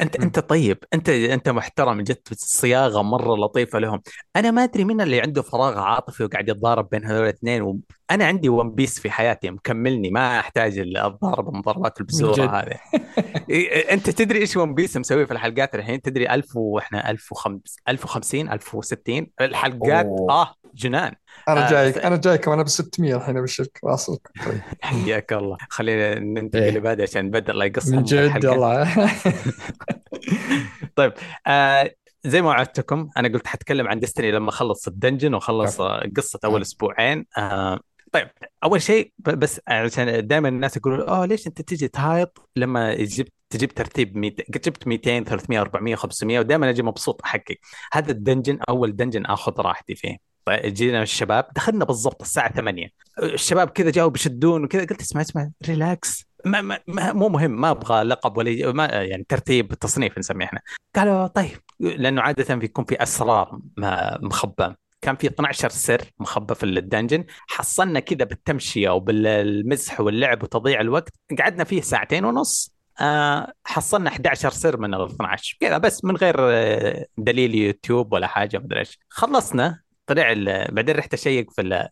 أنت 0.00 0.16
أنت 0.16 0.38
طيب 0.38 0.78
أنت 0.94 1.08
أنت 1.08 1.48
محترم 1.48 2.00
جت 2.00 2.34
صياغة 2.34 3.02
مرة 3.02 3.36
لطيفة 3.36 3.78
لهم. 3.78 4.00
أنا 4.36 4.50
ما 4.50 4.64
أدري 4.64 4.84
مين 4.84 5.00
اللي 5.00 5.20
عنده 5.20 5.42
فراغ 5.42 5.78
عاطفي 5.78 6.24
وقاعد 6.24 6.48
يتضارب 6.48 6.88
بين 6.90 7.04
هذول 7.04 7.22
الاثنين 7.22 7.62
و... 7.62 7.78
أنا 8.10 8.24
عندي 8.24 8.48
One 8.48 8.70
Piece 8.70 9.00
في 9.00 9.10
حياتي 9.10 9.50
مكملني 9.50 10.10
ما 10.10 10.40
أحتاج 10.40 10.78
أتضارب 10.78 11.54
مضاربات 11.54 12.00
البزوره 12.00 12.60
هذه. 12.60 12.78
أنت 13.92 14.10
تدري 14.10 14.38
إيش 14.38 14.56
One 14.56 14.74
Piece 14.74 14.96
مسوي 14.96 15.26
في 15.26 15.32
الحلقات 15.32 15.74
الحين؟ 15.74 16.02
تدري 16.02 16.34
1000 16.34 16.56
وإحنا 16.56 17.10
1050 17.10 17.60
1050 17.88 18.52
1060 18.52 19.26
الحلقات 19.40 20.06
أوه. 20.06 20.32
آه. 20.32 20.54
جنان 20.76 21.12
أنا 21.48 21.66
آه، 21.66 21.70
جايك 21.70 21.98
أنا 21.98 22.16
جايك 22.16 22.46
وأنا 22.46 22.62
ب 22.62 22.68
600 22.68 23.16
الحين 23.16 23.40
بالشركة 23.40 23.80
واصلك 23.82 24.30
طيب 24.46 24.60
حياك 24.82 25.32
الله 25.32 25.56
خلينا 25.70 26.18
ننتقل 26.18 26.62
إيه. 26.62 26.68
اللي 26.68 26.80
بعد 26.80 27.00
عشان 27.00 27.30
بدر 27.30 27.54
لا 27.54 27.64
يقصر 27.64 27.96
من 27.96 28.02
جد. 28.02 28.46
والله 28.46 28.94
طيب 30.96 31.12
آه 31.46 31.90
زي 32.24 32.42
ما 32.42 32.48
وعدتكم 32.48 33.08
أنا 33.16 33.28
قلت 33.28 33.46
حتكلم 33.46 33.88
عن 33.88 34.00
Destiny 34.00 34.30
لما 34.32 34.48
أخلص 34.48 34.88
ال 34.88 34.93
dungeon. 34.93 35.34
آه، 35.34 36.02
قصة 36.16 36.38
أول. 36.44 36.60
أسبوعين 36.60 37.26
آه 37.38 37.80
طيب 38.12 38.28
أول 38.64 38.82
شيء 38.82 39.12
بس 39.18 39.60
عشان 39.68 40.26
دائما 40.26 40.48
الناس 40.48 40.76
يقولوا 40.76 41.08
آه 41.08 41.26
ليش 41.26 41.46
أنت 41.46 41.62
تجي 41.62 41.88
تهايط 41.88 42.48
لما 42.56 42.94
جبت 42.94 43.32
تجيب 43.50 43.74
ترتيب 43.74 44.16
200 44.16 44.44
قد 44.44 44.60
جبت 44.60 44.86
200 44.86 45.24
300 45.24 45.60
400 45.60 45.94
500 45.94 46.38
ودائما 46.38 46.70
أجي 46.70 46.82
مبسوط 46.82 47.22
أحقق 47.22 47.56
هذا 47.92 48.12
ال 48.12 48.18
dungeon 48.18 48.58
أول 48.68 48.96
dungeon 48.96 49.26
آخذ 49.26 49.60
راحتي 49.60 49.94
فيه 49.94 50.35
جينا 50.50 51.02
الشباب. 51.02 51.46
دخلنا 51.56 51.84
بالضبط 51.84 52.22
الساعة 52.22 52.52
8 52.52 52.88
الشباب 53.22 53.70
كذا 53.70 53.90
جاوا 53.90 54.10
بيشدون 54.10 54.64
وكذا. 54.64 54.84
قلت 54.84 55.00
اسمع 55.00 55.20
اسمع 55.20 55.50
relax 55.68 56.26
ما 56.44 56.60
ما 56.60 56.78
ما 56.86 57.12
مو 57.12 57.28
مهم 57.28 57.60
ما 57.60 57.70
أبغى 57.70 58.02
لقب 58.02 58.36
ولا 58.36 58.72
ما 58.72 58.84
يعني 58.84 59.26
ترتيب 59.28 59.74
تصنيف 59.74 60.18
نسميه 60.18 60.46
إحنا. 60.46 60.60
قالوا 60.96 61.26
طيب 61.26 61.58
لأنه 61.80 62.22
عادة 62.22 62.54
بيكون 62.54 62.84
في 62.84 63.02
أسرار 63.02 63.58
مخبى 64.22 64.74
كان 65.00 65.16
في 65.16 65.26
12 65.26 65.68
سر 65.68 66.02
مخبى 66.18 66.54
في 66.54 66.62
ال 66.66 66.72
dungeon. 66.72 67.24
حصلنا 67.48 68.00
كذا 68.00 68.24
بالتمشية 68.24 68.90
وبالمزح 68.90 70.00
واللعب 70.00 70.42
وتضييع 70.42 70.80
الوقت. 70.80 71.12
قعدنا 71.38 71.64
فيه 71.64 71.80
ساعتين 71.80 72.24
ونص. 72.24 72.76
آه 73.00 73.52
حصلنا 73.64 74.10
11 74.10 74.50
سر 74.50 74.76
من 74.76 74.94
ال 74.94 75.04
12 75.06 75.56
كذا 75.60 75.78
بس 75.78 76.04
من 76.04 76.16
غير 76.16 76.36
آه، 76.38 77.06
دليل 77.18 77.54
يوتيوب 77.54 78.12
ولا 78.12 78.26
حاجة 78.26 78.58
مدري 78.58 78.78
إيش. 78.78 78.98
خلصنا. 79.08 79.85
طلع 80.06 80.32
ال- 80.32 80.74
بعدين 80.74 80.96
رحت 80.96 81.14
أشيك 81.14 81.50
في 81.50 81.88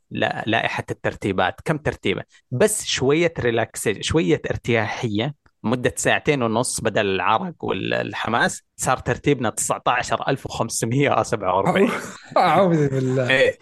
لائحة 0.47 0.85
الترتيبات. 0.91 1.55
كم 1.65 1.79
ترتيبة؟ 1.79 2.23
بس 2.51 2.85
شوية 2.85 3.33
relaxation 3.41 4.03
شوية 4.03 4.43
ارتياحية. 4.51 5.35
مدة 5.63 5.95
ساعتين 5.97 6.43
ونص 6.43 6.81
بدل 6.81 7.07
العرق 7.07 7.65
والحماس. 7.65 8.63
صار 8.77 8.97
ترتيبنا 8.99 9.51
19547 9.51 11.91
أعوذ 12.37 12.89
بالله. 12.89 13.31
إيه. 13.31 13.59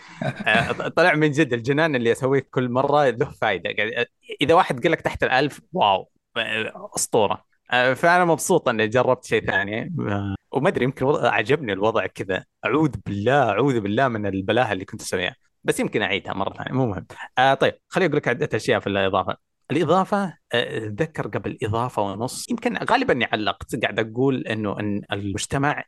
آه، 0.47 0.89
طلع 0.89 1.15
من 1.15 1.31
جد 1.31 1.53
الجنان 1.53 1.97
اللي 1.97 2.13
أسويه 2.13 2.47
كل 2.51 2.69
مرة 2.69 3.11
له 3.11 3.31
فائده 3.41 3.71
يعني 3.71 4.07
إذا 4.41 4.55
واحد 4.55 4.83
قال 4.83 4.93
لك 4.93 5.01
تحت 5.01 5.23
الألف 5.25 5.61
واو. 5.73 6.09
آه، 6.37 6.91
أسطورة. 6.97 7.33
آه، 7.35 7.45
فأنا 7.73 8.25
مبسوط 8.25 8.69
إني 8.69 8.89
جربت 8.89 9.25
شيء 9.25 9.47
ثاني. 9.47 9.95
آه، 10.09 10.35
وما 10.53 10.69
أدري 10.69 10.85
يمكن 10.85 11.07
عجبني 11.07 11.73
الوضع 11.73 12.07
كذا. 12.07 12.45
أعوذ 12.65 12.93
بالله 13.07 13.51
أعوذ 13.51 13.81
بالله 13.81 14.09
من 14.09 14.27
البلاهة 14.27 14.73
اللي 14.73 14.85
كنت 14.85 15.01
أسويها. 15.01 15.37
بس 15.65 15.81
يمكن 15.81 16.03
أعيدها 16.03 16.35
مرة 16.35 16.53
ثانية 16.53 16.73
مو 16.73 16.87
مهم. 16.87 17.07
آه 17.39 17.55
طيب 17.55 17.75
خليني 17.89 18.09
أقول 18.09 18.17
لك 18.17 18.29
عدة 18.29 18.49
أشياء 18.55 18.81
في 18.81 18.87
الإضافة. 18.87 19.37
الإضافة 19.71 20.25
آه، 20.53 20.87
أتذكر 20.87 21.29
قبل 21.29 21.59
إضافة 21.63 22.03
ونص 22.03 22.51
يمكن 22.51 22.77
غالبا 22.77 23.13
إني 23.13 23.25
علقت 23.25 23.83
قاعد 23.83 23.99
أقول 23.99 24.47
إنه 24.47 24.81
إن 24.81 25.03
المجتمع 25.13 25.85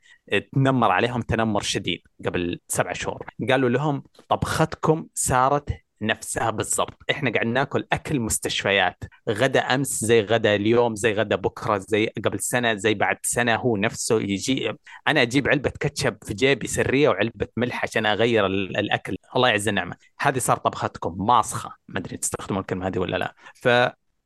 تنمر 0.53 0.91
عليهم 0.91 1.23
تنمر 1.23 1.63
شديد 1.63 2.03
قبل 2.25 2.61
سبع 2.69 2.93
شهور. 2.93 3.27
قالوا 3.51 3.69
لهم 3.69 4.03
طبختكم 4.29 5.07
صارت 5.15 5.84
نفسها 6.07 6.51
بالضبط. 6.51 7.03
إحنا 7.11 7.31
قاعد 7.31 7.47
ناكل 7.47 7.87
أكل 7.93 8.21
مستشفيات. 8.21 9.05
غدا 9.31 9.61
أمس 9.61 10.05
زي 10.05 10.21
غدا 10.21 10.55
اليوم 10.55 10.95
زي 10.95 11.13
غدا 11.13 11.37
بكرة 11.37 11.79
زي 11.79 12.07
قبل 12.25 12.41
سنة 12.41 12.75
زي 12.75 12.95
بعد 12.95 13.17
سنة. 13.23 13.55
هو 13.57 13.77
نفسه 13.77 14.21
يجي 14.21 14.73
أنا 15.09 15.23
أجيب 15.23 15.49
علبة 15.49 15.73
كاتشب 15.81 16.17
في 16.25 16.35
جيبي 16.35 16.67
سرية 16.67 17.09
وعلبة 17.09 17.47
ملح 17.57 17.83
عشان 17.83 18.07
أغير 18.07 18.47
ال- 18.47 18.77
الأكل. 18.77 19.17
الله 19.37 19.49
يعز 19.49 19.69
النعمة. 19.69 19.97
هذه 20.21 20.39
صار 20.39 20.57
طبختكم. 20.57 21.27
ماسخة. 21.27 21.75
ما 21.89 21.99
أدري 21.99 22.17
تستخدمون 22.17 22.61
الكلمة 22.61 22.87
هذه 22.87 22.99
ولا 22.99 23.17
لا. 23.17 23.35
ف 23.55 23.69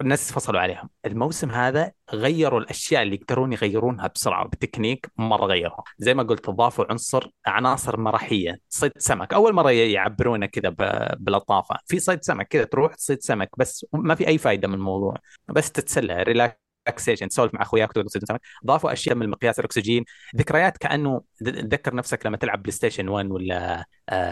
الناس 0.01 0.33
فصلوا 0.33 0.61
عليهم. 0.61 0.91
الموسم 1.07 1.51
هذا 1.51 1.93
غيروا 2.13 2.61
الأشياء 2.61 3.03
اللي 3.03 3.15
يقدرون 3.15 3.53
يغيرونها 3.53 4.07
بسرعة 4.07 4.49
بتكنيك 4.49 5.11
مرة 5.17 5.47
غيروها 5.47 5.83
زي 5.99 6.15
ما 6.15 6.23
قلت 6.23 6.51
ضافوا 6.51 6.85
عنصر 6.91 7.31
عناصر 7.47 8.01
مرحية 8.01 8.61
صيد 8.69 8.93
سمك. 8.99 9.35
أول 9.35 9.53
مرة 9.53 9.71
يعبرونه 9.71 10.47
كذا 10.47 10.75
بلطافه 11.19 11.77
في 11.87 11.99
صيد 12.01 12.23
سمك 12.23 12.49
كذا 12.49 12.65
تروح 12.65 12.95
تصيد 12.95 13.21
سمك 13.23 13.51
بس 13.59 13.87
ما 13.93 14.15
في 14.15 14.29
أي 14.29 14.39
فائده 14.39 14.69
من 14.69 14.75
الموضوع. 14.75 15.15
بس 15.49 15.73
تتسلى 15.73 16.23
relaxation 16.23 17.29
تسولف 17.29 17.55
مع 17.55 17.63
أخوياك 17.63 17.93
تقدر 17.93 18.07
تصيد 18.07 18.25
سمك. 18.25 18.41
ضافوا 18.67 18.93
أشياء 18.93 19.17
من 19.17 19.29
مقياس 19.31 19.59
الأكسجين. 19.59 20.05
ذكريات 20.37 20.79
كأنه 20.79 21.23
تذكر 21.45 21.95
نفسك 21.95 22.27
لما 22.27 22.37
تلعب 22.37 22.63
بلاي 22.63 22.73
ستيشن 22.73 23.09
1 23.09 23.31
ولا 23.31 23.85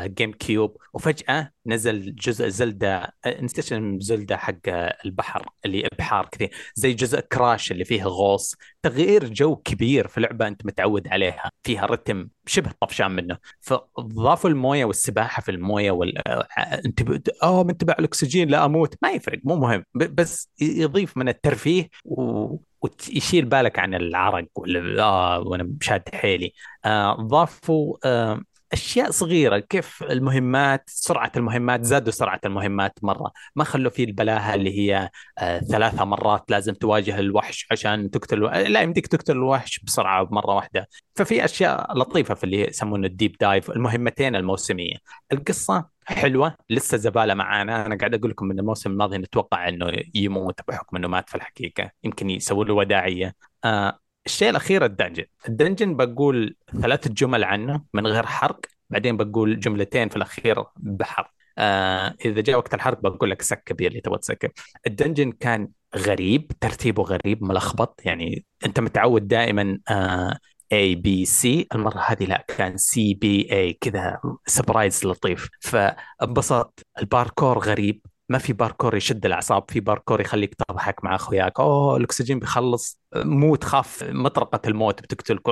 GameCube 0.07 0.77
وفجأة 0.95 1.51
نزل 1.67 2.15
جزء 2.15 2.49
Zelda 2.49 2.97
آه، 3.25 3.45
اسم 3.59 4.01
Zelda 4.01 4.37
حق 4.37 4.55
آه، 4.69 4.97
البحر 5.05 5.49
اللي 5.65 5.87
ابحار 5.87 6.27
كثير 6.33 6.51
زي 6.75 6.93
جزء 6.93 7.21
Crash 7.21 7.73
اللي 7.73 7.85
فيه 7.85 8.05
غوص. 8.05 8.55
تغيير 8.83 9.29
جو 9.33 9.57
كبير 9.57 10.09
في 10.09 10.21
لعبة 10.21 10.47
أنت 10.49 10.67
متعود 10.67 11.09
عليها 11.09 11.51
فيها 11.63 11.87
رتم 11.87 12.29
شبه 12.47 12.71
طفشان 12.81 13.11
منه. 13.11 13.39
فضافوا 13.61 14.51
الموية 14.51 14.85
والسباحة 14.85 15.43
في 15.43 15.51
الموية 15.51 15.91
وال 15.91 16.29
آه، 16.29 16.47
أنت 16.59 17.03
ب... 17.03 17.23
آه 17.43 17.65
منتبه 17.65 17.93
على 17.93 17.99
الأكسجين 18.01 18.49
لا 18.49 18.65
أموت. 18.65 18.95
ما 19.03 19.11
يفرق 19.11 19.39
مو 19.45 19.57
مهم. 19.57 19.85
بس 19.95 20.51
يضيف 20.61 21.17
من 21.17 21.29
الترفيه 21.29 21.89
و... 22.05 22.57
ويشيل 22.83 23.45
بالك 23.45 23.79
عن 23.79 23.95
العرق 23.95 24.47
ولا 24.57 25.03
آه 25.03 25.41
وأنا 25.41 25.71
شاد 25.81 26.03
حيلي. 26.15 26.53
آه 26.85 27.15
ضافوا 27.21 27.97
آه 28.05 28.41
أشياء 28.73 29.11
صغيرة 29.11 29.59
كيف 29.59 30.03
المهمات 30.03 30.85
سرعة 30.87 31.33
المهمات 31.37 31.85
زادوا 31.85 32.13
سرعة 32.13 32.41
المهمات 32.45 32.93
مرة. 33.03 33.33
ما 33.57 33.65
خلوا 33.65 33.91
فيه 33.91 34.05
البلاهة 34.05 34.55
اللي 34.55 34.79
هي 34.79 35.11
آه 35.39 35.59
ثلاثة 35.59 36.05
مرات 36.05 36.51
لازم 36.51 36.75
تواجه 36.75 37.19
الوحش 37.19 37.67
عشان 37.71 38.11
تقتل 38.11 38.41
لا 38.73 38.81
يمديك 38.81 39.07
تقتل 39.07 39.33
الوحش 39.33 39.81
بسرعة 39.85 40.29
مرة 40.31 40.55
واحدة. 40.55 40.89
ففي 41.15 41.45
أشياء 41.45 41.99
لطيفة 41.99 42.35
في 42.35 42.45
اللي 42.45 42.69
يسمونه 42.69 43.07
الديب 43.07 43.37
دايف 43.41 43.71
المهمتين 43.71 44.37
الموسمية. 44.37 44.97
القصة 45.33 45.89
حلوة 46.05 46.55
لسه 46.71 46.97
زبالة 46.97 47.35
معانا. 47.35 47.87
أنا 47.87 47.97
قاعد 47.97 48.15
أقول 48.15 48.31
لكم 48.31 48.47
من 48.47 48.59
الموسم 48.59 48.91
الماضي 48.91 49.19
نتوقع 49.19 49.69
إنه 49.69 49.93
يموت 50.15 50.61
بحكم 50.69 50.97
إنه 50.97 51.09
مات 51.09 51.29
في 51.29 51.35
الحقيقة. 51.35 51.91
يمكن 52.05 52.31
يسووا 52.31 52.65
له 52.65 52.75
وداعية. 52.75 53.35
آه 53.65 53.99
الشيء 54.27 54.51
الأخير 54.51 54.85
ال 54.85 54.89
dungeon. 54.89 55.25
ال 55.49 55.55
dungeon 55.55 55.97
بقول 55.97 56.57
ثلاث 56.83 57.09
جمل 57.09 57.45
عنه 57.45 57.85
من 57.95 58.07
غير 58.07 58.27
حرق 58.27 58.61
بعدين 58.91 59.17
بقول 59.17 59.61
جملتين 59.61 60.09
في 60.09 60.17
الأخير 60.17 60.65
بحرق. 60.77 61.31
آه 61.59 62.15
إذا 62.25 62.41
جاء 62.41 62.57
وقت 62.57 62.75
الحرق 62.75 63.01
بقول 63.01 63.31
لك 63.31 63.43
skip 63.43 63.81
يلي 63.81 64.01
تبغى 64.01 64.19
ت 64.19 64.24
skip. 64.24 64.51
ال 64.87 64.92
dungeon 64.92 65.33
كان 65.33 65.69
غريب 65.97 66.53
ترتيبه 66.61 67.03
غريب 67.03 67.45
ملخبط 67.45 68.01
يعني 68.05 68.45
أنت 68.67 68.81
متعود 68.81 69.29
دائما 69.29 69.79
آه 69.91 70.39
ABC 70.73 71.67
المرة 71.75 72.01
هذه 72.07 72.25
لا 72.25 72.45
كان 72.49 72.77
CBA 72.77 73.73
كذا 73.73 74.21
surprise 74.47 75.07
لطيف. 75.07 75.49
فانبسطت 75.61 76.81
الباركور 76.99 77.59
غريب. 77.59 78.01
ما 78.29 78.39
في 78.39 78.53
باركور 78.53 78.97
يشد 78.97 79.27
الأعصاب 79.27 79.65
في 79.71 79.81
باركور 79.81 80.21
يخليك 80.21 80.55
تضحك 80.55 81.05
مع 81.05 81.15
أخوياك. 81.15 81.61
أوه 81.61 81.97
الأكسجين 81.97 82.39
بيخلص 82.39 83.01
مو 83.17 83.57
تخاف 83.57 84.05
مطرقة 84.09 84.61
الموت 84.69 85.03
بتقتلك. 85.03 85.49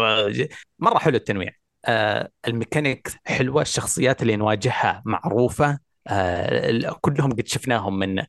مرة 0.78 0.98
حلو 0.98 1.16
التنويع. 1.16 1.50
آه 1.84 2.30
الميكانيك 2.48 3.08
حلوة 3.24 3.62
الشخصيات 3.62 4.22
اللي 4.22 4.36
نواجهها 4.36 5.02
معروفة. 5.06 5.78
آه 6.08 6.96
كلهم 7.00 7.32
قد 7.32 7.46
شفناهم 7.46 7.98
من 7.98 8.18
آه 8.18 8.26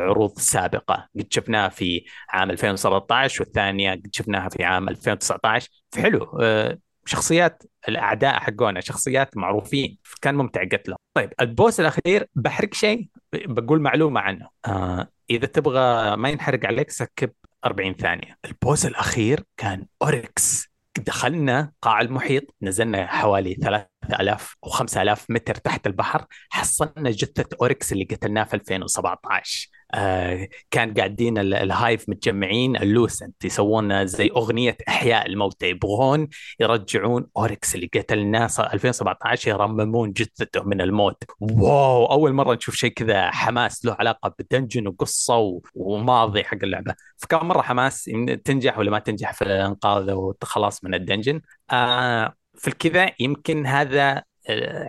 عروض 0.00 0.38
سابقة. 0.38 1.08
قد 1.18 1.26
شفناها 1.30 1.68
في 1.68 2.04
عام 2.28 2.50
2017 2.50 3.42
والثانية 3.42 3.92
قد 3.92 4.10
شفناها 4.12 4.48
في 4.48 4.64
عام 4.64 4.88
2019 4.88 5.68
فحلو 5.92 6.38
آه 6.42 6.78
شخصيات 7.10 7.62
الأعداء 7.88 8.40
حقونا 8.40 8.80
شخصيات 8.80 9.36
معروفين 9.36 9.98
كان 10.22 10.34
ممتع 10.34 10.64
قتله 10.64 10.96
طيب 11.14 11.32
البوس 11.40 11.80
الأخير 11.80 12.26
بحرق 12.34 12.74
شيء؟ 12.74 13.08
بقول 13.32 13.80
معلومة 13.80 14.20
عنه. 14.20 14.48
آه 14.66 15.08
إذا 15.30 15.46
تبغى 15.46 16.16
ما 16.16 16.28
ينحرق 16.28 16.66
عليك 16.66 16.90
سكب 16.90 17.30
40 17.64 17.94
ثانية. 17.94 18.36
ال 18.44 18.52
boss 18.52 18.86
الأخير 18.86 19.44
كان 19.56 19.86
Oryx 20.02 20.70
دخلنا 20.98 21.72
قاع 21.82 22.00
المحيط 22.00 22.54
نزلنا 22.62 23.06
حوالي 23.06 23.54
3000 23.54 24.56
أو 24.64 24.70
5000 24.70 25.26
متر 25.30 25.54
تحت 25.54 25.86
البحر 25.86 26.26
حصلنا 26.50 27.10
جثة 27.10 27.56
Oryx 27.60 27.92
اللي 27.92 28.04
قتلناه 28.04 28.44
في 28.44 28.54
2017 28.54 29.70
آه 29.94 30.48
كان 30.70 30.94
قاعدين 30.94 31.38
ال 31.38 31.52
Hive 31.52 32.08
متجمعين 32.08 32.76
ال 32.76 32.86
Lucent 32.86 33.44
يسوون 33.44 34.06
زي 34.06 34.30
أغنية 34.36 34.76
إحياء 34.88 35.26
الموتى 35.26 35.68
يبغون 35.68 36.28
يرجعون. 36.60 37.26
Oryx 37.36 37.74
اللي 37.74 37.90
قتلناه 37.94 38.48
2017 38.58 39.50
يرممون 39.50 40.12
جثته 40.12 40.62
من 40.62 40.80
الموت. 40.80 41.24
wow 41.40 42.06
أول 42.06 42.32
مرة 42.32 42.54
نشوف 42.54 42.74
شيء 42.74 42.90
كذا 42.90 43.30
حماس 43.30 43.84
له 43.84 43.96
علاقة 44.00 44.34
بال 44.38 44.49
dungeon 44.49 44.86
وقصة 44.86 45.60
وماضي 45.74 46.44
حق 46.44 46.58
اللعبة. 46.62 46.94
فكان 47.16 47.46
مرة 47.46 47.62
حماس 47.62 48.10
تنجح 48.44 48.78
ولا 48.78 48.90
ما 48.90 48.98
تنجح 48.98 49.32
في 49.32 49.44
إنقاذه 49.44 50.14
وخلاص 50.14 50.84
من 50.84 50.94
الدنجن. 50.94 51.40
آه 51.70 52.34
في 52.54 52.68
الكذا 52.68 53.10
يمكن 53.20 53.66
هذا 53.66 54.22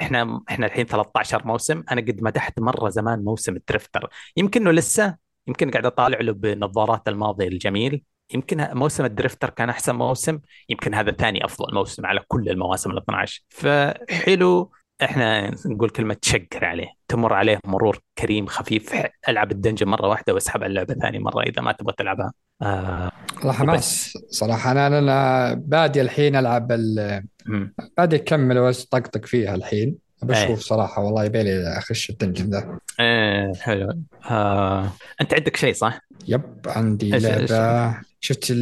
إحنا 0.01 0.41
إحنا 0.49 0.66
الحين 0.66 0.86
13 0.86 1.47
موسم. 1.47 1.84
أنا 1.91 2.01
قد 2.01 2.24
مدحت 2.24 2.59
مرة 2.59 2.89
زمان 2.89 3.24
موسم 3.24 3.55
الدرفتر 3.55 4.09
يمكن 4.38 4.62
إنه 4.62 4.72
لسه 4.72 5.16
يمكن 5.47 5.72
قاعد 5.72 5.86
أطالع 5.86 6.20
له 6.20 6.34
بنظارات 6.34 7.07
الماضي 7.07 7.47
الجميل. 7.47 8.03
يمكن 8.34 8.68
موسم 8.74 9.05
الدرفتر 9.05 9.49
كان 9.49 9.70
أحسن 9.70 9.95
موسم. 9.95 10.39
يمكن 10.70 10.93
هذا 10.93 11.12
ثاني 11.12 11.45
أفضل 11.45 11.74
موسم 11.74 12.05
على 12.05 12.22
كل 12.28 12.49
المواسم 12.49 12.91
ال 12.91 12.97
12 12.97 13.43
فحلو 13.49 14.72
إحنا 15.04 15.56
نقول 15.66 15.89
كلمة 15.89 16.14
تشقر 16.14 16.66
عليه 16.66 16.88
تمر 17.08 17.34
عليه 17.34 17.60
مرور 17.66 17.99
كريم 18.18 18.45
خفيف. 18.45 18.93
ألعب 19.30 19.52
ال 19.51 19.56
dungeon 19.56 19.88
مرة 19.88 20.08
واحدة 20.08 20.34
واسحب 20.34 20.64
على 20.64 20.70
اللعبة 20.70 20.93
ثاني 20.93 21.20
مرة 21.20 21.43
إذا 21.43 21.62
ما 21.62 21.72
تبغى 21.72 21.93
تلعبها. 21.97 22.34
آه 22.62 23.12
والله 23.38 23.54
حماس 23.54 24.18
صراحة 24.30 24.72
أنا 24.72 24.88
أنا 24.88 25.54
بادي 25.54 26.02
الحين 26.02 26.36
ألعب 26.36 26.68
بادي 27.97 28.16
أكمل 28.16 28.58
واطقطق 28.60 29.26
فيها 29.26 29.56
الحين. 29.56 29.95
بشوف 30.24 30.49
أيه. 30.49 30.56
صراحة 30.56 31.02
والله 31.04 31.24
يبيلي 31.24 31.78
أخش 31.78 32.10
ال 32.09 32.14
dungeon 32.14 32.49
ذا. 32.49 32.80
إيه 32.99 33.54
حلو. 33.54 34.02
آه. 34.30 34.91
أنت 35.22 35.34
عندك 35.34 35.56
شيء 35.56 35.74
صح؟ 35.74 35.99
yep 36.28 36.59
عندي 36.66 37.10
لعبة. 37.10 37.97
شفت 38.20 38.54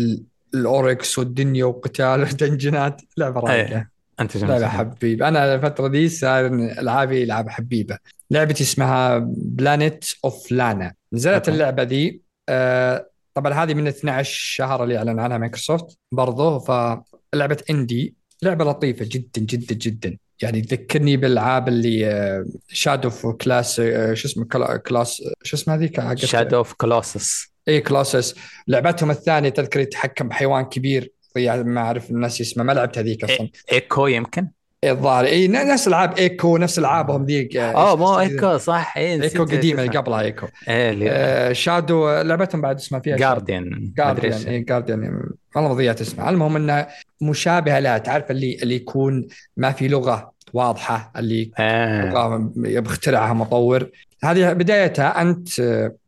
ال 0.53 0.67
Oryx 0.67 1.19
والدنيا 1.19 1.65
وقتال 1.65 2.21
ودنجنات 2.33 3.01
لعبة 3.17 3.39
رايقة. 3.39 3.75
أيه. 3.75 3.98
أنت 4.21 4.37
لعبه 4.37 4.67
حبيب. 4.67 5.23
أنا 5.23 5.55
الفترة 5.55 5.87
دي 5.87 6.09
صار 6.09 6.45
ألعابي 6.45 7.25
لعبه 7.25 7.49
حبيبة. 7.49 7.97
لعبتي 8.31 8.63
اسمها 8.63 9.17
Planet 9.37 10.05
of 10.25 10.51
Lana 10.51 10.93
نزلت 11.13 11.49
اللعبة 11.49 11.83
دي 11.83 12.21
آه 12.49 13.09
طبعا 13.33 13.53
هذه 13.53 13.73
من 13.73 13.87
12 13.87 14.31
شهر 14.33 14.83
اللي 14.83 14.97
أعلن 14.97 15.19
عنها 15.19 15.37
مايكروسوفت 15.37 15.97
برضه 16.11 16.59
فلعبة 16.59 17.57
indie 17.69 18.15
لعبة 18.43 18.65
لطيفة 18.65 19.05
جدا 19.11 19.41
جدا 19.41 19.75
جدا. 19.75 20.17
يعني 20.41 20.61
تذكرني 20.61 21.17
بالألعاب 21.17 21.67
اللي 21.67 22.45
Shadow 22.67 23.09
of 23.09 23.27
Coloss 23.27 23.75
شو 24.13 24.27
اسمه 24.27 24.45
Coloss 24.77 25.23
شو 25.43 25.55
اسمه 25.57 25.75
هذيك؟ 25.75 26.15
Shadow 26.15 26.57
of 26.57 26.73
Colossus 26.73 27.53
اي 27.67 27.81
Colossus 27.81 28.35
لعبتهم 28.67 29.11
الثانية 29.11 29.49
تذكر 29.49 29.79
يتحكم 29.79 30.27
بحيوان 30.27 30.65
كبير. 30.65 31.11
ما 31.47 31.81
أعرف 31.81 32.11
الناس 32.11 32.41
اسمه 32.41 32.63
ما 32.63 32.71
لعبت 32.71 32.97
هذيك 32.97 33.23
أصلا. 33.23 33.49
Ico 33.71 34.07
يمكن؟ 34.07 34.47
الظاهر. 34.83 35.25
اي 35.25 35.47
نفس 35.47 35.87
العاب 35.87 36.17
Ico 36.17 36.57
نفس 36.57 36.79
العابهم 36.79 37.25
ذيك 37.25 37.57
آه 37.57 37.95
مو 37.95 38.19
Ico 38.19 38.57
صح. 38.57 38.97
اي 38.97 39.23
Ico 39.23 39.43
قديمة 39.43 39.87
قبلها 39.87 40.21
Ico. 40.21 40.47
إيه 40.67 41.09
آه 41.09 41.53
Shadow 41.53 42.21
لعبتهم 42.21 42.61
بعد 42.61 42.75
اسمها 42.75 43.01
فيها 43.01 43.17
Guardian 43.17 43.93
Guardian 43.97 44.41
اي 44.47 44.59
Guardian 44.59 45.21
والله 45.55 45.73
ضيعت 45.73 46.01
اسمها. 46.01 46.29
المهم 46.29 46.55
إنها 46.55 46.87
مشابهة 47.21 47.79
لها 47.79 47.97
تعرف 47.97 48.31
اللي 48.31 48.57
اللي 48.63 48.75
يكون 48.75 49.27
ما 49.57 49.71
في 49.71 49.87
لغة 49.87 50.31
واضحة 50.53 51.11
اللي 51.17 51.51
آه. 51.59 52.51
بيخترعها 52.55 53.33
مطور. 53.33 53.89
هذه 54.23 54.53
بدايتها 54.53 55.21
أنت 55.21 55.49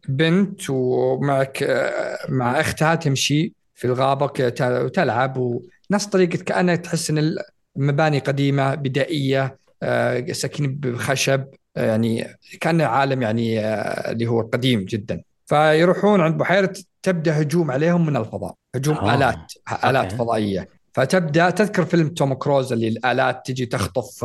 بنت 0.07 0.69
ومعك 0.69 1.87
مع 2.29 2.59
أختها 2.59 2.95
تمشي. 2.95 3.53
في 3.81 3.87
الغابة 3.87 4.31
وتلعب 4.61 5.37
ونفس 5.37 6.05
طريقة 6.05 6.43
كأنك 6.43 6.79
تحس 6.79 7.09
إن 7.09 7.35
المباني 7.77 8.19
قديمة 8.19 8.75
بدائية 8.75 9.57
آه، 9.83 10.31
ساكنين 10.31 10.75
بخشب 10.75 11.45
آه، 11.77 11.85
يعني 11.85 12.37
كأن 12.59 12.81
عالم 12.81 13.21
يعني 13.21 13.59
آه، 13.59 14.11
اللي 14.11 14.27
هو 14.27 14.41
قديم 14.41 14.85
جدا. 14.85 15.21
فيروحون 15.45 16.21
عند 16.21 16.37
بحيرة 16.37 16.73
تبدأ 17.03 17.41
هجوم 17.41 17.71
عليهم 17.71 18.05
من 18.05 18.17
الفضاء. 18.17 18.55
هجوم 18.75 18.97
آه. 18.97 19.15
آلات 19.15 19.53
آلات 19.85 20.11
فضائية. 20.11 20.67
فتبدأ 20.93 21.49
تذكر 21.49 21.85
فيلم 21.85 22.09
توم 22.09 22.33
كروز 22.33 22.73
اللي 22.73 22.87
الآلات 22.87 23.45
تجي 23.45 23.65
تخطف 23.65 24.23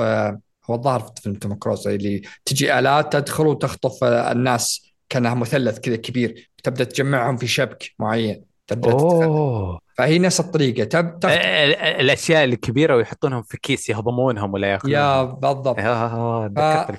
هو 0.71 0.75
الظاهر 0.75 1.01
في 1.01 1.23
فيلم 1.23 1.35
توم 1.35 1.55
كروز 1.55 1.89
اللي 1.89 2.23
تجي 2.45 2.79
آلات 2.79 3.13
تدخل 3.13 3.47
وتخطف 3.47 4.05
الناس 4.05 4.93
كأنها 5.09 5.35
مثلث 5.35 5.79
كذا 5.79 5.97
كبير. 5.97 6.51
تبدأ 6.63 6.85
تجمعهم 6.85 7.37
في 7.37 7.47
شبك 7.47 7.95
معين. 7.99 8.56
تبدأ 8.67 8.93
أوه. 8.93 9.81
فهي 9.97 10.19
نفس 10.19 10.41
الطريقة. 10.41 10.85
تب... 10.85 11.21
تف... 11.21 11.31
الأشياء 11.31 12.45
الكبيرة 12.45 12.97
ويحطونهم 12.97 13.43
في 13.43 13.59
كيس 13.59 13.91
يهضمونهم 13.91 14.53
ولا 14.55 14.69
ياكلونهم 14.69 15.03
يا 15.03 15.23
بالضبط. 15.23 15.77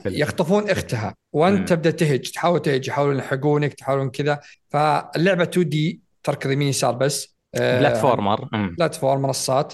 يخطفون 0.05 0.69
أختها. 0.69 1.15
وأنت 1.33 1.69
تبدأ 1.69 1.91
تهج 1.91 2.19
تحاول 2.31 2.61
تهج 2.61 2.87
يحاولون 2.87 3.15
يلحقونك 3.15 3.73
تحاولون 3.73 4.09
كذا. 4.09 4.39
فاللعبة 4.69 5.43
2D 5.43 6.01
تركض 6.23 6.51
يمين 6.51 6.67
يسار 6.67 6.95
بس. 6.95 7.37
platformer. 7.55 8.49
platform 8.77 9.21
منصات. 9.21 9.73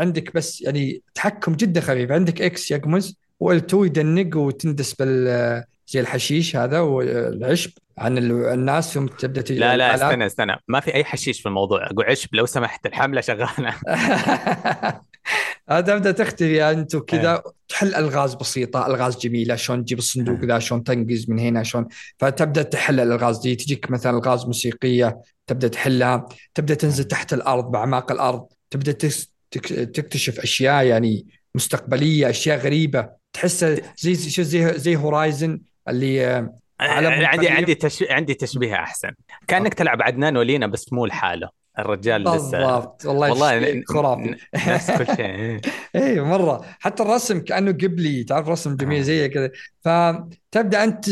عندك 0.00 0.34
بس 0.34 0.60
يعني 0.60 1.02
تحكم 1.14 1.52
جدا 1.52 1.80
خفيف. 1.80 2.12
عندك 2.12 2.42
X 2.42 2.70
يقمز 2.70 3.18
وال2 3.44 3.74
يدنق 3.74 4.36
وتندس 4.36 4.94
بال 4.94 5.64
زي 5.86 6.00
الحشيش 6.00 6.56
هذا 6.56 6.80
والعشب. 6.80 7.70
عن 7.98 8.18
الناس 8.18 8.94
ثم 8.94 9.06
تبدأ 9.06 9.40
تجي 9.40 9.58
لا 9.58 9.76
لا 9.76 9.94
استنى 9.94 10.26
استنى. 10.26 10.56
ما 10.68 10.80
في 10.80 10.94
أي 10.94 11.04
حشيش 11.04 11.40
في 11.40 11.46
الموضوع. 11.46 11.86
أقول 11.86 12.04
عشب 12.04 12.34
لو 12.34 12.46
سمحت 12.46 12.86
الحملة 12.86 13.20
شغالة. 13.20 13.74
تبدا 15.68 16.10
تختفي. 16.10 16.70
انت 16.70 16.94
وكذا 16.94 17.32
إيه. 17.32 17.42
تحل 17.68 17.94
ألغاز 17.94 18.34
بسيطة 18.34 18.86
ألغاز 18.86 19.18
جميلة 19.18 19.56
شلون 19.56 19.84
تجيب 19.84 19.98
الصندوق 19.98 20.44
ذا 20.44 20.58
شلون 20.58 20.84
تنقز 20.84 21.30
من 21.30 21.38
هنا 21.38 21.62
شلون 21.62 21.86
فتبدأ 22.18 22.62
تحل 22.62 23.00
الألغاز 23.00 23.38
دي. 23.38 23.56
تجيك 23.56 23.90
مثلا 23.90 24.18
ألغاز 24.18 24.44
موسيقية 24.44 25.20
تبدأ 25.46 25.68
تحلها. 25.68 26.28
تبدأ 26.54 26.74
تنزل 26.74 27.04
تحت 27.04 27.32
الأرض 27.32 27.70
بأعماق 27.70 28.12
الأرض. 28.12 28.46
تبدأ 28.70 28.92
تكتشف 29.52 30.40
أشياء 30.40 30.84
يعني 30.84 31.26
مستقبلية 31.54 32.30
أشياء 32.30 32.58
غريبة. 32.58 33.08
تحس 33.32 33.64
زي 33.98 34.14
شو 34.30 34.42
زي 34.42 34.78
زي 34.78 34.96
هورايزن 34.96 35.60
اللي 35.88 36.26
آه، 36.26 36.52
عندي 36.80 37.48
عندي 37.48 37.74
تشبيه 37.74 38.12
عندي 38.12 38.34
تشبيه 38.34 38.74
أحسن. 38.74 39.10
كأنك 39.48 39.74
تلعب 39.74 40.02
عدنان 40.02 40.36
ولينا 40.36 40.66
بس 40.66 40.92
مو 40.92 41.06
لحاله. 41.06 41.48
الرجال 41.78 42.22
لسه 42.22 42.32
بالضبط. 42.32 43.06
والله, 43.06 43.30
والله 43.30 43.82
خرافي. 43.88 44.34
نفس 44.66 44.90
كل 44.90 45.16
شيء. 45.16 45.60
اي 45.96 46.20
مرة. 46.20 46.64
حتى 46.80 47.02
الرسم 47.02 47.40
كأنه 47.40 47.72
قبلي 47.72 48.24
تعرف 48.24 48.48
رسم 48.48 48.76
جميل 48.76 49.02
زي 49.02 49.24
آه. 49.24 49.26
كذا. 49.28 49.50
فتبدأ 49.80 50.84
أنت 50.84 51.10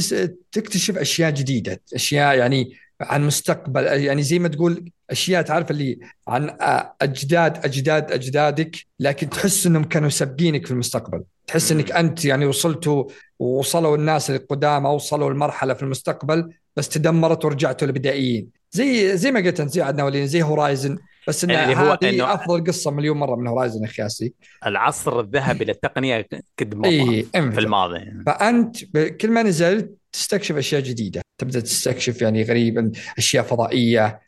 تكتشف 0.53 0.99
أشياء 0.99 1.31
جديدة. 1.31 1.81
أشياء 1.95 2.37
يعني 2.39 2.73
عن 3.01 3.27
مستقبل. 3.27 3.85
يعني 3.85 4.23
زي 4.23 4.39
ما 4.39 4.49
تقول 4.49 4.91
أشياء 5.11 5.43
تعرف 5.43 5.71
اللي 5.71 5.99
عن 6.29 6.57
أجداد 7.03 7.65
أجداد 7.65 8.13
أجدادك 8.13 8.77
لكن 9.01 9.31
تحس 9.31 9.67
إنهم 9.67 9.85
كانوا 9.85 10.09
سابقينك 10.09 10.67
في 10.67 10.73
المستقبل. 10.73 11.23
تحس 11.47 11.73
إنك 11.73 11.93
أنت 11.93 12.25
يعني 12.25 12.47
وصلتوا 12.47 13.05
ووصلوا 13.39 13.97
الناس 13.97 14.31
القدامى 14.31 14.89
وصلوا 14.89 15.31
المرحله 15.31 15.75
في 15.75 15.83
المستقبل 15.83 16.51
بس 16.77 16.89
تدمرت 16.89 17.45
ورجعتوا 17.45 17.89
البدائيين 17.89 18.49
زي 18.71 19.17
زي 19.17 19.33
ما 19.33 19.41
قلت 19.41 19.61
أنت 19.61 19.71
زي 19.71 19.83
عندنا 19.83 20.05
ولين 20.05 20.27
زي 20.27 20.43
هورايزن. 20.43 20.99
بس 21.29 21.45
انه 21.45 21.53
يعني 21.55 21.77
هو 21.77 21.99
إنه 22.03 22.35
أفضل 22.35 22.65
قصة 22.65 22.91
مليون 22.91 23.17
مرة 23.17 23.37
من 23.37 23.47
هورايزن 23.47 23.85
أخي 23.85 24.03
ياسي. 24.03 24.33
العصر 24.67 25.21
الذهبي 25.21 25.65
للتقنية 25.65 26.29
قد 26.59 26.85
إيه 26.85 27.25
في 27.33 27.39
الماضي. 27.39 28.13
فأنت 28.27 28.85
كل 29.21 29.31
ما 29.31 29.43
نزلت 29.43 29.95
تستكشف 30.13 30.57
أشياء 30.57 30.81
جديدة. 30.81 31.21
تبدأ 31.39 31.61
تستكشف 31.61 32.23
يعني 32.23 32.43
غريبا 32.43 32.93
أشياء 33.19 33.45
فضائية. 33.45 34.21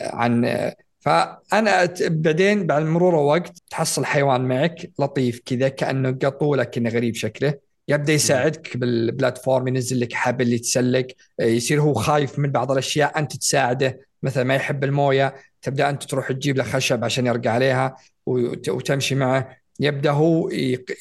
عن 0.00 0.72
فأنا 1.00 1.94
بعدين 2.00 2.66
بعد 2.66 2.82
مرور 2.82 3.14
الوقت 3.14 3.58
تحصل 3.70 4.04
حيوان 4.04 4.40
معك 4.40 4.90
لطيف 4.98 5.40
كذا 5.46 5.68
كأنه 5.68 6.10
قطو 6.10 6.54
لكنه 6.54 6.90
غريب 6.90 7.14
شكله. 7.14 7.54
يبدأ 7.88 8.12
يساعدك 8.12 8.76
بالبلاتفورم 8.76 9.68
ينزل 9.68 10.00
لك 10.00 10.12
حبل 10.12 10.52
يتسلق 10.52 11.06
يصير 11.40 11.80
هو 11.80 11.94
خايف 11.94 12.38
من 12.38 12.50
بعض 12.50 12.72
الأشياء 12.72 13.18
أنت 13.18 13.36
تساعده. 13.36 14.00
مثلا 14.22 14.44
ما 14.44 14.54
يحب 14.54 14.84
الموية 14.84 15.34
تبدأ 15.62 15.90
أنت 15.90 16.02
تروح 16.02 16.32
تجيب 16.32 16.56
له 16.56 16.64
خشب 16.64 17.04
عشان 17.04 17.26
يرقى 17.26 17.48
عليها 17.48 17.96
وتمشي 18.26 19.14
معه. 19.14 19.56
يبدا 19.80 20.10
هو 20.10 20.50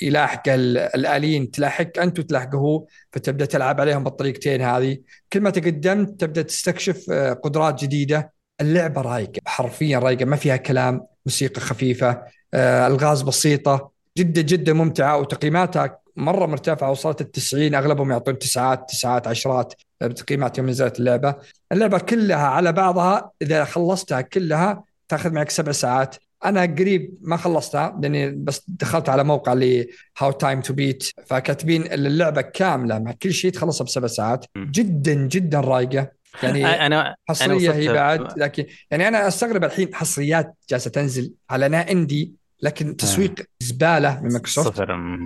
يلاحق 0.01 0.43
الآليين 0.47 1.51
تلاحق 1.51 1.99
انت 1.99 2.19
وتلاحقه 2.19 2.57
هو 2.57 2.85
فتبدأ 3.11 3.45
تلعب 3.45 3.81
عليهم 3.81 4.03
بالطريقتين 4.03 4.61
هذه. 4.61 4.97
كل 5.33 5.41
ما 5.41 5.49
تقدمت 5.49 6.21
تبدأ 6.21 6.41
تستكشف 6.41 7.05
آه، 7.11 7.33
قدرات 7.33 7.83
جديدة. 7.83 8.33
اللعبة 8.61 9.01
رايقة 9.01 9.41
حرفيا 9.45 9.99
رايقة 9.99 10.25
ما 10.25 10.35
فيها 10.35 10.57
كلام 10.57 11.05
موسيقى 11.25 11.61
خفيفة 11.61 12.21
آه، 12.53 12.87
ألغاز 12.87 13.21
بسيطة 13.21 13.91
جدا 14.17 14.41
جدا 14.41 14.73
ممتعة 14.73 15.17
وتقييماتها 15.17 15.99
مرة 16.15 16.45
مرتفعة 16.45 16.91
وصلت 16.91 17.21
ال 17.21 17.31
90 17.31 17.75
أغلبهم 17.75 18.11
يعطون 18.11 18.39
تسعات 18.39 18.89
تسعات 18.89 19.27
عشرات 19.27 19.73
بتقييمات 20.01 20.57
يوم 20.57 20.69
نزلت 20.69 20.99
اللعبة. 20.99 21.35
اللعبة 21.71 21.97
كلها 21.99 22.47
على 22.47 22.71
بعضها 22.71 23.31
إذا 23.41 23.65
خلصتها 23.65 24.21
كلها 24.21 24.83
تأخذ 25.07 25.31
معك 25.31 25.49
سبع 25.49 25.71
ساعات. 25.71 26.15
أنا 26.49 26.61
قريب 26.61 27.17
ما 27.21 27.37
خلصتها 27.37 27.99
لأني 28.01 28.31
بس 28.31 28.63
دخلت 28.67 29.09
على 29.09 29.23
موقع 29.23 29.53
اللي 29.53 29.87
How 30.17 30.31
Time 30.31 30.61
to 30.61 30.73
Beat 30.73 31.03
فكاتبين 31.25 31.81
اللعبة 31.81 32.41
كاملة 32.41 32.99
مع 32.99 33.11
كل 33.11 33.33
شيء 33.33 33.51
تخلصها 33.51 33.85
بسبع 33.85 34.07
ساعات. 34.07 34.45
جدا 34.57 35.13
جدا 35.13 35.59
رايقة. 35.59 36.11
يعني 36.43 36.65
أنا 36.65 37.15
حصرية 37.29 37.71
أنا 37.71 37.79
هي 37.79 37.93
بعد 37.93 38.39
لكن 38.39 38.65
يعني 38.91 39.07
أنا 39.07 39.27
أستغرب 39.27 39.63
الحين 39.63 39.95
حصريات 39.95 40.55
جالسة 40.69 40.89
تنزل 40.89 41.33
على 41.49 41.67
نا 41.67 41.91
indie 41.91 42.33
لكن 42.61 42.95
تسويق 42.95 43.35
زبالة 43.59 44.21
من 44.21 44.31
مايكروسوفت. 44.31 44.81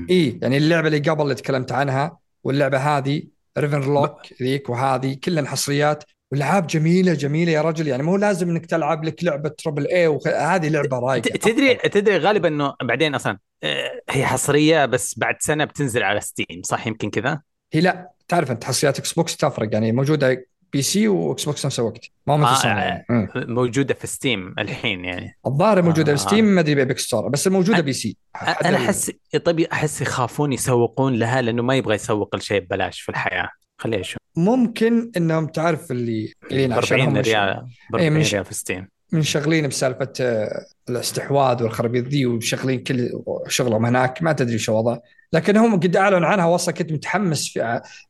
اي 0.09 0.39
يعني 0.41 0.57
اللعبة 0.57 0.87
اللي 0.87 0.99
قبل 0.99 1.21
اللي 1.21 1.35
تكلمت 1.35 1.71
عنها 1.71 2.17
واللعبة 2.43 2.77
هذه 2.77 3.23
Ravenlock 3.57 4.21
ذيك 4.41 4.69
وهذه 4.69 5.17
كلها 5.23 5.45
حصريات 5.45 6.03
والألعاب 6.31 6.67
جميلة 6.67 7.13
جميلة 7.13 7.51
يا 7.51 7.61
رجل 7.61 7.87
يعني 7.87 8.03
مو 8.03 8.17
لازم 8.17 8.49
إنك 8.49 8.65
تلعب 8.65 9.03
لك 9.03 9.23
لعبة 9.23 9.49
triple 9.49 9.87
A 9.87 10.07
وخ... 10.07 10.27
هذه 10.27 10.69
لعبة 10.69 10.99
رايقة 10.99 11.37
تدري 11.37 11.75
تدري 11.75 12.17
غالبا 12.17 12.47
إنه 12.47 12.73
بعدين 12.83 13.15
أصلا 13.15 13.37
آه، 13.63 14.01
هي 14.09 14.25
حصرية 14.25 14.85
بس 14.85 15.19
بعد 15.19 15.35
سنة 15.39 15.65
بتنزل 15.65 16.03
على 16.03 16.21
Steam 16.21 16.61
صح 16.63 16.87
يمكن 16.87 17.09
كذا 17.09 17.41
هي 17.73 17.81
لا 17.81 18.11
تعرف 18.27 18.51
أنت 18.51 18.63
حصريات 18.63 18.99
Xbox 18.99 19.37
تفرق 19.37 19.69
يعني 19.73 19.91
موجودة 19.91 20.45
PC 20.73 20.81
و 20.81 21.07
Xbox 21.07 21.65
نفس 21.65 21.79
الوقت 21.79 22.05
ما 22.27 22.33
آه، 22.33 22.63
آه. 22.63 22.67
يعني. 22.67 23.05
مم. 23.09 23.27
موجودة 23.35 23.93
في 23.93 24.07
Steam 24.07 24.55
الحين 24.59 25.05
يعني 25.05 25.37
الظاهر 25.47 25.81
موجودة 25.81 26.11
آه. 26.11 26.15
Steam 26.15 26.45
ما 26.45 26.61
أدري 26.61 26.75
ب 26.75 26.80
Epic 26.80 26.97
Store 26.99 27.29
بس 27.29 27.47
موجودة 27.47 27.81
PC 27.81 28.17
أنا 28.65 28.77
أحس 28.77 29.11
طيب 29.45 29.59
أحس 29.59 30.01
يخافون 30.01 30.53
يسوقون 30.53 31.13
لها 31.15 31.41
لأنه 31.41 31.63
ما 31.63 31.75
يبغى 31.75 31.95
يسوق 31.95 32.35
الشيء 32.35 32.59
ببلاش 32.59 33.01
في 33.01 33.09
الحياة 33.09 33.49
خليه 33.77 33.97
يشوف 33.97 34.19
ممكن 34.45 35.11
إنهم 35.17 35.47
تعرف 35.47 35.91
اللي 35.91 36.33
عشان 36.51 36.71
40 36.73 37.01
هم 37.01 37.17
ريال 37.17 37.65
ب 37.91 37.95
إيه، 37.95 38.07
40 38.07 38.13
مش- 38.19 38.33
ريال 38.33 38.45
في 38.45 38.53
Steam 38.53 38.87
منشغلين 39.11 39.67
بسالفة 39.67 40.13
آه، 40.21 40.65
الاستحواذ 40.89 41.63
والخرابيط 41.63 42.07
ذي 42.07 42.25
وشغلين 42.25 42.83
كل 42.83 43.09
شغلهم 43.47 43.85
هناك 43.85 44.23
ما 44.23 44.33
تدري 44.33 44.57
شو 44.57 44.73
وضع 44.77 44.97
لكن 45.33 45.57
هم 45.57 45.79
قد 45.79 45.95
أعلنوا 45.95 46.27
عنها 46.27 46.45
وصل 46.45 46.71
كنت 46.71 46.91
متحمس 46.91 47.59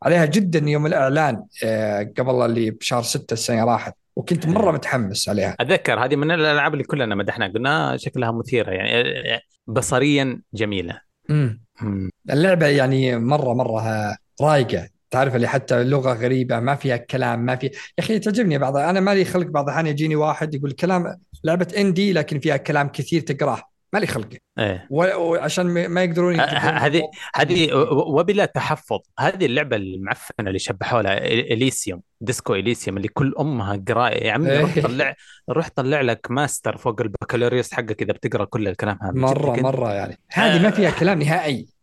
عليها 0.03 0.25
جدا 0.25 0.59
يوم 0.69 0.85
الإعلان 0.85 1.43
آه، 1.63 2.11
قبل 2.17 2.45
اللي 2.45 2.71
بشهر 2.71 3.03
6 3.03 3.33
السنة 3.33 3.63
راحت. 3.65 3.93
وكنت 4.15 4.45
مرة 4.47 4.71
متحمس 4.71 5.29
عليها. 5.29 5.55
أتذكر 5.59 6.05
هذه 6.05 6.15
من 6.15 6.31
الألعاب 6.31 6.73
اللي 6.73 6.83
كلنا 6.83 7.15
مدحناها. 7.15 7.49
قلنا 7.49 7.97
شكلها 7.97 8.31
مثيرة 8.31 8.71
يعني 8.71 9.01
آه، 9.33 9.41
بصريا 9.67 10.41
جميلة. 10.53 11.01
امم 11.29 11.61
مم. 11.81 12.09
اللعبة 12.29 12.67
يعني 12.67 13.17
مرة 13.17 13.53
مرة 13.53 14.15
رايقة. 14.41 14.87
تعرف 15.11 15.35
اللي 15.35 15.47
حتى 15.47 15.83
لغة 15.83 16.13
غريبة 16.13 16.59
ما 16.59 16.75
فيها 16.75 16.97
كلام 16.97 17.45
ما 17.45 17.55
في 17.55 17.65
يا 17.65 17.71
أخي 17.99 18.19
تعجبني 18.19 18.57
بعض 18.57 18.77
أنا 18.77 18.99
مالي 18.99 19.25
خلق 19.25 19.47
بعض 19.47 19.63
الاحيان 19.63 19.87
يجيني 19.87 20.15
واحد 20.15 20.53
يقول 20.53 20.71
كلام 20.71 21.17
لعبة 21.43 21.67
اندي 21.77 22.13
لكن 22.13 22.39
فيها 22.39 22.57
كلام 22.57 22.87
كثير 22.87 23.21
تقراه 23.21 23.61
مالي 23.93 24.07
خلقه 24.07 24.37
إيه. 24.59 24.87
وعشان 24.91 25.87
ما 25.87 26.03
يقدرون 26.03 26.39
هذه 26.39 27.01
هذه 27.35 27.73
وبلا 27.91 28.45
تحفظ 28.45 28.99
هذه 29.19 29.45
اللعبة 29.45 29.75
المعفنة 29.75 30.47
اللي 30.47 30.59
شبحوا 30.59 31.01
لها 31.01 31.17
Elysium 31.27 32.01
Disco 32.21 32.55
Elysium 32.55 32.97
اللي 32.97 33.07
كل 33.07 33.33
أمها 33.39 33.83
قرايه 33.87 34.27
يا 34.27 34.31
عمي 34.31 34.57
روح 34.57 34.75
إيه. 34.75 34.83
طلع 34.83 35.15
روح 35.49 35.69
طلع 35.75 36.01
لك 36.01 36.31
ماستر 36.31 36.77
فوق 36.77 37.01
البكالوريوس 37.01 37.73
حقك 37.73 38.01
إذا 38.01 38.13
بتقرأ 38.13 38.45
كل 38.45 38.67
الكلام 38.67 38.99
هذا 39.01 39.11
مرة. 39.11 39.61
مرة 39.61 39.93
يعني. 39.93 40.19
هذه 40.31 40.63
ما 40.63 40.71
فيها 40.71 40.89
كلام 40.89 41.21
نهائي. 41.21 41.78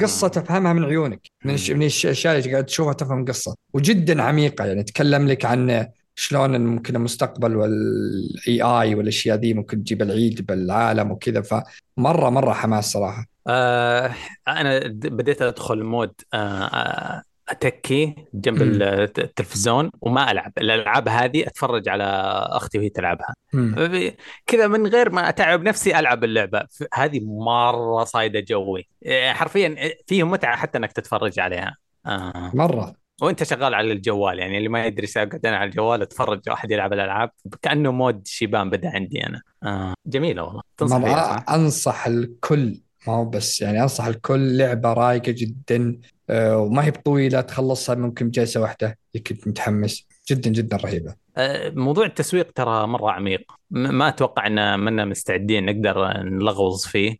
قصة 0.00 0.28
تفهمها 0.28 0.72
من 0.72 0.84
عيونك 0.84 1.20
من 1.44 1.52
من 1.68 1.82
الاشياء 1.82 2.38
اللي 2.38 2.52
قاعد 2.52 2.66
تشوفها 2.66 2.92
تفهم 2.92 3.24
قصة. 3.24 3.54
وجدا 3.74 4.22
عميقة 4.22 4.64
يعني 4.64 4.82
تكلم 4.82 5.28
لك 5.28 5.44
عن 5.44 5.88
شلون 6.14 6.60
ممكن 6.60 6.96
المستقبل 6.96 7.56
وال 7.56 8.62
AI 8.62 8.94
والأشياء 8.94 9.38
ذي 9.38 9.54
ممكن 9.54 9.84
تجيب 9.84 10.02
العيد 10.02 10.46
بالعالم 10.46 11.10
وكذا. 11.10 11.40
فمره 11.40 12.30
مرة 12.30 12.52
حماس 12.52 12.92
صراحة. 12.92 13.26
آه 13.46 14.14
أنا 14.48 14.80
بديت 14.88 15.42
أدخل 15.42 15.82
mood 15.82 16.12
آه 16.34 16.36
آه، 16.64 17.22
أتكي 17.48 18.14
جنب 18.34 18.62
مم. 18.62 18.82
الت- 18.82 19.18
التلفزيون 19.18 19.90
وما 20.00 20.30
ألعب 20.30 20.52
الألعاب 20.58 21.08
هذه 21.08 21.46
أتفرج 21.46 21.88
على 21.88 22.04
أختي 22.50 22.78
وهي 22.78 22.88
تلعبها. 22.88 23.34
كذا 24.46 24.66
من 24.66 24.86
غير 24.86 25.10
ما 25.10 25.28
أتعب 25.28 25.62
نفسي 25.62 25.98
ألعب 25.98 26.24
اللعبة 26.24 26.62
هذه 26.94 27.20
مرة 27.24 28.04
صايدة 28.04 28.40
جوي 28.40 28.88
إيه، 29.06 29.32
حرفيا 29.32 29.76
فيه 30.06 30.22
متعة 30.24 30.56
حتى 30.56 30.78
إنك 30.78 30.92
تتفرج 30.92 31.40
عليها 31.40 31.76
آه. 32.06 32.50
مرة 32.54 32.94
وأنت 33.22 33.42
شغال 33.42 33.74
على 33.74 33.92
الجوال 33.92 34.38
يعني 34.38 34.58
اللي 34.58 34.68
ما 34.68 34.86
يدري 34.86 35.06
ساقعد 35.06 35.46
أنا 35.46 35.56
على 35.56 35.70
الجوال 35.70 36.02
أتفرج 36.02 36.40
واحد 36.48 36.70
يلعب 36.70 36.92
الألعاب 36.92 37.30
كأنه 37.62 37.92
mood 37.92 38.26
شيبان 38.26 38.70
بدأ 38.70 38.90
عندي 38.94 39.26
أنا 39.26 39.42
آه. 39.62 39.94
جميلة 40.06 40.42
والله 40.42 40.62
تنصح؟ 40.76 41.44
أنصح 41.50 42.06
الكل 42.06 42.80
ما 43.06 43.14
هو 43.14 43.24
بس 43.24 43.62
يعني 43.62 43.82
أنصح 43.82 44.04
الكل 44.04 44.56
لعبة 44.56 44.92
رايقة 44.92 45.32
جدا 45.32 45.98
آه، 46.30 46.58
وما 46.58 46.84
هي 46.84 46.90
بطويلة 46.90 47.40
تخلصها 47.40 47.94
ممكن 47.94 48.28
بجلسة 48.28 48.60
واحدة 48.60 48.98
كنت 49.26 49.48
متحمس. 49.48 50.06
جدا 50.30 50.50
جدا 50.50 50.76
رهيبة. 50.76 51.14
آه، 51.36 51.70
موضوع 51.70 52.06
التسويق 52.06 52.52
ترى 52.52 52.86
مرة 52.86 53.10
عميق. 53.10 53.52
ما 53.70 54.08
أتوقع 54.08 54.46
إن 54.46 54.80
منا 54.80 55.04
مستعدين 55.04 55.66
نقدر 55.66 56.12
نلغوص 56.22 56.86
فيه. 56.86 57.16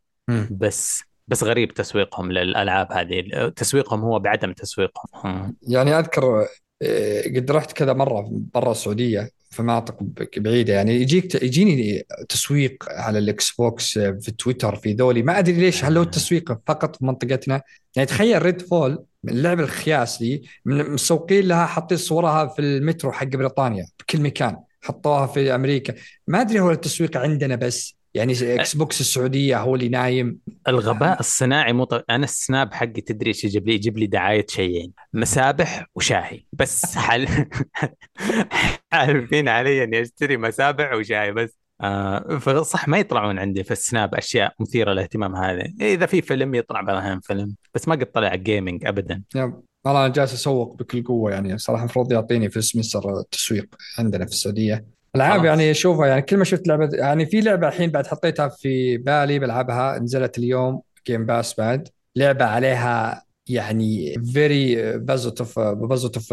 بس 0.50 1.02
بس 1.28 1.44
غريب 1.44 1.74
تسويقهم 1.74 2.32
للألعاب 2.32 2.92
هذه. 2.92 3.48
تسويقهم 3.48 4.00
هو 4.00 4.18
بعدم 4.18 4.52
تسويقهم. 4.52 5.04
هم. 5.14 5.56
يعني 5.68 5.98
أذكر 5.98 6.46
آه، 6.82 7.22
قد 7.36 7.50
رحت 7.50 7.72
كذا 7.72 7.92
مرة 7.92 8.28
برا 8.54 8.70
السعودية. 8.70 9.30
في 9.58 9.62
مناطق 9.62 10.02
ب- 10.02 10.42
بعيدة. 10.42 10.72
يعني 10.74 10.94
يجيك 10.94 11.42
يجيني 11.42 12.06
تسويق 12.28 12.84
على 12.90 13.18
ال 13.18 13.50
Xbox 13.50 13.98
في 13.98 14.30
تويتر 14.38 14.76
في 14.76 14.92
ذولي. 14.92 15.22
ما 15.22 15.38
أدري 15.38 15.52
ليش. 15.56 15.84
هل 15.84 15.96
هو 15.96 16.02
التسويق 16.02 16.52
فقط 16.66 16.96
في 16.96 17.04
منطقتنا؟ 17.04 17.62
يعني 17.96 18.06
تخيل 18.06 18.42
Redfall 18.42 19.04
من 19.24 19.32
اللعبة 19.32 19.62
الخياس 19.62 20.22
من- 20.64 20.90
مسوقين 20.90 21.48
لها 21.48 21.66
حاطين 21.66 21.98
صورها 21.98 22.46
في 22.46 22.62
المترو 22.62 23.12
حق 23.12 23.26
بريطانيا 23.26 23.86
بكل 24.00 24.20
مكان. 24.20 24.56
حطوها 24.80 25.26
في 25.26 25.54
أمريكا. 25.54 25.94
ما 26.26 26.40
أدري 26.40 26.60
هو 26.60 26.70
التسويق 26.70 27.16
عندنا 27.16 27.56
بس. 27.56 27.97
يعني 28.14 28.32
Xbox 28.54 29.00
السعودية 29.00 29.60
هو 29.60 29.74
اللي 29.74 29.88
نايم. 29.88 30.38
الغباء 30.68 31.20
الصناعي 31.20 31.72
مو 31.72 31.84
ط... 31.84 32.04
أنا 32.10 32.24
ال 32.24 32.34
Snap 32.34 32.74
حقي 32.74 33.00
تدري 33.00 33.28
إيش 33.28 33.44
يجيب 33.44 33.66
لي؟ 33.68 33.74
يجيب 33.74 33.98
لي 33.98 34.06
دعاية 34.06 34.46
شيئين 34.48 34.92
مسابح 35.12 35.86
وشاهي. 35.94 36.44
بس 36.52 36.96
حل 36.96 37.28
حالفين 38.92 39.48
علي 39.48 39.84
إني 39.84 40.02
أشتري 40.02 40.36
مسابح 40.36 40.92
وشاي 40.92 41.32
بس. 41.32 41.58
آه 41.80 42.38
فصح 42.38 42.88
ما 42.88 42.98
يطلعون 42.98 43.38
عندي 43.38 43.64
في 43.64 43.70
ال 43.70 43.79
Snap 43.79 44.14
أشياء 44.14 44.54
مثيرة 44.60 44.92
للاهتمام 44.92 45.36
هذه 45.36 45.72
إذا 45.80 46.06
في 46.06 46.22
فيلم 46.22 46.54
يطلع 46.54 46.80
بعض 46.80 46.90
الاحيان 46.90 47.20
فيلم 47.20 47.54
بس 47.74 47.88
ما 47.88 47.94
قد 47.94 48.06
طلع 48.06 48.34
gaming 48.34 48.86
ابدا. 48.86 49.22
يب. 49.34 49.62
والله 49.84 50.06
أنا 50.06 50.12
جالس 50.12 50.34
أسوق 50.34 50.76
بكل 50.76 51.04
قوة 51.04 51.30
يعني 51.30 51.58
صراحة 51.58 51.82
المفروض 51.82 52.12
يعطيني 52.12 52.50
في 52.50 52.60
سمستر 52.60 53.18
التسويق 53.20 53.66
عندنا 53.98 54.26
في 54.26 54.32
السعودية. 54.32 54.97
العاب. 55.26 55.44
يعني 55.44 55.74
شوفها 55.74 56.06
يعني 56.06 56.22
كل 56.22 56.36
ما 56.36 56.44
شفت 56.44 56.68
لعبة 56.68 56.88
يعني 56.92 57.26
في 57.26 57.40
لعبة 57.40 57.68
الحين 57.68 57.90
بعد 57.90 58.06
حطيتها 58.06 58.48
في 58.48 58.96
بالي 58.96 59.38
بلعبها 59.38 59.98
نزلت 59.98 60.38
اليوم 60.38 60.80
جيم 61.06 61.26
باس 61.26 61.54
بعد. 61.60 61.88
لعبة 62.16 62.44
عليها 62.44 63.22
يعني 63.48 64.14
فيري 64.32 64.98
بازوتوف 64.98 65.58
بازوتوف 65.58 66.26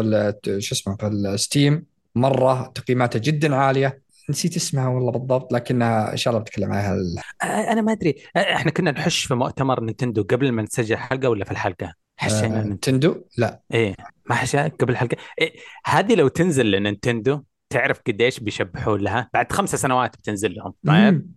شو 0.58 0.74
اسمه 0.74 0.96
في 0.96 1.06
الستيم. 1.06 1.84
مرة 2.14 2.72
تقييماتها 2.74 3.18
جدا 3.18 3.56
عالية. 3.56 4.06
نسيت 4.30 4.56
اسمها 4.56 4.88
والله 4.88 5.12
بالضبط 5.12 5.52
لكنها 5.52 6.12
إن 6.12 6.16
شاء 6.16 6.32
الله 6.32 6.42
بتكلم 6.42 6.72
عنها 6.72 6.94
ال- 6.94 7.18
أنا 7.42 7.80
ما 7.80 7.92
أدري. 7.92 8.16
إحنا 8.36 8.70
كنا 8.70 8.90
نحش 8.90 9.24
في 9.24 9.34
مؤتمر 9.34 9.80
نينتندو 9.80 10.22
قبل 10.22 10.52
ما 10.52 10.62
نسجل 10.62 10.96
حلقة 10.96 11.28
ولا 11.28 11.44
في 11.44 11.50
الحلقة؟ 11.50 11.94
حشينا 12.16 12.60
آه، 12.60 12.62
نينتندو. 12.64 13.08
تندو 13.12 13.24
لا. 13.38 13.60
إيه. 13.74 13.94
ما 14.26 14.34
حشا 14.34 14.68
قبل 14.68 14.92
الحلقة. 14.92 15.16
إيه 15.40 15.52
هذه 15.86 16.14
لو 16.14 16.28
تنزل 16.28 16.70
ل 16.70 16.78
Nintendo 16.78 17.42
تعرف 17.70 18.00
قديش 18.06 18.40
بيشبحون 18.40 19.00
لها؟ 19.00 19.30
بعد 19.34 19.52
خمس 19.52 19.74
سنوات 19.76 20.16
بتنزل 20.16 20.54
لهم 20.54 20.72
طيب؟ 20.86 21.30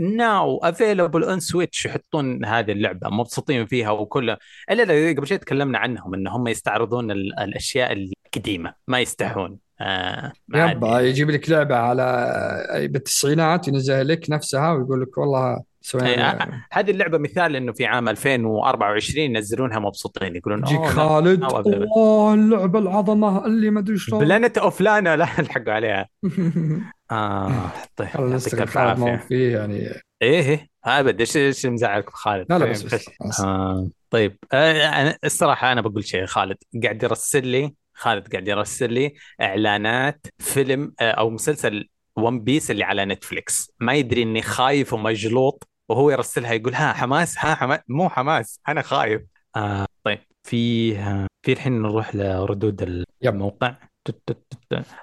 now 0.00 0.58
available 0.58 1.24
on 1.24 1.40
Switch 1.40 1.86
يحطون 1.86 2.44
هذه 2.44 2.72
اللعبة 2.72 3.08
مبسوطين 3.08 3.66
فيها 3.66 3.90
وكل 3.90 4.36
إلا 4.70 5.12
قبل 5.16 5.26
شوي 5.26 5.38
تكلمنا 5.38 5.78
عنهم 5.78 6.14
إن 6.14 6.26
هم 6.28 6.48
يستعرضون 6.48 7.10
ال- 7.10 7.38
الأشياء 7.40 7.92
القديمة 7.92 8.74
ما 8.88 9.00
يستحون. 9.00 9.58
آه 9.80 10.32
ما 10.48 10.70
يب 10.70 10.84
عاد- 10.84 11.04
يجيب 11.04 11.30
لك 11.30 11.50
لعبة 11.50 11.76
على 11.76 12.88
بالتسعينات 12.92 13.68
ينزلها 13.68 14.02
لك 14.04 14.30
نفسها 14.30 14.72
ويقول 14.72 15.02
لك 15.02 15.18
والله 15.18 15.62
إيه، 15.94 16.48
هذه 16.72 16.90
اللعبة 16.90 17.18
مثال 17.18 17.56
إنه 17.56 17.72
في 17.72 17.86
عام 17.86 18.08
2024 18.08 19.36
ينزلونها 19.36 19.78
مبسوطين 19.78 20.36
يقولون 20.36 20.58
يجيك 20.62 20.76
"أوه، 20.78 20.86
لا، 20.86 20.90
خالد 20.90 21.44
now 21.44 21.48
available." 21.48 21.96
أوه 21.96 22.34
اللعبة 22.34 22.78
العظمة 22.78 23.46
اللي 23.46 23.70
ما 23.70 23.80
أدري 23.80 23.98
شلون. 23.98 24.24
بلانت 24.24 24.58
أوف 24.58 24.80
لانا 24.80 25.16
لا 25.16 25.24
الحقوا 25.40 25.72
عليها. 25.72 26.08
آه 27.10 27.72
طيب 27.96 28.08
يعطيك 28.14 28.54
الف 28.54 28.78
عافية. 28.78 29.16
فيه 29.16 29.56
يعني. 29.56 29.74
إيه 30.22 30.40
إيه 30.40 30.68
أبد. 30.84 31.20
إيش 31.20 31.36
إيش 31.36 31.66
مزعلك 31.66 32.10
خالد؟ 32.10 32.46
لا 32.52 32.58
لا 32.58 32.64
طيب، 32.64 32.70
بس 32.74 32.82
بس, 32.82 33.10
بس. 33.28 33.40
آه 33.40 33.88
طيب. 34.10 34.38
آه 34.52 34.72
أنا 34.88 35.18
الصراحة 35.24 35.72
أنا 35.72 35.80
بقول 35.80 36.04
شيء 36.04 36.26
خالد 36.26 36.56
قاعد 36.84 37.02
يرسل 37.02 37.46
لي 37.46 37.74
خالد 37.94 38.32
قاعد 38.32 38.48
يرسل 38.48 38.92
لي 38.92 39.12
إعلانات 39.40 40.26
فيلم 40.38 40.92
آه 41.00 41.10
أو 41.10 41.30
مسلسل 41.30 41.88
ون 42.18 42.40
بيس 42.40 42.70
اللي 42.70 42.84
على 42.84 43.04
نتفليكس 43.04 43.72
ما 43.80 43.94
يدري 43.94 44.22
إني 44.22 44.42
خايف 44.42 44.92
ومجلوط 44.92 45.68
وهو 45.88 46.10
يرسلها 46.10 46.52
يقول 46.52 46.74
ها 46.74 46.92
حماس 46.92 47.38
ها 47.38 47.54
حماس 47.54 47.80
مو 47.88 48.08
حماس 48.08 48.60
أنا 48.68 48.82
خايف. 48.82 49.22
آه 49.56 49.86
طيب 50.04 50.18
في 50.42 50.94
في 51.42 51.52
الحين 51.52 51.82
نروح 51.82 52.14
لردود. 52.14 53.04
الموقع. 53.24 53.74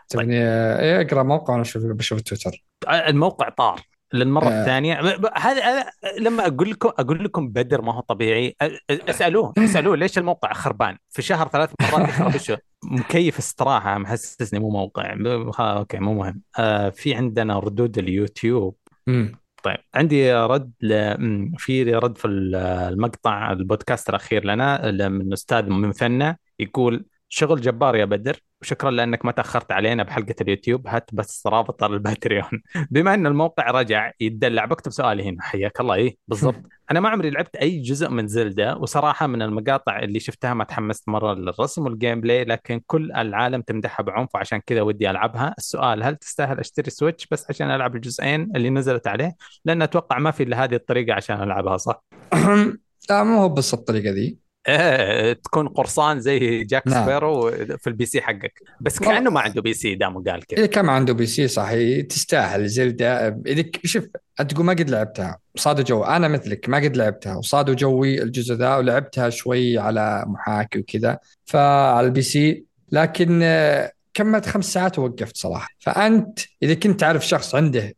تبني 0.09 0.35
إيه 0.79 1.01
أقرأ 1.01 1.23
موقع 1.23 1.51
وأنا 1.53 1.61
أشوف 1.61 1.83
بشوف 1.83 2.21
تويتر 2.21 2.63
آه، 2.87 3.09
الموقع 3.09 3.49
طار. 3.49 3.81
للمرة 4.13 4.45
آه. 4.47 4.61
الثانية. 4.61 4.99
هذا 5.35 5.63
هذا 5.63 5.85
لما 6.19 6.47
أقول 6.47 6.69
لكم 6.71 6.89
أقول 6.99 7.23
لكم 7.23 7.47
بدر 7.49 7.81
ما 7.81 7.93
هو 7.93 7.99
طبيعي 7.99 8.55
اسألوه 8.91 9.53
اسألوه 9.65 9.95
ليش 9.95 10.17
الموقع 10.17 10.53
خربان؟ 10.53 10.97
في 11.09 11.21
شهر 11.21 11.47
ثلاث 11.47 11.71
مرات 11.93 12.09
يخربشه 12.09 12.57
مكيف 12.91 13.37
استراحة 13.37 13.97
محسسني 13.97 14.59
مو 14.59 14.69
موقع. 14.69 15.15
Okay 15.59 15.97
مو 15.99 16.13
مهم. 16.13 16.41
آه 16.59 16.89
في 16.89 17.15
عندنا 17.15 17.59
ردود 17.59 17.97
اليوتيوب. 17.97 18.75
مم. 19.07 19.35
طيب 19.63 19.77
عندي 19.95 20.33
رد 20.33 20.71
ل... 20.81 21.15
في 21.57 21.83
رد 21.95 22.17
في 22.17 22.25
ال- 22.25 22.55
المقطع 22.93 23.51
البودكاست 23.51 24.09
الأخير 24.09 24.45
لنا 24.45 24.91
من 25.09 25.33
أستاذ 25.33 25.69
مثنى 25.69 26.39
يقول 26.59 27.05
شغل 27.29 27.61
جبار 27.61 27.95
يا 27.95 28.05
بدر. 28.05 28.39
وشكرا 28.65 28.91
لأنك 28.91 29.25
ما 29.25 29.31
تأخرت 29.31 29.71
علينا 29.71 30.03
بحلقة 30.03 30.35
اليوتيوب. 30.41 30.87
هات 30.87 31.09
بس 31.13 31.47
رابط 31.47 31.83
ال 31.83 31.92
Patreon. 31.92 32.61
بما 32.91 33.13
إن 33.13 33.27
الموقع 33.27 33.71
رجع 33.71 34.11
يتدلع 34.19 34.65
بكتب 34.65 34.91
سؤالي 34.91 35.29
هنا. 35.29 35.41
حياك 35.41 35.81
الله. 35.81 35.95
إيه 35.95 36.17
بالضبط. 36.27 36.61
أنا 36.91 36.99
ما 36.99 37.09
عمري 37.09 37.29
لعبت 37.29 37.55
أي 37.55 37.81
جزء 37.81 38.09
من 38.09 38.27
Zelda 38.27 38.77
وصراحة 38.77 39.27
من 39.27 39.41
المقاطع 39.41 39.99
اللي 39.99 40.19
شفتها 40.19 40.53
ما 40.53 40.63
تحمست 40.63 41.09
مرة 41.09 41.33
للرسم 41.33 41.83
وال 41.83 42.21
gameplay 42.21 42.43
لكن 42.43 42.81
كل 42.87 43.11
العالم 43.11 43.61
تمدحها 43.61 44.03
بعنف 44.03 44.29
وعشان 44.35 44.61
كذا 44.65 44.81
ودي 44.81 45.09
ألعبها. 45.09 45.55
السؤال 45.57 46.03
هل 46.03 46.15
تستاهل 46.15 46.59
أشتري 46.59 46.89
Switch 46.89 47.27
بس 47.27 47.45
عشان 47.49 47.71
ألعب 47.71 47.95
الجزئين 47.95 48.51
اللي 48.55 48.69
نزلت 48.69 49.07
عليه؟ 49.07 49.35
لأن 49.65 49.81
أتوقع 49.81 50.19
ما 50.19 50.31
في 50.31 50.43
إلا 50.43 50.63
هذه 50.63 50.75
الطريقة 50.75 51.13
عشان 51.13 51.43
ألعبها 51.43 51.77
صح؟ 51.77 52.03
لا 53.09 53.23
مو 53.23 53.41
هو 53.41 53.49
بس 53.49 53.73
الطريقة 53.73 54.11
ذي. 54.11 54.44
إيه 54.67 55.33
تكون 55.33 55.67
قرصان 55.67 56.19
زي 56.19 56.63
جاك 56.63 56.87
نعم. 56.87 57.05
Sparrow 57.05 57.51
في 57.51 57.87
ال 57.87 58.05
PC 58.05 58.21
حقك. 58.21 58.61
بس 58.81 58.99
كأنه 58.99 59.29
ما 59.29 59.39
عنده 59.39 59.61
PC 59.61 59.95
دامه 59.95 60.23
قال 60.23 60.45
كذا. 60.45 60.59
إذا 60.59 60.65
كان 60.67 60.89
عنده 60.89 61.13
PC 61.13 61.47
صحيح. 61.47 62.05
تستاهل. 62.05 62.67
Zelda 62.67 63.27
إذا 63.47 63.61
ك- 63.61 63.85
شوف 63.85 64.07
أنت 64.39 64.51
تقول 64.51 64.65
ما 64.65 64.73
قد 64.73 64.89
لعبتها. 64.89 65.37
صادوا 65.55 65.83
جو. 65.83 66.03
أنا 66.03 66.27
مثلك 66.27 66.69
ما 66.69 66.77
قد 66.77 66.97
لعبتها. 66.97 67.35
وصادوا 67.35 67.73
جوي 67.75 68.21
الجزء 68.23 68.55
ذا 68.55 68.75
ولعبتها 68.75 69.29
شوي 69.29 69.77
على 69.77 70.23
محاكي 70.27 70.79
وكذا 70.79 71.19
فعلى 71.45 72.07
ال 72.07 72.21
PC. 72.21 72.63
لكن 72.91 73.39
آه، 73.43 73.91
كملت 74.13 74.45
خمس 74.45 74.73
ساعات 74.73 74.99
ووقفت 74.99 75.37
صراحة. 75.37 75.67
فأنت 75.79 76.39
إذا 76.63 76.73
كنت 76.73 76.99
تعرف 76.99 77.27
شخص 77.27 77.55
عنده 77.55 77.93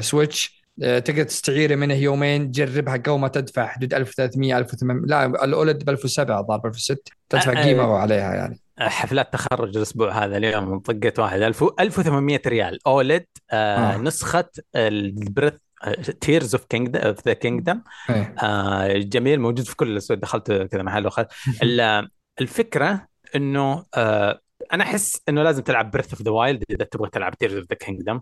سويتش 0.00 0.46
آه، 0.60 0.63
تقدر 0.80 1.22
تستعيره 1.22 1.74
منه 1.74 1.94
يومين 1.94 2.50
جربها 2.50 2.96
قبل 2.96 3.18
ما 3.18 3.28
تدفع 3.28 3.66
حدود 3.66 3.94
1300 3.94 4.58
1800 4.58 5.06
لا 5.06 5.44
الأولد 5.44 5.84
ب 5.84 5.90
1007 5.90 6.40
ضارب 6.40 6.62
ب 6.62 6.66
1006 6.66 7.12
تدفع 7.28 7.52
أه، 7.52 7.64
قيمة 7.64 7.96
عليها 7.96 8.34
يعني. 8.34 8.60
حفلات 8.78 9.32
تخرج 9.32 9.76
الأسبوع 9.76 10.24
هذا 10.24 10.36
اليوم 10.36 10.78
طقيت 10.78 11.18
واحد. 11.18 11.42
1000 11.42 11.64
1800 11.80 12.40
ريال. 12.46 12.78
أولد 12.86 13.26
آه 13.50 13.76
آه. 13.94 13.96
نسخة 13.98 14.44
البريث 14.76 15.52
تيرز 16.20 16.54
اوف 16.54 16.64
كينجدم 16.64 17.00
اوف 17.00 17.26
ذا 17.26 17.32
كينجدم. 17.32 17.80
جميل 18.96 19.40
موجود 19.40 19.66
في 19.66 19.76
كل 19.76 19.88
الاسود 19.92 20.20
دخلت 20.20 20.52
كذا 20.52 20.82
محل 20.82 21.06
وخذ 21.06 21.24
ال- 21.62 22.08
الفكرة 22.40 23.06
إنه 23.36 23.84
آه 23.94 24.40
أنا 24.74 24.84
أحس 24.84 25.20
إنه 25.28 25.42
لازم 25.42 25.62
تلعب 25.62 25.90
بريث 25.90 26.10
اوف 26.12 26.22
ذا 26.22 26.30
وايلد 26.30 26.64
إذا 26.70 26.84
تبغى 26.84 27.10
تلعب 27.10 27.34
تيرز 27.38 27.54
اوف 27.54 27.64
ذا 27.70 27.76
كينجدم 27.76 28.20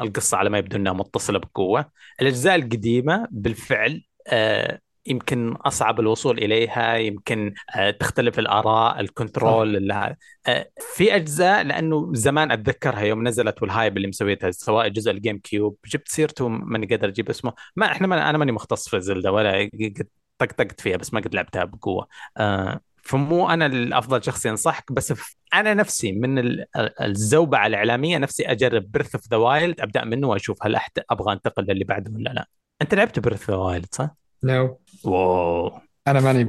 القصة 0.00 0.36
على 0.36 0.50
ما 0.50 0.58
يبدو 0.58 0.76
إنها 0.76 0.92
متصلة 0.92 1.38
بقوة. 1.38 1.90
الأجزاء 2.20 2.54
القديمة 2.54 3.28
بالفعل 3.30 4.02
آه 4.26 4.80
يمكن 5.06 5.52
أصعب 5.52 6.00
الوصول 6.00 6.38
إليها 6.38 6.94
يمكن 6.96 7.54
آه 7.76 7.90
تختلف 7.90 8.38
الآراء 8.38 9.00
ال 9.00 9.10
control 9.10 9.76
اللي 9.76 10.16
آه 10.46 10.70
في 10.96 11.16
أجزاء 11.16 11.62
لأنه 11.62 12.10
زمان 12.14 12.50
أتذكرها 12.52 13.00
يوم 13.00 13.28
نزلت 13.28 13.62
وال 13.62 13.73
hype 13.73 13.96
اللي 13.96 14.08
مسويتها 14.08 14.50
سواء 14.50 14.88
جزء 14.88 15.10
ال 15.10 15.38
GameCube 15.38 15.76
جبت 15.86 16.08
سيرته 16.08 16.48
ماني 16.48 16.86
قادر 16.86 17.08
أجيب 17.08 17.30
اسمه. 17.30 17.52
ما 17.76 17.86
إحنا 17.86 18.06
ما 18.06 18.30
أنا 18.30 18.38
ماني 18.38 18.52
مختص 18.52 18.88
في 18.88 19.00
Zelda 19.00 19.30
ولا 19.30 19.58
قد 19.58 20.06
طقطقت 20.38 20.80
فيها 20.80 20.96
بس 20.96 21.14
ما 21.14 21.20
قد 21.20 21.34
لعبتها 21.34 21.64
بقوة. 21.64 22.08
آه 22.36 22.80
فمو 23.02 23.50
أنا 23.50 23.66
الأفضل 23.66 24.24
شخص 24.24 24.46
ينصحك 24.46 24.92
بس 24.92 25.12
أنا 25.54 25.74
نفسي 25.74 26.12
من 26.12 26.38
ال- 26.38 26.66
الزوبعة 27.02 27.66
الإعلامية 27.66 28.18
نفسي 28.18 28.42
أجرب 28.42 28.92
Breath 28.92 29.14
of 29.14 29.28
the 29.30 29.36
Wild 29.36 29.80
أبدأ 29.80 30.04
منه 30.04 30.28
وأشوف 30.28 30.66
هل 30.66 30.74
أحت... 30.74 30.98
أبغى 31.10 31.32
أنتقل 31.32 31.64
للي 31.64 31.84
بعده 31.84 32.12
ولا 32.14 32.30
لا. 32.30 32.48
أنت 32.82 32.94
لعبت 32.94 33.18
Breath 33.18 33.40
of 33.40 33.50
the 33.50 33.56
Wild 33.56 33.86
صح؟ 33.92 34.10
No 34.44 34.80
wow. 35.04 35.80
أنا 36.08 36.20
ماني 36.20 36.44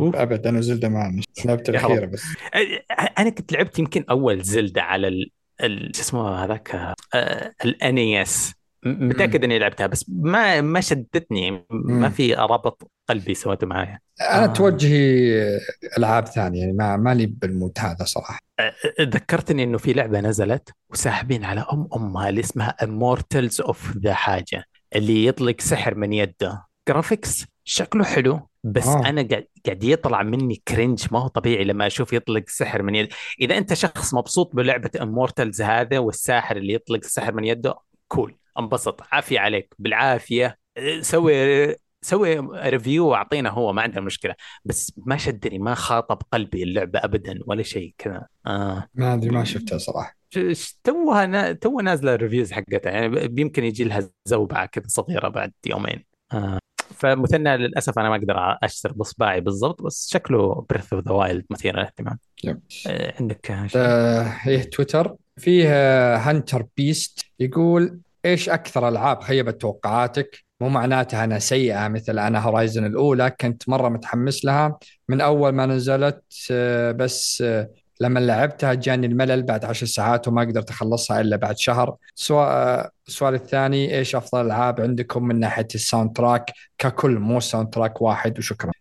أنا 0.49 0.61
Zelda 0.61 0.89
ما 0.89 1.21
لعبت 1.45 1.69
الأخيرة. 1.69 2.05
بس. 2.05 2.23
أنا 3.19 3.29
كنت 3.29 3.53
لعبت 3.53 3.79
يمكن 3.79 4.05
أول 4.09 4.41
Zelda 4.41 4.81
على 4.81 5.07
ال... 5.07 5.31
ال... 5.61 5.91
شو 5.95 6.01
اسمه 6.01 6.43
هذاك 6.43 6.95
ال 7.65 7.87
NES 7.87 8.53
متأكد 8.85 9.43
إني 9.43 9.59
لعبتها 9.59 9.87
بس 9.87 10.05
ما 10.09 10.61
ما 10.61 10.81
شدتني 10.81 11.51
ما 11.51 11.63
مم. 11.71 12.09
في 12.09 12.33
ربط 12.33 12.91
قلبي 13.09 13.33
سويته 13.33 13.67
معايا 13.67 13.99
أنا 14.21 14.43
آه. 14.43 14.47
توجهي 14.47 15.59
ألعاب 15.97 16.25
ثانية 16.25 16.59
يعني 16.59 16.73
ما 16.73 16.97
مالي 16.97 17.25
بال 17.25 17.41
mood 17.41 17.71
هذا 17.79 18.05
صراحة 18.05 18.39
ذكرتني 19.01 19.63
إنه 19.63 19.77
في 19.77 19.93
لعبة 19.93 20.19
نزلت 20.19 20.69
وساحبين 20.89 21.43
على 21.43 21.65
أم 21.73 21.87
أمها 21.95 22.29
اللي 22.29 22.41
اسمها 22.41 22.75
Immortals 22.83 23.65
of 23.65 23.97
the 23.97 24.13
حاجة 24.13 24.63
اللي 24.95 25.25
يطلق 25.25 25.61
سحر 25.61 25.95
من 25.95 26.13
يده 26.13 26.65
graphics 26.87 27.45
شكله 27.63 28.03
حلو 28.03 28.47
بس 28.63 28.87
آه. 28.87 29.09
أنا 29.09 29.27
قاعد 29.31 29.47
قاعد 29.65 29.83
يطلع 29.83 30.23
مني 30.23 30.61
cringe 30.67 31.05
ما 31.11 31.19
هو 31.19 31.27
طبيعي 31.27 31.63
لما 31.63 31.87
أشوف 31.87 32.13
يطلق 32.13 32.43
سحر 32.47 32.81
من 32.81 32.95
يده 32.95 33.09
إذا 33.41 33.57
أنت 33.57 33.73
شخص 33.73 34.13
مبسوط 34.13 34.55
بلعبة 34.55 34.89
Immortals 34.97 35.61
هذا 35.61 35.99
والساحر 35.99 36.57
اللي 36.57 36.73
يطلق 36.73 37.03
سحر 37.03 37.33
من 37.33 37.43
يده 37.45 37.75
cool 38.07 38.35
انبسط. 38.59 39.01
عافية 39.11 39.39
عليك. 39.39 39.73
بالعافية. 39.79 40.57
سوي 41.01 41.75
سوي 42.03 42.39
review 42.69 43.07
واعطينا 43.07 43.49
هو 43.49 43.73
ما 43.73 43.81
عندنا 43.81 44.01
مشكلة. 44.01 44.35
بس 44.65 44.93
ما 45.05 45.17
شدني 45.17 45.59
ما 45.59 45.73
خاطب 45.73 46.21
قلبي 46.33 46.63
اللعبة 46.63 46.99
ابدا 47.03 47.39
ولا 47.45 47.63
شيء 47.63 47.95
كذا. 47.97 48.27
آه. 48.47 48.87
ما 48.93 49.13
أدري 49.13 49.29
ما 49.29 49.43
شفتها 49.43 49.77
صراحة. 49.77 50.17
توها 50.83 51.25
نا... 51.25 51.53
تو 51.53 51.79
نازلة 51.79 52.13
ال 52.13 52.18
reviews 52.18 52.51
حقتها. 52.51 52.91
يعني 52.91 53.33
يمكن 53.41 53.63
يجي 53.63 53.83
لها 53.83 54.09
زوبعة 54.25 54.65
كذا 54.65 54.83
صغيرة 54.87 55.27
بعد 55.27 55.53
يومين. 55.65 56.05
آه. 56.33 56.59
فمثنى 56.95 57.57
للأسف 57.57 57.99
أنا 57.99 58.09
ما 58.09 58.15
أقدر 58.15 58.57
أشتر 58.63 58.91
بإصبعي 58.91 59.41
بالضبط 59.41 59.81
بس 59.81 60.09
شكله 60.11 60.65
Breath 60.69 60.93
of 60.93 61.07
the 61.07 61.11
Wild 61.11 61.45
مثير 61.49 61.75
للاهتمام. 61.75 62.19
آه. 62.87 63.13
عندك 63.19 63.51
آه، 63.75 64.63
تويتر. 64.63 65.15
فيه 65.37 65.67
Hunter 66.17 66.65
Beast 66.77 67.25
يقول 67.39 67.99
إيش 68.25 68.49
أكثر 68.49 68.87
ألعاب 68.87 69.21
خيبت 69.23 69.61
توقعاتك؟ 69.61 70.43
مو 70.61 70.69
معناتها 70.69 71.23
أنا 71.23 71.39
سيئة 71.39 71.87
مثل 71.87 72.19
أنا 72.19 72.39
Horizon 72.39 72.85
الأولى 72.85 73.29
كنت 73.41 73.69
مرة 73.69 73.89
متحمس 73.89 74.45
لها. 74.45 74.79
من 75.09 75.21
أول 75.21 75.49
ما 75.51 75.65
نزلت 75.65 76.23
آه 76.51 76.91
بس 76.91 77.41
آه 77.41 77.69
لما 78.01 78.19
لعبتها 78.19 78.73
جاني 78.73 79.07
الملل 79.07 79.43
بعد 79.43 79.65
عشر 79.65 79.85
ساعات 79.85 80.27
وما 80.27 80.41
قدرت 80.41 80.69
أخلصها 80.69 81.21
إلا 81.21 81.35
بعد 81.35 81.57
شهر. 81.57 81.95
سواء 82.15 82.47
آه، 82.49 82.91
السؤال 83.07 83.33
الثاني 83.33 83.97
إيش 83.97 84.15
أفضل 84.15 84.45
ألعاب 84.45 84.81
عندكم 84.81 85.23
من 85.23 85.39
ناحية 85.39 85.67
ال 85.75 86.13
soundtrack 86.13 86.51
ككل 86.77 87.19
مو 87.19 87.39
soundtrack 87.39 88.01
واحد 88.01 88.37
وشكرا. 88.39 88.71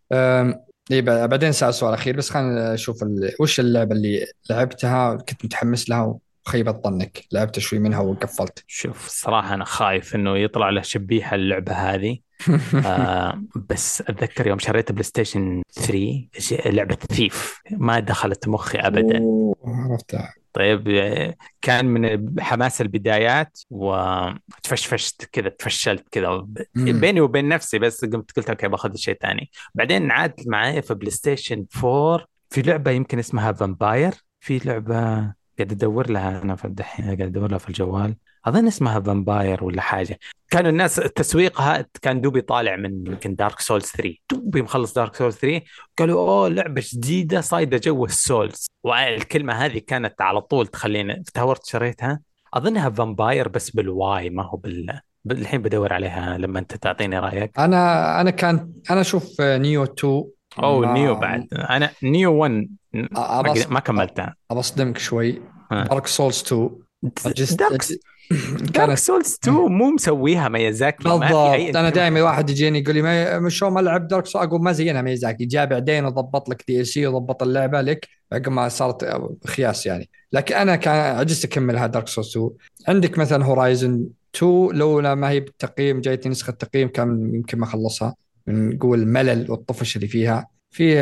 ب- 0.91 1.29
بعدين 1.29 1.53
سأل 1.53 1.75
سؤال 1.75 1.95
أخير 1.95 2.17
بس 2.17 2.31
خلينا 2.31 2.75
نشوف. 2.75 3.05
وش 3.41 3.61
اللعبة 3.61 3.95
اللي 3.95 4.27
لعبتها؟ 4.51 5.15
كنت 5.15 5.45
متحمس 5.45 5.91
لها 5.91 6.19
وخيبت 6.51 6.85
ظنك 6.85 7.25
لعبت 7.33 7.59
شوي 7.59 7.79
منها 7.79 8.01
وقفلت. 8.01 8.65
شوف 8.67 9.07
الصراحه 9.07 9.55
أنا 9.55 9.65
خايف 9.65 10.15
إنه 10.15 10.37
يطلع 10.39 10.71
له 10.71 10.83
شبيحة 10.83 11.35
اللعبة 11.35 11.73
هذه. 11.73 12.19
آه 12.87 13.43
بس 13.71 14.01
أتذكر 14.01 14.47
يوم 14.47 14.59
شريت 14.59 14.93
PlayStation 14.93 15.63
3 15.73 16.29
ش- 16.39 16.53
لعبة 16.67 16.95
Thief 16.95 17.61
ما 17.71 18.01
دخلت 18.01 18.49
مخي 18.49 18.79
ابدا. 18.79 19.21
عرفتها 19.65 20.35
طيب 20.53 20.89
آه، 20.89 21.35
كان 21.63 21.87
من 21.87 22.35
حماس 22.41 22.81
البدايات 22.81 23.59
وتفشفشت 23.71 25.25
كذا 25.25 25.49
تفشلت 25.49 26.09
كذا. 26.11 26.47
بيني 26.75 27.21
وبين 27.21 27.49
نفسي 27.49 27.79
بس 27.79 28.05
قمت 28.05 28.33
قلت 28.37 28.51
okay 28.51 28.69
بأخذ 28.69 28.97
شيء 28.97 29.19
ثاني 29.23 29.51
بعدين 29.75 30.11
عاد 30.11 30.35
معايا 30.47 30.81
في 30.81 30.95
PlayStation 30.95 31.67
4 31.85 32.25
في 32.51 32.63
لعبة 32.63 32.91
يمكن 32.91 33.19
اسمها 33.19 33.53
Vampyr 33.53 34.13
في 34.41 34.59
لعبة 34.59 35.33
قاعد 35.61 35.73
ادور 35.73 36.11
لها 36.11 36.43
أنا 36.43 36.57
في 36.57 36.65
الدحين 36.65 37.05
قاعد 37.05 37.21
ادور 37.23 37.51
لها 37.51 37.59
في 37.59 37.69
الجوال. 37.69 38.17
أظن 38.47 38.67
اسمها 38.67 39.01
Vampyr 39.01 39.65
ولا 39.65 39.81
حاجة. 39.83 40.19
كانوا 40.51 40.71
الناس 40.71 40.95
تسويقها 40.97 41.87
كان 42.03 42.21
دوبي 42.21 42.41
طالع 42.41 42.77
من 42.77 43.07
يمكن 43.07 43.35
Dark 43.35 43.61
Souls 43.61 43.85
3 43.85 44.15
دوبي 44.31 44.63
مخلص 44.63 44.95
Dark 44.95 45.15
Souls 45.17 45.35
3 45.37 45.63
قالوا 45.99 46.21
أوه 46.21 46.49
لعبة 46.49 46.83
جديدة 46.93 47.41
صايدة 47.41 47.77
جو 47.85 48.05
ال 48.05 48.14
Souls. 48.14 48.67
والكلمة 48.85 49.53
هذه 49.53 49.79
كانت 49.87 50.21
على 50.21 50.41
طول 50.41 50.67
تخليني 50.67 51.23
تهورت 51.35 51.67
شريتها. 51.67 52.21
أظنها 52.55 52.91
Vampyr 52.91 53.49
بس 53.49 53.71
by 53.71 53.86
the 53.86 54.08
way 54.08 54.31
ما 54.31 54.43
هو 54.43 54.57
بال 54.57 55.01
الحين 55.31 55.63
بدور 55.63 55.93
عليها 55.93 56.39
لما 56.39 56.59
أنت 56.59 56.75
تعطيني 56.75 57.19
رأيك. 57.19 57.59
أنا 57.59 58.21
أنا 58.21 58.31
كان 58.31 58.73
أنا 58.91 59.01
أشوف 59.01 59.41
نيو 59.41 59.85
2 59.85 60.25
أو 60.63 60.81
ما- 60.81 60.93
نيو 60.93 61.15
بعد. 61.15 61.47
أنا 61.53 61.91
نيو 62.03 62.35
1 62.35 62.69
ما, 62.95 63.55
ما 63.71 63.81
كملتها 63.81 64.35
أبصدمك 64.51 64.99
شوي. 64.99 65.43
دارك 65.71 66.07
سولز 66.07 66.43
2 66.47 66.71
جست- 67.27 67.63
دارك 68.75 68.95
سولز 68.95 69.39
2 69.43 69.57
مو 69.57 69.91
مسويها 69.91 70.49
ميازاكي 70.49 71.03
في 71.03 71.09
بالضبط. 71.09 71.77
أنا. 71.77 71.91
دائما 71.91 72.23
واحد 72.23 72.51
يجيني 72.51 72.79
يقول 72.79 72.95
لي 72.95 73.03
ما 73.03 73.39
مش 73.39 73.59
شو 73.59 73.71
ما 73.71 73.81
لعب 73.81 74.09
دارك 74.09 74.27
سول 74.27 74.43
أقول 74.43 74.63
ما 74.63 74.73
زينا 74.73 75.03
ميزاكي 75.03 75.45
جاء 75.45 75.67
بعدين 75.67 76.05
وضبط 76.05 76.49
لك 76.49 76.65
دي 76.69 76.85
سي 76.85 77.07
وضبط 77.07 77.43
اللعبة 77.43 77.81
لك 77.81 78.09
عقب 78.33 78.49
ما 78.49 78.69
صارت 78.69 79.09
خياس 79.47 79.87
يعني. 79.87 80.09
لكن 80.33 80.55
أنا 80.55 80.77
كان 80.77 81.17
عجزت 81.17 81.45
أكملها 81.45 81.87
دارك 81.87 82.09
سول 82.09 82.25
2 82.25 82.51
عندك 82.89 83.19
مثلا 83.19 83.45
Horizon 83.45 84.07
2 84.37 84.69
لولا 84.73 85.15
ما 85.15 85.31
هي 85.31 85.41
بالتقييم 85.41 86.01
جايتني 86.01 86.31
نسخة 86.31 86.53
تقييم 86.53 86.89
كان 86.89 87.35
يمكن 87.35 87.59
ما 87.59 87.65
اخلصها 87.65 88.15
من 88.47 88.79
قول 88.79 89.03
الملل 89.03 89.51
والطفش 89.51 89.97
اللي 89.97 90.09
فيها. 90.09 90.47
في 90.71 90.95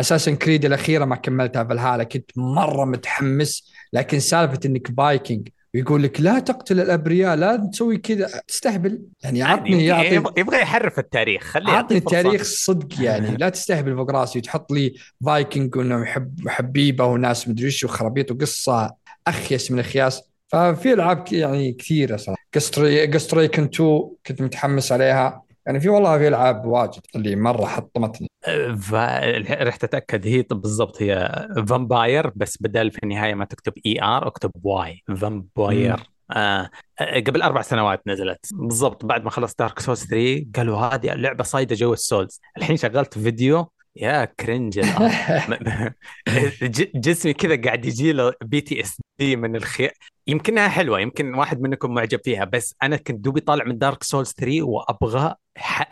Assassin's 0.00 0.36
Creed 0.36 0.64
الأخيرة 0.64 1.04
ما 1.04 1.16
كملتها 1.16 1.62
بالحاله 1.62 2.04
كنت 2.04 2.30
مرة 2.36 2.84
متحمس. 2.84 3.72
لكن 3.92 4.20
سالفة 4.20 4.60
إنك 4.66 4.90
بايكنج 4.90 5.48
ويقول 5.74 6.02
لك 6.02 6.20
لا 6.20 6.38
تقتل 6.38 6.80
الأبرياء 6.80 7.36
لا 7.36 7.68
تسوي 7.72 7.96
كذا 7.96 8.30
تستهبل. 8.48 9.02
يعني 9.22 9.42
عطني 9.42 9.70
يمكن 9.70 9.84
يعطي 9.84 10.22
يبغى- 10.44 10.54
يحرف 10.54 10.98
التاريخ 10.98 11.42
خليه 11.42 11.72
عطني. 11.72 11.98
التاريخ 11.98 12.42
صدق 12.42 13.02
يعني. 13.02 13.36
لا 13.36 13.48
تستهبل 13.48 13.96
فوق 13.96 14.10
راسي 14.10 14.38
وتحط 14.38 14.72
لي 14.72 14.94
فايكنج 15.26 15.76
وإنه 15.76 16.02
يحب 16.02 16.48
حبيبة 16.48 17.04
وناس 17.04 17.48
مدري 17.48 17.66
إيش 17.66 17.84
وخرابيط 17.84 18.30
وقصة 18.30 18.94
أخيس 19.26 19.70
من 19.70 19.78
اخياس 19.78 20.22
ففي 20.48 20.92
ألعاب 20.92 21.24
يعني 21.32 21.72
كثيرة 21.72 22.16
صراحة. 22.16 22.42
قستري 22.54 23.06
قستريكن 23.06 23.62
2 23.64 24.10
كنت 24.26 24.42
متحمس 24.42 24.92
عليها. 24.92 25.42
يعني 25.68 25.80
في 25.80 25.88
والله 25.88 26.18
في 26.18 26.28
ألعاب 26.28 26.66
واجد 26.66 27.00
اللي 27.16 27.36
مرة 27.36 27.66
حطمتني. 27.66 28.30
ف... 28.80 28.94
رحت 29.50 29.84
اتاكد 29.84 30.26
هي 30.26 30.42
طب 30.42 30.60
بالضبط 30.60 31.02
هي 31.02 31.46
فامباير 31.68 32.30
بس 32.36 32.62
بدل 32.62 32.90
في 32.90 33.02
النهاية 33.02 33.34
ما 33.34 33.44
تكتب 33.44 33.72
اي 33.86 34.02
ار 34.02 34.26
اكتب 34.26 34.50
واي 34.62 35.02
فامباير. 35.16 36.10
آه 36.30 36.70
آه، 37.00 37.20
قبل 37.20 37.42
أربع 37.42 37.62
سنوات 37.62 38.02
نزلت. 38.06 38.46
بالضبط 38.52 39.04
بعد 39.04 39.24
ما 39.24 39.30
خلصت 39.30 39.58
دارك 39.58 39.78
سولز 39.78 40.04
3 40.04 40.46
قالوا 40.56 40.78
هذه 40.78 41.12
اللعبه 41.12 41.44
صايدة 41.44 41.74
جو 41.74 41.92
السولز. 41.92 42.40
الحين 42.56 42.76
شغلت 42.76 43.18
فيديو 43.18 43.70
يا 43.96 44.24
كرنج 44.24 44.80
جسمي 46.94 47.32
كذا 47.32 47.62
قاعد 47.62 47.84
يجي 47.84 48.12
له 48.12 48.32
PTSD 48.42 49.36
من 49.36 49.56
الخير 49.56 49.92
يمكنها 50.26 50.68
حلوة 50.68 51.00
يمكن 51.00 51.34
واحد 51.34 51.60
منكم 51.60 51.94
معجب 51.94 52.20
فيها 52.24 52.44
بس 52.44 52.74
أنا 52.82 52.96
كنت 52.96 53.24
دوبي 53.24 53.40
طالع 53.40 53.64
من 53.64 53.78
Dark 53.78 54.02
Souls 54.02 54.32
3 54.32 54.62
وأبغى 54.62 55.34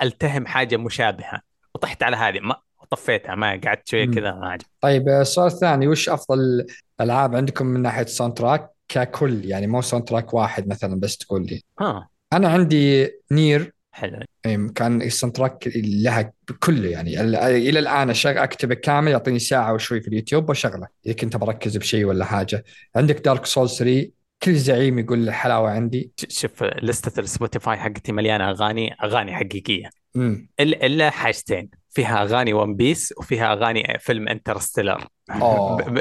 ألتهم 0.02 0.46
حاجة 0.46 0.76
مشابهة. 0.76 1.40
وطحت 1.74 2.02
على 2.02 2.16
هذه 2.16 2.40
ما 2.40 2.56
طفيتها 2.90 3.34
ما 3.34 3.60
قعدت 3.64 3.88
شوية. 3.88 4.06
كذا 4.06 4.32
ما 4.32 4.48
عجب 4.48 4.64
طيب 4.80 5.08
السؤال 5.08 5.46
الثاني 5.46 5.88
وش 5.88 6.08
أفضل 6.08 6.66
العاب 7.00 7.36
عندكم 7.36 7.66
من 7.66 7.82
ناحية 7.82 8.04
soundtrack 8.04 8.70
ككل؟ 8.88 9.44
يعني 9.44 9.66
مو 9.66 9.82
soundtrack 9.82 10.34
واحد 10.34 10.68
مثلا 10.68 11.00
بس 11.00 11.16
تقول 11.18 11.46
لي. 11.46 11.62
ها. 11.80 12.08
أنا 12.32 12.48
عندي 12.48 13.10
Nier 13.32 13.72
حلو. 13.96 14.20
إيه، 14.46 14.68
كان 14.74 15.02
ال 15.02 15.36
soundtrack 15.36 15.68
لها 15.76 16.32
كله 16.60 16.88
يعني. 16.88 17.20
ال- 17.20 17.36
إلى 17.36 17.78
الآن 17.78 18.10
اشغل 18.10 18.38
أكتبه 18.38 18.74
كامل 18.74 19.10
يعطيني 19.10 19.38
ساعة 19.38 19.74
وشوي 19.74 20.00
في 20.00 20.08
اليوتيوب 20.08 20.48
وأشغله. 20.48 20.86
إذا 21.06 21.14
كنت 21.14 21.36
بركز 21.36 21.76
بشيء 21.76 22.04
ولا 22.04 22.24
حاجة. 22.24 22.64
عندك 22.96 23.24
Dark 23.24 23.46
Soul 23.46 23.70
3 23.70 24.10
كل 24.42 24.54
زعيم 24.54 24.98
يقول 24.98 25.28
الحلاوه 25.28 25.70
عندي. 25.70 26.12
شوف 26.28 26.62
لستة 26.62 27.20
ال 27.20 27.27
Spotify 27.27 27.76
حقتي 27.76 28.12
مليانة 28.12 28.50
أغاني 28.50 28.94
أغاني 29.04 29.34
حقيقية. 29.34 29.90
امم 30.16 30.48
إلا 30.60 31.10
حاجتين. 31.10 31.70
فيها 31.90 32.22
أغاني 32.22 32.52
One 32.52 32.76
Piece 32.76 33.14
وفيها 33.18 33.52
أغاني 33.52 33.98
فيلم 34.00 34.28
Interstellar 34.28 35.06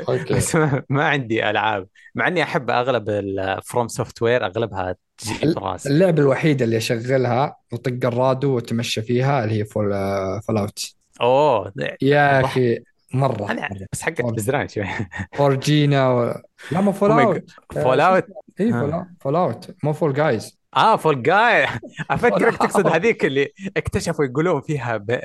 okay. 0.09 0.33
بس 0.33 0.55
ما 0.89 1.03
عندي 1.03 1.49
ألعاب. 1.49 1.87
مع 2.15 2.27
إني 2.27 2.43
أحب 2.43 2.69
أغلب 2.69 3.09
ال 3.09 3.87
FromSoftware 3.87 4.45
أغلبها 4.45 4.95
براسي 5.43 5.89
اللعبة 5.89 6.21
الوحيدة 6.21 6.65
اللي 6.65 6.77
أشغلها 6.77 7.57
وطق 7.73 8.07
الرادو 8.07 8.55
واتمشى 8.55 9.01
فيها 9.01 9.43
اللي 9.43 9.55
هي 9.59 9.65
فول 9.65 9.91
فول 10.47 10.57
اوت 10.57 10.95
أوه 11.21 11.73
يا. 12.01 12.41
أخي 12.45 12.79
مرة 13.13 13.51
أنا 13.51 13.61
مرة. 13.61 13.85
بس 13.93 14.03
والله. 14.19 14.31
بزران 14.31 14.67
شوي 14.67 14.85
اورجينا 15.39 16.09
و... 16.11 16.41
لا 16.71 16.81
مو 16.81 16.91
فول 16.91 17.11
اوت 17.11 17.49
فول 17.73 17.99
اوت 17.99 18.25
اي. 18.59 18.71
فول 19.21 19.35
اوت 19.35 19.75
مو 19.83 19.93
فول 19.93 20.13
جايز 20.13 20.59
آه 20.75 20.95
فول 20.97 21.23
جاي 21.23 21.67
أفكرك. 22.11 22.57
تقصد 22.57 22.87
هذيك 22.87 23.25
اللي 23.25 23.53
اكتشفوا 23.77 24.25
يقولون 24.25 24.61
فيها 24.61 24.97
ب... 24.97 25.19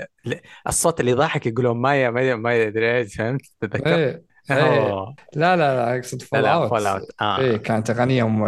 الصوت 0.67 1.01
اللي 1.01 1.11
يضحك 1.11 1.47
يقولون 1.47 1.77
مايا 1.77 2.11
مايا 2.11 2.35
ما 2.35 2.63
ادري 2.67 2.97
إيش 2.99 3.17
فهمت 3.17 3.41
تتذكر؟ 3.61 3.95
إيه. 3.95 4.30
لا 4.55 5.57
لا 5.57 5.57
لا 5.57 5.97
أقصد 5.97 6.23
فول 6.23 6.47
اوت 6.47 6.71
فول 6.71 6.87
out 6.87 7.09
آه. 7.21 7.39
إيه 7.39 7.57
كانت 7.57 7.91
أغانيهم 7.91 8.45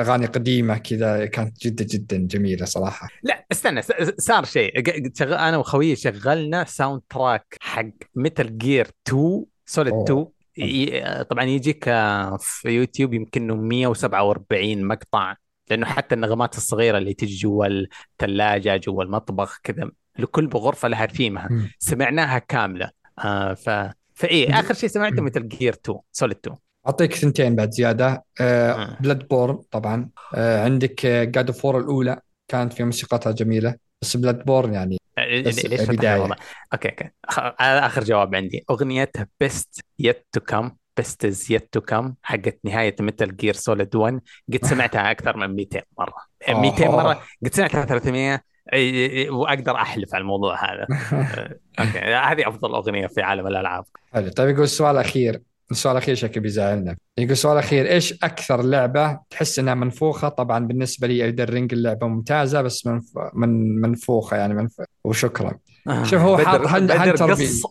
أغاني 0.00 0.26
قديمة 0.26 0.78
كذا 0.78 1.26
كانت 1.26 1.58
جدا 1.66 1.84
جدا 1.84 2.16
جميلة 2.16 2.64
صراحة. 2.64 3.08
لا 3.22 3.46
استنى 3.52 3.82
صار 4.18 4.44
شيء. 4.44 4.72
أنا 5.22 5.56
وخويي 5.56 5.96
شغلنا 5.96 6.64
soundtrack 6.64 7.56
حق 7.60 7.86
Metal 8.14 8.58
Gear 8.58 8.86
2 9.08 9.44
Solid 9.66 9.92
أوه. 9.92 10.04
2 10.04 10.26
ي... 10.58 11.24
طبعا 11.24 11.44
يجيك 11.44 11.88
آه، 11.88 12.36
في 12.40 12.68
يوتيوب 12.68 13.14
يمكن 13.14 13.42
إنه 13.42 13.54
147 13.54 14.84
مقطع 14.84 15.34
لأنه 15.70 15.86
حتى 15.86 16.14
النغمات 16.14 16.56
الصغيرة 16.56 16.98
اللي 16.98 17.14
تجي 17.14 17.36
جوا 17.36 17.66
الثلاجه 17.66 18.76
جوا 18.76 19.04
المطبخ 19.04 19.58
كذا 19.62 19.90
لكل 20.18 20.48
غرفة 20.48 20.88
لها 20.88 21.06
ثيمها. 21.06 21.48
سمعناها 21.78 22.38
كاملة. 22.38 22.90
آه 23.18 23.54
ف 23.54 23.70
فإيه 24.20 24.60
آخر 24.60 24.74
شيء 24.74 24.88
سمعته. 24.88 25.22
Metal 25.22 25.48
Gear 25.48 25.72
2 25.74 25.98
Solid 26.12 26.36
2 26.36 26.56
أعطيك 26.86 27.14
ثنتين 27.14 27.56
بعد 27.56 27.70
زيادة 27.70 28.24
آه. 28.40 28.96
Bloodborne 29.00 29.58
طبعا 29.70 30.08
آه 30.34 30.64
عندك 30.64 31.06
God 31.06 31.46
of 31.50 31.66
الأولى 31.66 32.20
كانت 32.48 32.72
في 32.72 32.84
موسيقتها 32.84 33.32
جميلة 33.32 33.74
بس 34.02 34.16
Bloodborne 34.16 34.74
يعني 34.74 34.96
بس 35.46 35.64
ليش. 35.64 35.80
الموضوع؟ 35.90 36.36
okay 36.72 36.88
okay 36.88 37.10
آخر 37.60 38.04
جواب 38.04 38.34
عندي 38.34 38.64
اغنيه 38.70 39.10
Best 39.40 39.80
Yet 39.98 40.26
to 40.32 40.40
Come 40.40 40.70
Best 40.96 41.24
Is 41.24 41.46
Yet 41.52 41.68
to 41.72 41.80
Come 41.80 42.14
حقت 42.22 42.58
نهاية 42.64 42.96
Metal 43.00 43.36
Gear 43.36 43.54
Solid 43.54 43.96
1 43.96 44.20
قد 44.52 44.64
سمعتها 44.70 45.10
أكثر 45.10 45.36
من 45.36 45.46
200 45.56 45.80
مرة 45.98 46.14
200 46.48 46.88
مرة 46.88 47.22
قد 47.44 47.54
سمعتها 47.54 47.84
300 47.84 48.36
أي- 48.36 48.40
أي- 48.40 48.42
وأقدر 49.30 49.74
أحلف 49.76 50.14
على 50.14 50.22
الموضوع 50.22 50.64
هذا. 50.64 50.86
okay 51.80 51.98
هذه 51.98 52.48
أفضل 52.48 52.74
أغنية 52.74 53.06
في 53.06 53.22
عالم 53.22 53.46
الألعاب. 53.46 53.84
حلو. 54.12 54.28
طيب 54.30 54.48
يقول 54.48 54.62
السؤال 54.62 54.94
الأخير 54.96 55.40
السؤال 55.70 55.96
الأخير 55.96 56.14
شكله 56.14 56.42
بيزعلنا. 56.42 56.96
يقول 57.18 57.32
السؤال 57.32 57.54
الأخير 57.54 57.86
إيش 57.90 58.12
أكثر 58.24 58.62
لعبة 58.62 59.18
تحس 59.30 59.58
إنها 59.58 59.74
منفوخة؟ 59.74 60.28
طبعا 60.28 60.66
بالنسبة 60.66 61.06
لي 61.06 61.24
Elden 61.28 61.50
Ring 61.50 61.72
اللعبة 61.72 62.06
ممتازة 62.06 62.62
بس 62.62 62.86
منف... 62.86 63.04
من 63.34 63.80
منفوخة 63.80 64.36
يعني 64.36 64.54
منف... 64.54 64.72
وشكرا. 65.04 65.52
شوف 66.02 66.14
هو 66.20 66.38
حاط 66.38 66.66
Hunter 66.66 67.32
قص 67.32 67.62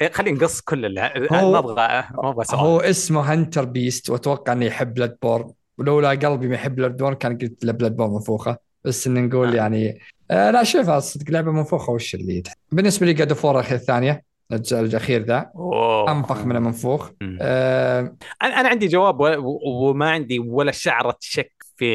إيه، 0.00 0.12
خلينا 0.12 0.38
نقص 0.38 0.60
كل 0.60 0.84
اللي... 0.84 1.28
هو- 1.32 1.52
ما 1.52 1.58
أبغى 1.58 1.74
ما 1.74 2.30
أبغى 2.30 2.44
هو 2.50 2.80
اسمه 2.80 3.34
Hunter 3.34 3.64
Beast 3.64 4.10
وأتوقع 4.10 4.52
إنه 4.52 4.64
يحب 4.64 4.94
Bloodborne 4.94 5.50
ولولا 5.78 6.08
قلبي 6.10 6.48
ما 6.48 6.54
يحب 6.54 6.74
Bloodborne 6.74 7.14
كان 7.14 7.38
قلت 7.38 7.64
له 7.64 7.72
Bloodborne 7.72 8.12
منفوخة. 8.12 8.56
بس 8.84 9.06
إن 9.06 9.26
نقول 9.26 9.48
آه. 9.48 9.54
يعني 9.56 9.98
آه 10.30 10.50
لا 10.50 10.64
شوفها 10.64 11.00
صدق 11.00 11.30
لعبة 11.30 11.52
منفوخه 11.52 11.92
وش 11.92 12.14
اللي 12.14 12.42
يتح- 12.42 12.52
بالنسبة 12.72 13.06
لي 13.06 13.12
God 13.12 13.32
of 13.32 13.43
War 13.43 13.60
الثانية 13.60 14.22
الجزء 14.52 14.80
الأخير 14.80 15.22
ذا. 15.24 15.50
أوه. 15.56 16.12
أنفخ 16.12 16.44
من 16.44 16.56
المنفوخ. 16.56 17.10
آه 17.40 18.14
أنا 18.42 18.60
أنا 18.60 18.68
عندي 18.68 18.86
جواب 18.86 19.20
و- 19.20 19.26
و- 19.38 19.60
وما 19.90 20.10
عندي 20.10 20.38
ولا 20.38 20.72
شعره 20.72 21.16
شك 21.20 21.52
في 21.76 21.94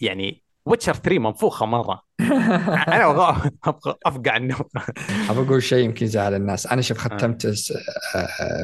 يعني 0.00 0.42
Witcher 0.66 0.94
3 0.94 1.18
منفوخة 1.18 1.66
مرة. 1.66 2.02
أنا 2.88 3.10
أبغى 3.10 3.50
أبغى 3.64 3.94
افقع 4.06 4.36
النوم 4.36 4.60
ابى 5.30 5.40
أقول 5.40 5.62
شيء 5.62 5.84
يمكن 5.84 6.06
يزعل 6.06 6.34
الناس. 6.34 6.66
أنا 6.66 6.82
شوف 6.82 6.98
ختمت 6.98 7.46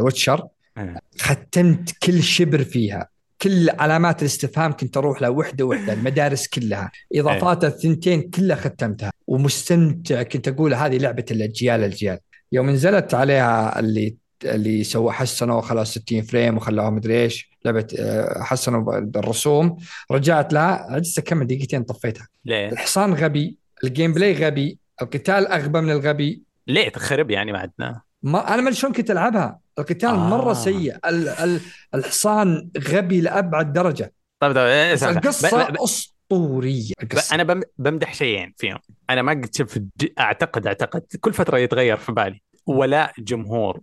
Witcher 0.00 0.46
آه. 0.76 1.00
ختمت 1.20 1.90
كل 2.02 2.22
شبر 2.22 2.64
فيها. 2.64 3.08
كل 3.42 3.70
علامات 3.70 4.22
الاستفهام 4.22 4.72
كنت 4.72 4.96
أروح 4.96 5.22
لها 5.22 5.28
وحدة 5.30 5.64
وحدة 5.64 5.92
المدارس 5.92 6.48
كلها 6.48 6.90
إضافات 7.14 7.64
الثنتين 7.64 8.30
كلها 8.30 8.56
ختمتها 8.56 9.12
ومستمتع 9.26 10.22
كنت 10.22 10.48
أقول 10.48 10.74
هذه 10.74 10.98
لعبة 10.98 11.24
الأجيال 11.30 11.80
الأجيال. 11.80 12.18
يوم 12.52 12.70
نزلت 12.70 13.14
عليها 13.14 13.80
اللي 13.80 14.16
اللي 14.44 14.84
سووا 14.84 15.12
حسنوا 15.12 15.60
خلاص 15.60 15.90
60 15.90 16.22
frame 16.22 16.56
وخلوها 16.56 16.90
مدري 16.90 17.22
إيش 17.22 17.50
لعبة 17.64 17.86
آه، 17.98 18.42
حسنوا 18.42 18.98
الرسوم 18.98 19.76
رجعت 20.10 20.52
لها 20.52 20.86
عجزت 20.90 21.18
أكمل 21.18 21.46
دقيقتين 21.46 21.82
طفيتها. 21.82 22.28
ليه؟ 22.44 22.68
الحصان 22.68 23.14
غبي 23.14 23.56
ال 23.84 24.12
gameplay 24.12 24.32
غبي 24.32 24.78
القتال 25.02 25.46
أغبى 25.46 25.80
من 25.80 25.90
الغبي. 25.90 26.42
ليه 26.66 26.88
تخرب 26.88 27.30
يعني 27.30 27.52
ما 27.52 27.58
عندنا 27.58 28.00
ما 28.22 28.54
أنا 28.54 28.62
ما 28.62 28.70
شلون 28.70 28.92
كنت 28.92 29.10
ألعبها. 29.10 29.58
القتال 29.80 30.08
آه. 30.10 30.28
مره 30.28 30.52
سيء. 30.52 30.96
ال... 31.08 31.28
ال... 31.28 31.60
الحصان 31.94 32.70
غبي 32.88 33.20
لأبعد 33.20 33.72
درجة. 33.72 34.12
طيب 34.40 34.52
طيب 34.54 34.66
إيه، 34.66 34.92
بس. 34.94 35.02
القصة 35.02 35.68
ب- 35.68 35.72
ب- 35.72 35.76
أسطورية 35.82 36.92
ب- 37.00 37.02
القصة. 37.02 37.34
أنا 37.34 37.42
بم- 37.42 37.62
بمدح 37.78 38.14
شيئين 38.14 38.54
فيهم. 38.56 38.78
أنا 39.10 39.22
ما 39.22 39.32
قد 39.32 39.54
شفت 39.54 39.82
أعتقد 40.18 40.66
أعتقد 40.66 41.02
كل 41.20 41.32
فترة 41.32 41.58
يتغير 41.58 41.96
في 41.96 42.12
بالي. 42.12 42.42
ولاء 42.66 43.12
جمهور 43.18 43.80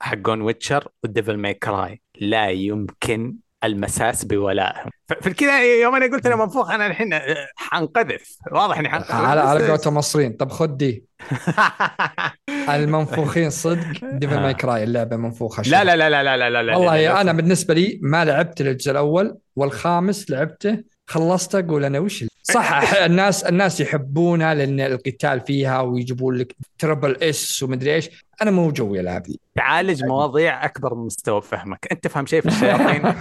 حقون 0.00 0.40
Witcher 0.40 0.88
و 1.04 1.09
Devil 1.09 1.36
May 1.36 1.54
Cry 1.54 2.00
لا 2.20 2.50
يمكن 2.50 3.36
المساس 3.64 4.24
بولائهم 4.24 4.90
في 5.20 5.34
كذا 5.34 5.80
يوم 5.80 5.94
أنا 5.94 6.06
قلت 6.06 6.26
أنا 6.26 6.36
منفوخ 6.36 6.70
أنا 6.70 6.86
الحين 6.86 7.10
حنقذف. 7.56 8.36
واضح 8.52 8.78
إني 8.78 8.88
حنقذف. 8.88 9.10
على 9.14 9.40
على 9.40 9.68
قولة 9.68 9.80
المصريين 9.86 10.32
طب 10.32 10.50
خد 10.50 10.76
دي. 10.76 11.04
المنفوخين 12.68 13.50
صدق. 13.50 14.04
Devil 14.12 14.40
May 14.40 14.54
Cry 14.54 14.84
اللعبة 14.84 15.16
منفوخة 15.16 15.62
لا 15.62 15.84
لا 15.84 15.96
لا 15.96 16.10
لا 16.10 16.22
لا 16.36 16.50
لا 16.50 16.62
لا 16.62 16.76
والله 16.76 17.20
أنا 17.20 17.32
بالنسبة 17.32 17.74
لي 17.74 17.98
ما 18.02 18.24
لعبت 18.24 18.60
الجزء 18.60 18.90
الأول 18.90 19.38
والخامس 19.56 20.30
لعبته 20.30 20.78
خلصت 21.06 21.54
أقول 21.54 21.84
أنا 21.84 21.98
وش 21.98 22.24
صح 22.42 22.94
الناس 22.94 23.44
الناس 23.44 23.80
يحبونها 23.80 24.54
لأن 24.54 24.80
القتال 24.80 25.40
فيها 25.40 25.80
ويجيبون 25.80 26.36
لك 26.36 26.56
triple 26.78 27.16
S 27.22 27.62
ومدري 27.62 27.94
إيش. 27.94 28.26
أنا 28.42 28.50
مو 28.50 28.70
جوي 28.70 29.00
الالعاب 29.00 29.22
دي 29.22 29.40
تعالج 29.54 30.04
مواضيع 30.04 30.64
أكبر 30.64 30.94
من 30.94 31.06
مستوى 31.06 31.42
فهمك. 31.42 31.86
أنت 31.92 32.04
تفهم 32.04 32.26
شيء 32.26 32.40
في 32.40 32.48
الشياطين؟ 32.48 33.02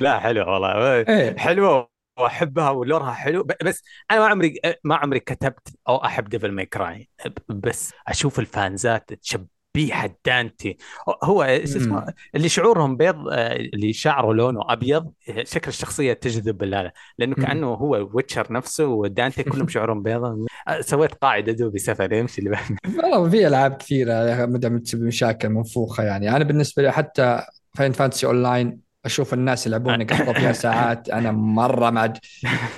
لا 0.00 0.18
حلو 0.18 0.52
والله. 0.52 0.96
إيه. 1.08 1.36
حلوة 1.36 1.88
وأحبها 2.18 2.70
و 2.70 2.77
lore 2.77 3.05
ها 3.05 3.12
حلو. 3.12 3.46
بس 3.64 3.82
أنا 4.10 4.20
ما 4.20 4.26
عمري 4.26 4.60
ما 4.84 4.96
عمري 4.96 5.20
كتبت 5.20 5.68
أو 5.88 5.96
أحب 5.96 6.28
Devil 6.28 6.52
May 6.52 6.66
Cry 6.66 7.08
بس 7.48 7.92
أشوف 8.08 8.38
الفانزات 8.38 9.12
تشب 9.12 9.46
تشبيه 9.76 10.18
دانتي 10.24 10.76
هو 11.24 11.42
اسمه؟ 11.42 12.14
اللي 12.34 12.48
شعورهم 12.48 12.96
بيض 12.96 13.28
آه، 13.28 13.56
اللي 13.56 13.92
شعره 13.92 14.32
لونه 14.32 14.60
أبيض 14.68 15.12
شكل 15.42 15.68
الشخصية 15.68 16.12
تجذب 16.12 16.62
هذا 16.74 16.92
لأنه 17.18 17.34
كأنه 17.34 17.66
هو 17.66 18.08
ويتشر 18.12 18.52
نفسه 18.52 18.86
ودانتي 18.86 19.42
كلهم 19.52 19.68
شعورهم 19.68 20.02
بيض 20.02 20.46
آه، 20.68 20.80
سويت 20.80 21.14
قاعدة 21.14 21.52
دوبي 21.52 21.78
سفر 21.78 22.12
يمشي 22.12 22.40
اللي 22.40 22.50
والله 23.02 23.30
في 23.30 23.46
ألعاب 23.46 23.74
كثيرة 23.74 24.46
ما 24.46 24.58
دام 24.58 24.78
تسوي 24.78 25.06
مشاكل 25.06 25.48
منفوخة 25.48 26.02
يعني. 26.04 26.36
أنا 26.36 26.44
بالنسبة 26.44 26.82
لي 26.82 26.92
حتى 26.92 27.42
فاين 27.74 27.92
فانتسي 27.92 28.26
اون 28.26 28.42
لاين 28.42 28.80
أشوف 29.04 29.34
الناس 29.34 29.66
يلعبون 29.66 30.00
يقضوا 30.02 30.32
فيها 30.32 30.52
ساعات. 30.52 31.08
أنا 31.08 31.32
مرة 31.32 31.90
ما 31.90 32.12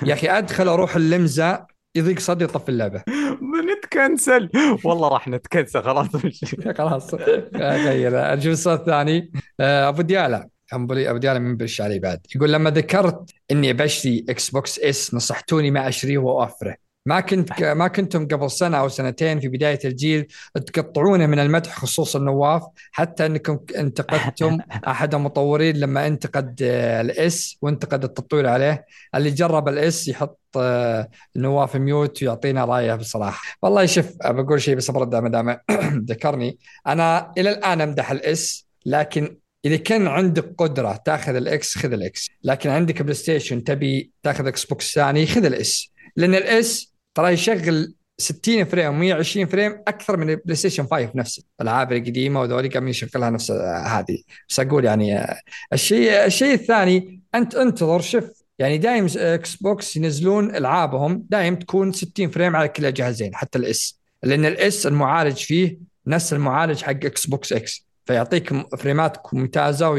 يا 0.05 0.13
أخي 0.13 0.29
أدخل 0.29 0.67
أروح 0.67 0.95
اللمزة 0.95 1.65
يضيق 1.95 2.19
صدري 2.19 2.47
طف 2.47 2.69
اللعبة. 2.69 3.03
بنتكنسل 3.63 4.49
والله 4.83 5.07
راح 5.07 5.27
نتكنسل 5.27 5.83
خلاص. 5.83 6.07
خلاص. 6.77 7.13
غير 7.55 8.35
نشوف 8.35 8.51
الصوت 8.53 8.79
الثاني. 8.79 9.31
آه، 9.59 9.89
أبو 9.89 10.01
ديالا 10.01 10.49
أبو 10.73 11.17
ديالا 11.17 11.39
من 11.39 11.57
برش 11.57 11.81
علي 11.81 11.99
بعد. 11.99 12.19
يقول 12.35 12.53
لما 12.53 12.69
ذكرت 12.69 13.29
إني 13.51 13.73
بشتري 13.73 14.25
Xbox 14.29 14.79
S 14.79 15.13
نصحتوني 15.13 15.71
ما 15.71 15.87
اشتريه 15.87 16.17
وأوفره. 16.17 16.88
ما 17.09 17.19
كنت 17.19 17.63
ما 17.63 17.87
كنتم 17.87 18.27
قبل 18.27 18.51
سنة 18.51 18.77
أو 18.77 18.89
سنتين 18.89 19.39
في 19.39 19.47
بداية 19.47 19.79
الجيل 19.85 20.27
تقطعونه 20.73 21.25
من 21.25 21.39
المدح 21.39 21.79
خصوصا 21.79 22.19
نواف 22.19 22.63
حتى 22.91 23.25
أنكم 23.25 23.59
انتقدتم 23.77 24.57
أحد 24.87 25.15
المطورين 25.15 25.77
لما 25.77 26.07
انتقد 26.07 26.59
آه، 26.63 27.01
ال 27.01 27.29
S 27.29 27.57
وانتقد 27.61 28.03
التطوير 28.03 28.47
عليه. 28.47 28.85
اللي 29.15 29.31
جرب 29.31 29.67
ال 29.67 29.87
S 29.87 30.07
يحط 30.07 30.39
آه، 30.57 31.09
نواف 31.35 31.75
mute 31.75 32.23
ويعطينا 32.23 32.65
رأيه 32.65 32.95
بصراحة. 32.95 33.41
والله 33.61 33.85
شوف 33.85 34.05
بقول 34.25 34.61
شيء 34.61 34.75
بس 34.75 34.91
برد 34.91 35.15
ما 35.15 35.29
دام 35.29 35.57
ذكرني 36.09 36.57
أنا 36.87 37.33
إلى 37.37 37.49
الآن 37.49 37.81
أمدح 37.81 38.11
ال 38.11 38.39
S 38.39 38.67
لكن 38.85 39.37
إذا 39.65 39.75
كان 39.75 40.07
عندك 40.07 40.53
قدرة 40.57 41.01
تأخذ 41.05 41.35
ال 41.35 41.56
X 41.56 41.77
خذ 41.77 41.93
ال 41.93 42.05
X. 42.05 42.29
لكن 42.43 42.69
عندك 42.69 43.01
PlayStation 43.01 43.63
تبي 43.63 44.11
تأخذ 44.23 44.47
Xbox 44.47 44.95
ثاني 44.95 45.25
خذ 45.25 45.45
ال 45.45 45.60
S. 45.60 45.91
لأن 46.15 46.35
ال 46.35 46.62
S 46.62 46.89
ترى 47.15 47.33
يشغل 47.33 47.93
60 48.17 48.65
frame 48.65 48.99
120 48.99 49.45
frame 49.45 49.71
أكثر 49.87 50.17
من 50.17 50.29
ال 50.29 50.55
PlayStation 50.55 50.87
5 50.87 51.11
نفسه. 51.15 51.43
الألعاب 51.61 51.91
القديمة 51.91 52.41
وذولي 52.41 52.69
قام 52.69 52.87
يشغلها 52.87 53.29
نفس 53.29 53.51
هذه. 53.85 54.17
بس 54.49 54.59
أقول 54.59 54.85
يعني 54.85 55.25
الشيء 55.73 56.25
الشيء 56.25 56.53
الثاني 56.53 57.21
أنت 57.35 57.55
انتظر 57.55 58.01
شوف 58.01 58.23
يعني 58.59 58.77
دايم 58.77 59.07
Xbox 59.17 59.95
ينزلون 59.97 60.55
ألعابهم 60.55 61.25
دايم 61.29 61.55
تكون 61.55 61.93
60 61.93 62.29
frame 62.29 62.55
على 62.55 62.67
كل 62.67 62.85
الجهازين 62.85 63.35
حتى 63.35 63.59
ال 63.59 63.79
S 63.79 63.99
لأن 64.23 64.45
ال 64.45 64.66
S 64.66 64.87
المعالج 64.87 65.37
فيه 65.37 65.77
نفس 66.07 66.33
المعالج 66.33 66.81
حق 66.81 66.89
Xbox 66.89 67.53
X. 67.53 67.88
فيعطيك 68.09 68.75
فريمات 68.75 69.17
ممتازة 69.33 69.89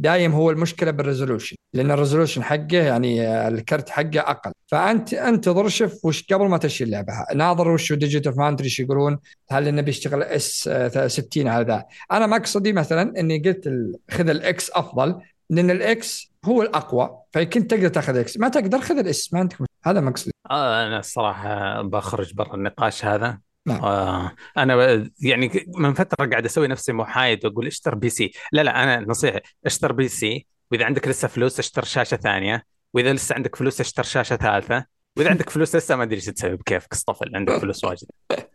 ودايم 0.00 0.32
هو 0.32 0.50
المشكلة 0.50 0.90
بال 0.90 1.01
resolution 1.01 1.56
لأن 1.74 1.90
ال 1.90 1.95
resolution 1.95 2.42
حقه 2.42 2.76
يعني 2.76 3.48
الكرت 3.48 3.90
حقه 3.90 4.20
أقل. 4.20 4.52
فأنت 4.66 5.14
انتظر 5.14 5.68
شوف 5.68 6.04
وش 6.04 6.24
قبل 6.32 6.48
ما 6.48 6.58
تشتري 6.58 6.86
اللعبه 6.86 7.12
ناظر 7.34 7.68
وش 7.68 7.92
Digital 7.92 8.32
Foundry 8.32 8.64
إيش 8.64 8.80
يقولون؟ 8.80 9.18
هل 9.50 9.68
إنه 9.68 9.82
بيشتغل 9.82 10.22
S 10.22 10.70
60 11.06 11.48
على 11.48 11.64
ذا؟ 11.64 11.84
أنا 12.12 12.26
مقصدي 12.26 12.72
مثلا 12.72 13.20
إني 13.20 13.38
قلت 13.38 13.68
خذ 14.10 14.28
الاكس 14.28 14.70
أفضل 14.70 15.20
لأن 15.50 15.70
الاكس 15.70 16.32
هو 16.44 16.62
الأقوى 16.62 17.18
فكنت 17.32 17.70
تقدر 17.70 17.88
تاخذ 17.88 18.14
ال 18.14 18.26
X 18.26 18.38
ما 18.38 18.48
تقدر 18.48 18.80
خذ 18.80 18.98
ال 18.98 19.15
S 19.15 19.32
ما 19.32 19.40
عندك 19.40 19.56
هذا 19.84 20.00
مقصدي 20.00 20.30
آه 20.50 20.86
أنا 20.86 20.98
الصراحة 20.98 21.82
بخرج 21.82 22.34
برا 22.34 22.54
النقاش 22.54 23.04
هذا. 23.04 23.38
نعم. 23.70 23.84
آه 23.84 24.32
أنا 24.58 25.06
يعني 25.20 25.66
من 25.76 25.94
فترة 25.94 26.26
قاعد 26.26 26.44
أسوي 26.44 26.68
نفسي 26.68 26.92
محايد 26.92 27.46
وأقول 27.46 27.66
اشتر 27.66 27.94
PC. 27.94 28.32
لا 28.52 28.62
لا 28.62 28.82
أنا 28.82 29.00
نصيحة 29.00 29.40
اشتر 29.66 29.92
PC. 29.92 30.46
وإذا 30.70 30.84
عندك 30.84 31.08
لسه 31.08 31.28
فلوس 31.28 31.58
اشتر 31.58 31.84
شاشة 31.84 32.16
ثانية. 32.16 32.64
وإذا 32.94 33.12
لسه 33.12 33.34
عندك 33.34 33.56
فلوس 33.56 33.80
اشتر 33.80 34.02
شاشة 34.02 34.36
ثالثة. 34.36 34.84
وإذا 35.16 35.30
عندك 35.30 35.50
فلوس 35.50 35.76
لسه 35.76 35.96
ما 35.96 36.02
أدري 36.02 36.16
إيش 36.16 36.24
تسوي 36.24 36.56
بكيفك 36.56 36.92
اصطفل 36.92 37.36
عندك 37.36 37.58
فلوس 37.58 37.84
واجد. 37.84 38.06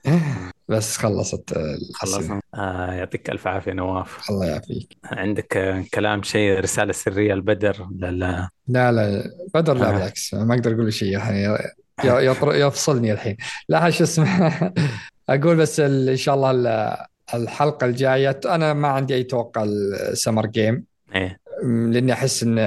بس 0.70 0.98
خلصت 0.98 1.54
خلصنا. 1.94 2.42
آه 2.54 2.92
يعطيك 2.92 3.30
ألف 3.30 3.48
عافية 3.48 3.74
نواف. 3.74 4.30
الله 4.30 4.46
يعافيك. 4.46 4.98
عندك 5.04 5.84
كلام 5.94 6.24
شيء 6.24 6.60
رسالة 6.60 6.94
سرية 6.94 7.34
البدر 7.34 7.88
لا 7.96 8.12
لا؟ 8.12 8.50
لا 8.68 8.92
لا 8.92 9.24
بدر 9.54 9.74
لا 9.74 9.90
آه. 9.90 9.92
بالعكس. 9.92 10.34
ما 10.34 10.56
أقدر 10.56 10.74
أقول 10.74 10.94
شيء. 10.94 11.12
يعني 11.12 11.58
يفصلني 12.04 13.12
الحين. 13.12 13.38
لا 13.70 13.90
شو 13.90 14.04
اسمه؟ 14.04 14.72
أقول 15.30 15.56
بس 15.56 15.80
إن 15.80 16.18
شاء 16.18 16.36
الله 16.36 16.98
الحلقة 17.34 17.86
الجاية. 17.86 18.40
أنا 18.46 18.74
ما 18.74 18.88
عندي 18.88 19.16
أي 19.16 19.24
توقع 19.24 19.64
السمر 19.64 20.46
جيم 20.46 20.84
إيه. 21.16 21.40
لأني 21.64 22.14
أحس 22.14 22.44
إن 22.44 22.60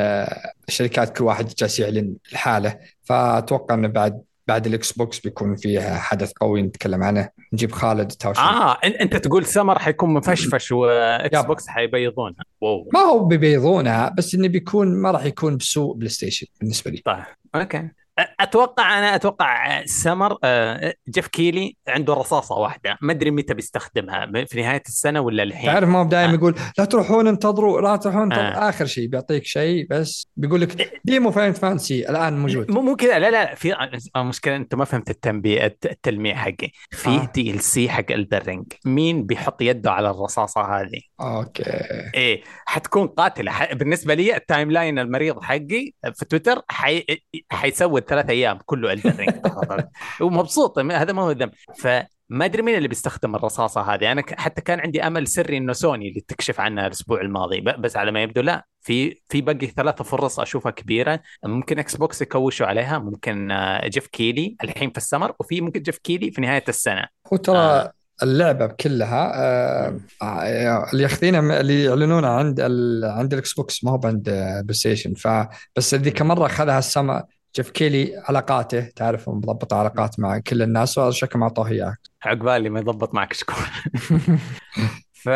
الشركات 0.69 1.17
كل 1.17 1.25
واحد 1.25 1.47
جالس 1.47 1.79
يعلن 1.79 2.15
لحاله. 2.33 2.79
فأتوقع 3.03 3.75
انه 3.75 3.89
بعد 3.89 4.23
بعد 4.49 4.67
ال 4.67 4.93
Xbox 4.93 5.19
بيكون 5.21 5.57
فيه 5.57 5.81
حدث 5.81 6.33
قوي 6.33 6.63
نتكلم 6.63 7.03
عنه. 7.03 7.29
نجيب 7.53 7.73
خالد 7.73 8.09
تاوشن 8.09 8.41
آه 8.41 8.79
أنت 8.85 9.17
تقول 9.17 9.47
سمر 9.47 9.79
حيكون 9.79 10.15
مفشفش 10.15 10.73
و 10.73 11.41
Xbox 11.41 11.69
حيبيضونها 11.69 12.45
wow. 12.61 12.91
ما 12.95 13.01
هو 13.01 13.25
بيبيضونها 13.25 14.15
بس 14.19 14.35
إنه 14.35 14.49
بيكون 14.49 14.95
ما 15.03 15.11
راح 15.11 15.25
يكون 15.25 15.57
بسوء 15.57 15.95
PlayStation 15.97 16.47
بالنسبة 16.61 16.91
لي. 16.91 17.03
طيب. 17.05 17.25
okay. 17.55 17.89
أتوقع 18.41 18.99
أنا 18.99 19.15
أتوقع 19.15 19.83
سمر 19.85 20.39
آه، 20.45 20.95
Geoff 21.09 21.27
Keighley 21.27 21.77
عنده 21.89 22.15
رصاصة 22.15 22.55
واحدة. 22.55 22.99
ما 23.03 23.13
أدري 23.13 23.31
متى 23.31 23.55
بيستخدمها 23.55 24.45
في 24.47 24.63
نهاية 24.63 24.83
السنة 24.87 25.21
ولا 25.21 25.43
الحين؟ 25.43 25.67
تعرف 25.67 25.89
ما 25.89 25.99
هو 25.99 26.05
دائما 26.05 26.33
آه. 26.33 26.35
يقول 26.35 26.55
لا 26.79 26.85
تروحون 26.85 27.27
انتظروا 27.27 27.81
لا 27.81 27.97
تروحون 27.97 28.23
انتظروا. 28.23 28.67
آه. 28.67 28.69
آخر 28.69 28.87
شيء 28.87 29.09
بيعطيك 29.09 29.45
شيء 29.45 29.87
بس 29.91 30.29
بيقول 30.37 30.61
لك 30.61 31.01
demo 31.05 31.31
Final 31.31 31.53
Fantasy 31.53 32.11
الآن 32.11 32.39
موجود. 32.39 32.71
مو 32.71 32.81
مو 32.81 32.97
كذا 32.97 33.19
لا 33.19 33.31
لا 33.31 33.55
في 33.55 33.75
مشكلة 34.17 34.57
أنت 34.57 34.75
ما 34.75 34.85
فهمت 34.85 35.11
التنبيه 35.11 35.77
التلميع 35.85 36.37
حقي. 36.37 36.71
في 36.91 37.09
آه. 37.11 37.31
DLC 37.35 37.44
حق 37.44 37.51
ال 37.51 37.61
Elden 37.61 38.11
Ring 38.11 38.73
مين 38.85 39.27
بيحط 39.27 39.63
يده 39.63 39.93
على 39.93 40.11
الرصاصة 40.11 40.61
هذه؟ 40.61 41.01
أوكي. 41.21 41.63
إيه 42.15 42.43
حتكون 42.67 43.07
قاتلة. 43.07 43.53
بالنسبة 43.73 44.15
لي 44.15 44.37
ال 44.37 44.71
timeline 44.71 44.99
المريض 44.99 45.43
حقي 45.43 45.93
في 46.15 46.25
تويتر 46.25 46.63
حي... 46.71 47.05
حيسوي 47.53 48.01
ثلاث 48.09 48.31
أيام 48.31 48.59
كله 48.67 48.93
Elden 48.93 49.16
Ring 49.16 49.35
ومبسوط 50.21 50.79
هذا 50.79 51.13
ما 51.13 51.23
هو 51.23 51.31
ذنب 51.31 51.51
فما 51.79 52.45
أدري 52.45 52.63
مين 52.63 52.77
اللي 52.77 52.89
بيستخدم 52.89 53.37
الرصاصة 53.37 53.81
هذه. 53.81 54.13
أنا 54.13 54.23
حتى 54.37 54.63
كان 54.63 54.81
عندي 54.81 55.07
أمل 55.07 55.29
سري 55.29 55.57
إنه 55.57 55.73
سوني 55.73 56.09
اللي 56.09 56.21
تكشف 56.21 56.61
عنها 56.61 56.87
الأسبوع 56.87 57.21
الماضي. 57.21 57.61
بس 57.61 57.97
على 57.97 58.11
ما 58.11 58.23
يبدو 58.23 58.41
لا. 58.41 58.67
في 58.81 59.23
في 59.29 59.41
باقي 59.41 59.67
ثلاثة 59.67 60.05
فرص 60.05 60.41
أشوفها 60.41 60.71
كبيرة. 60.73 61.21
ممكن 61.45 61.79
إكس 61.79 61.97
بوكس 61.97 62.23
يكوشوا 62.23 62.67
عليها. 62.67 62.99
ممكن 62.99 63.51
آه، 63.51 63.89
جيف 63.89 64.07
كيلي 64.07 64.57
الحين 64.65 64.91
في 64.91 64.99
السمر. 64.99 65.35
وفي 65.41 65.61
ممكن 65.61 65.83
جيف 65.83 65.99
كيلي 65.99 66.31
في 66.31 66.41
نهاية 66.41 66.65
السنة. 66.69 67.05
هو 67.33 67.37
ترى 67.37 67.57
آه. 67.57 67.93
اللعبة 68.23 68.67
بكلها 68.67 69.33
آه, 69.35 70.01
آه، 70.23 70.91
اللي 70.93 71.03
ياخذينها 71.03 71.61
اللي 71.61 71.85
يعلنونها 71.85 72.31
عند 72.31 72.61
عند 73.05 73.33
الإكس 73.33 73.55
بوكس 73.55 73.85
ما 73.85 73.91
هو 73.91 74.01
عند 74.05 74.31
بلاي 74.63 74.75
ستيشن. 74.75 75.15
فبس 75.15 75.95
ذيك 75.95 76.23
مرة 76.23 76.47
أخذها 76.47 76.79
السما 76.79 77.25
جيف 77.57 77.71
كيلي 77.71 78.23
علاقاته 78.29 78.81
تعرف 78.81 79.29
مضبط 79.29 79.75
علاقات 79.75 80.21
مع 80.21 80.39
كل 80.39 80.63
الناس 80.63 80.99
وهذا 80.99 81.11
شكل 81.11 81.39
ما 81.39 81.45
اعطوه 81.45 81.69
إياه. 81.69 81.97
عقبالي 82.23 82.71
ما 82.71 82.81
يضبط 82.81 83.15
معك 83.15 83.33
شكون. 83.33 83.57
ف 85.25 85.29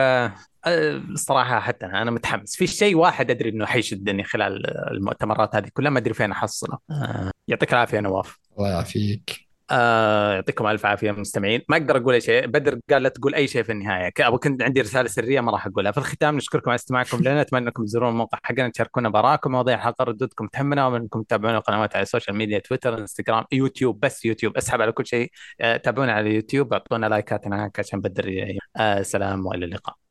الصراحة 0.67 1.61
حتى 1.61 1.87
أنا 1.87 2.11
متحمس. 2.11 2.57
في 2.57 2.67
شيء 2.67 2.97
واحد 2.97 3.31
أدري 3.31 3.51
إنه 3.51 3.67
حيشدني 3.67 4.25
خلال 4.25 4.67
المؤتمرات 4.91 5.57
هذه 5.57 5.69
كلها 5.75 5.91
ما 5.91 5.99
أدري 5.99 6.15
فين 6.15 6.31
أحصله. 6.31 6.79
آه، 6.91 7.31
يعطيك 7.49 7.73
العافية 7.73 8.01
نواف. 8.01 8.39
الله 8.59 8.69
يعافيك. 8.69 9.52
آه 9.73 10.35
يعطيكم 10.35 10.67
ألف 10.67 10.87
عافية 10.87 11.11
مستمعين. 11.11 11.63
ما 11.69 11.77
أقدر 11.77 11.97
أقول 11.97 12.15
أي 12.15 12.21
شيء. 12.21 12.47
بدر 12.47 12.81
قال 12.91 13.03
لا 13.03 13.09
تقول 13.09 13.35
أي 13.35 13.47
شيء 13.49 13.63
في 13.63 13.73
النهاية. 13.73 14.11
كنت 14.41 14.63
عندي 14.63 14.81
رسالة 14.81 15.09
سرية 15.09 15.41
ما 15.41 15.53
راح 15.53 15.67
أقولها. 15.67 15.93
في 15.93 15.99
الختام 15.99 16.37
نشكركم 16.37 16.71
على 16.71 16.75
استماعكم 16.75 17.19
لنا. 17.21 17.41
أتمنى 17.41 17.67
أنكم 17.67 17.85
تزورون 17.85 18.09
الموقع 18.11 18.39
حقنا 18.43 18.69
تشاركونا 18.69 19.09
بارائكم 19.09 19.53
مواضيع 19.53 19.75
الحلقة 19.75 20.05
ردودكم. 20.05 20.47
تهمنا 20.47 20.87
وانكم 20.87 21.23
تتابعونا 21.23 21.59
القنوات 21.59 21.97
على 21.97 22.03
السوشيال 22.03 22.37
ميديا 22.37 22.59
تويتر 22.59 22.99
انستغرام 22.99 23.45
يوتيوب 23.53 24.01
بس 24.01 24.25
يوتيوب 24.25 24.57
اسحب 24.57 24.83
على 24.83 24.93
كل 24.93 25.07
شيء. 25.07 25.31
آه 25.61 25.77
تابعونا 25.77 26.13
على 26.13 26.31
اليوتيوب 26.31 26.73
أعطونا 26.73 27.07
لايكات 27.07 27.47
هناك 27.47 27.79
عشان 27.79 28.01
بدر 28.01 28.57
آه 28.77 29.03
سلام 29.03 29.47
وإلى 29.47 29.65
اللقاء. 29.65 30.02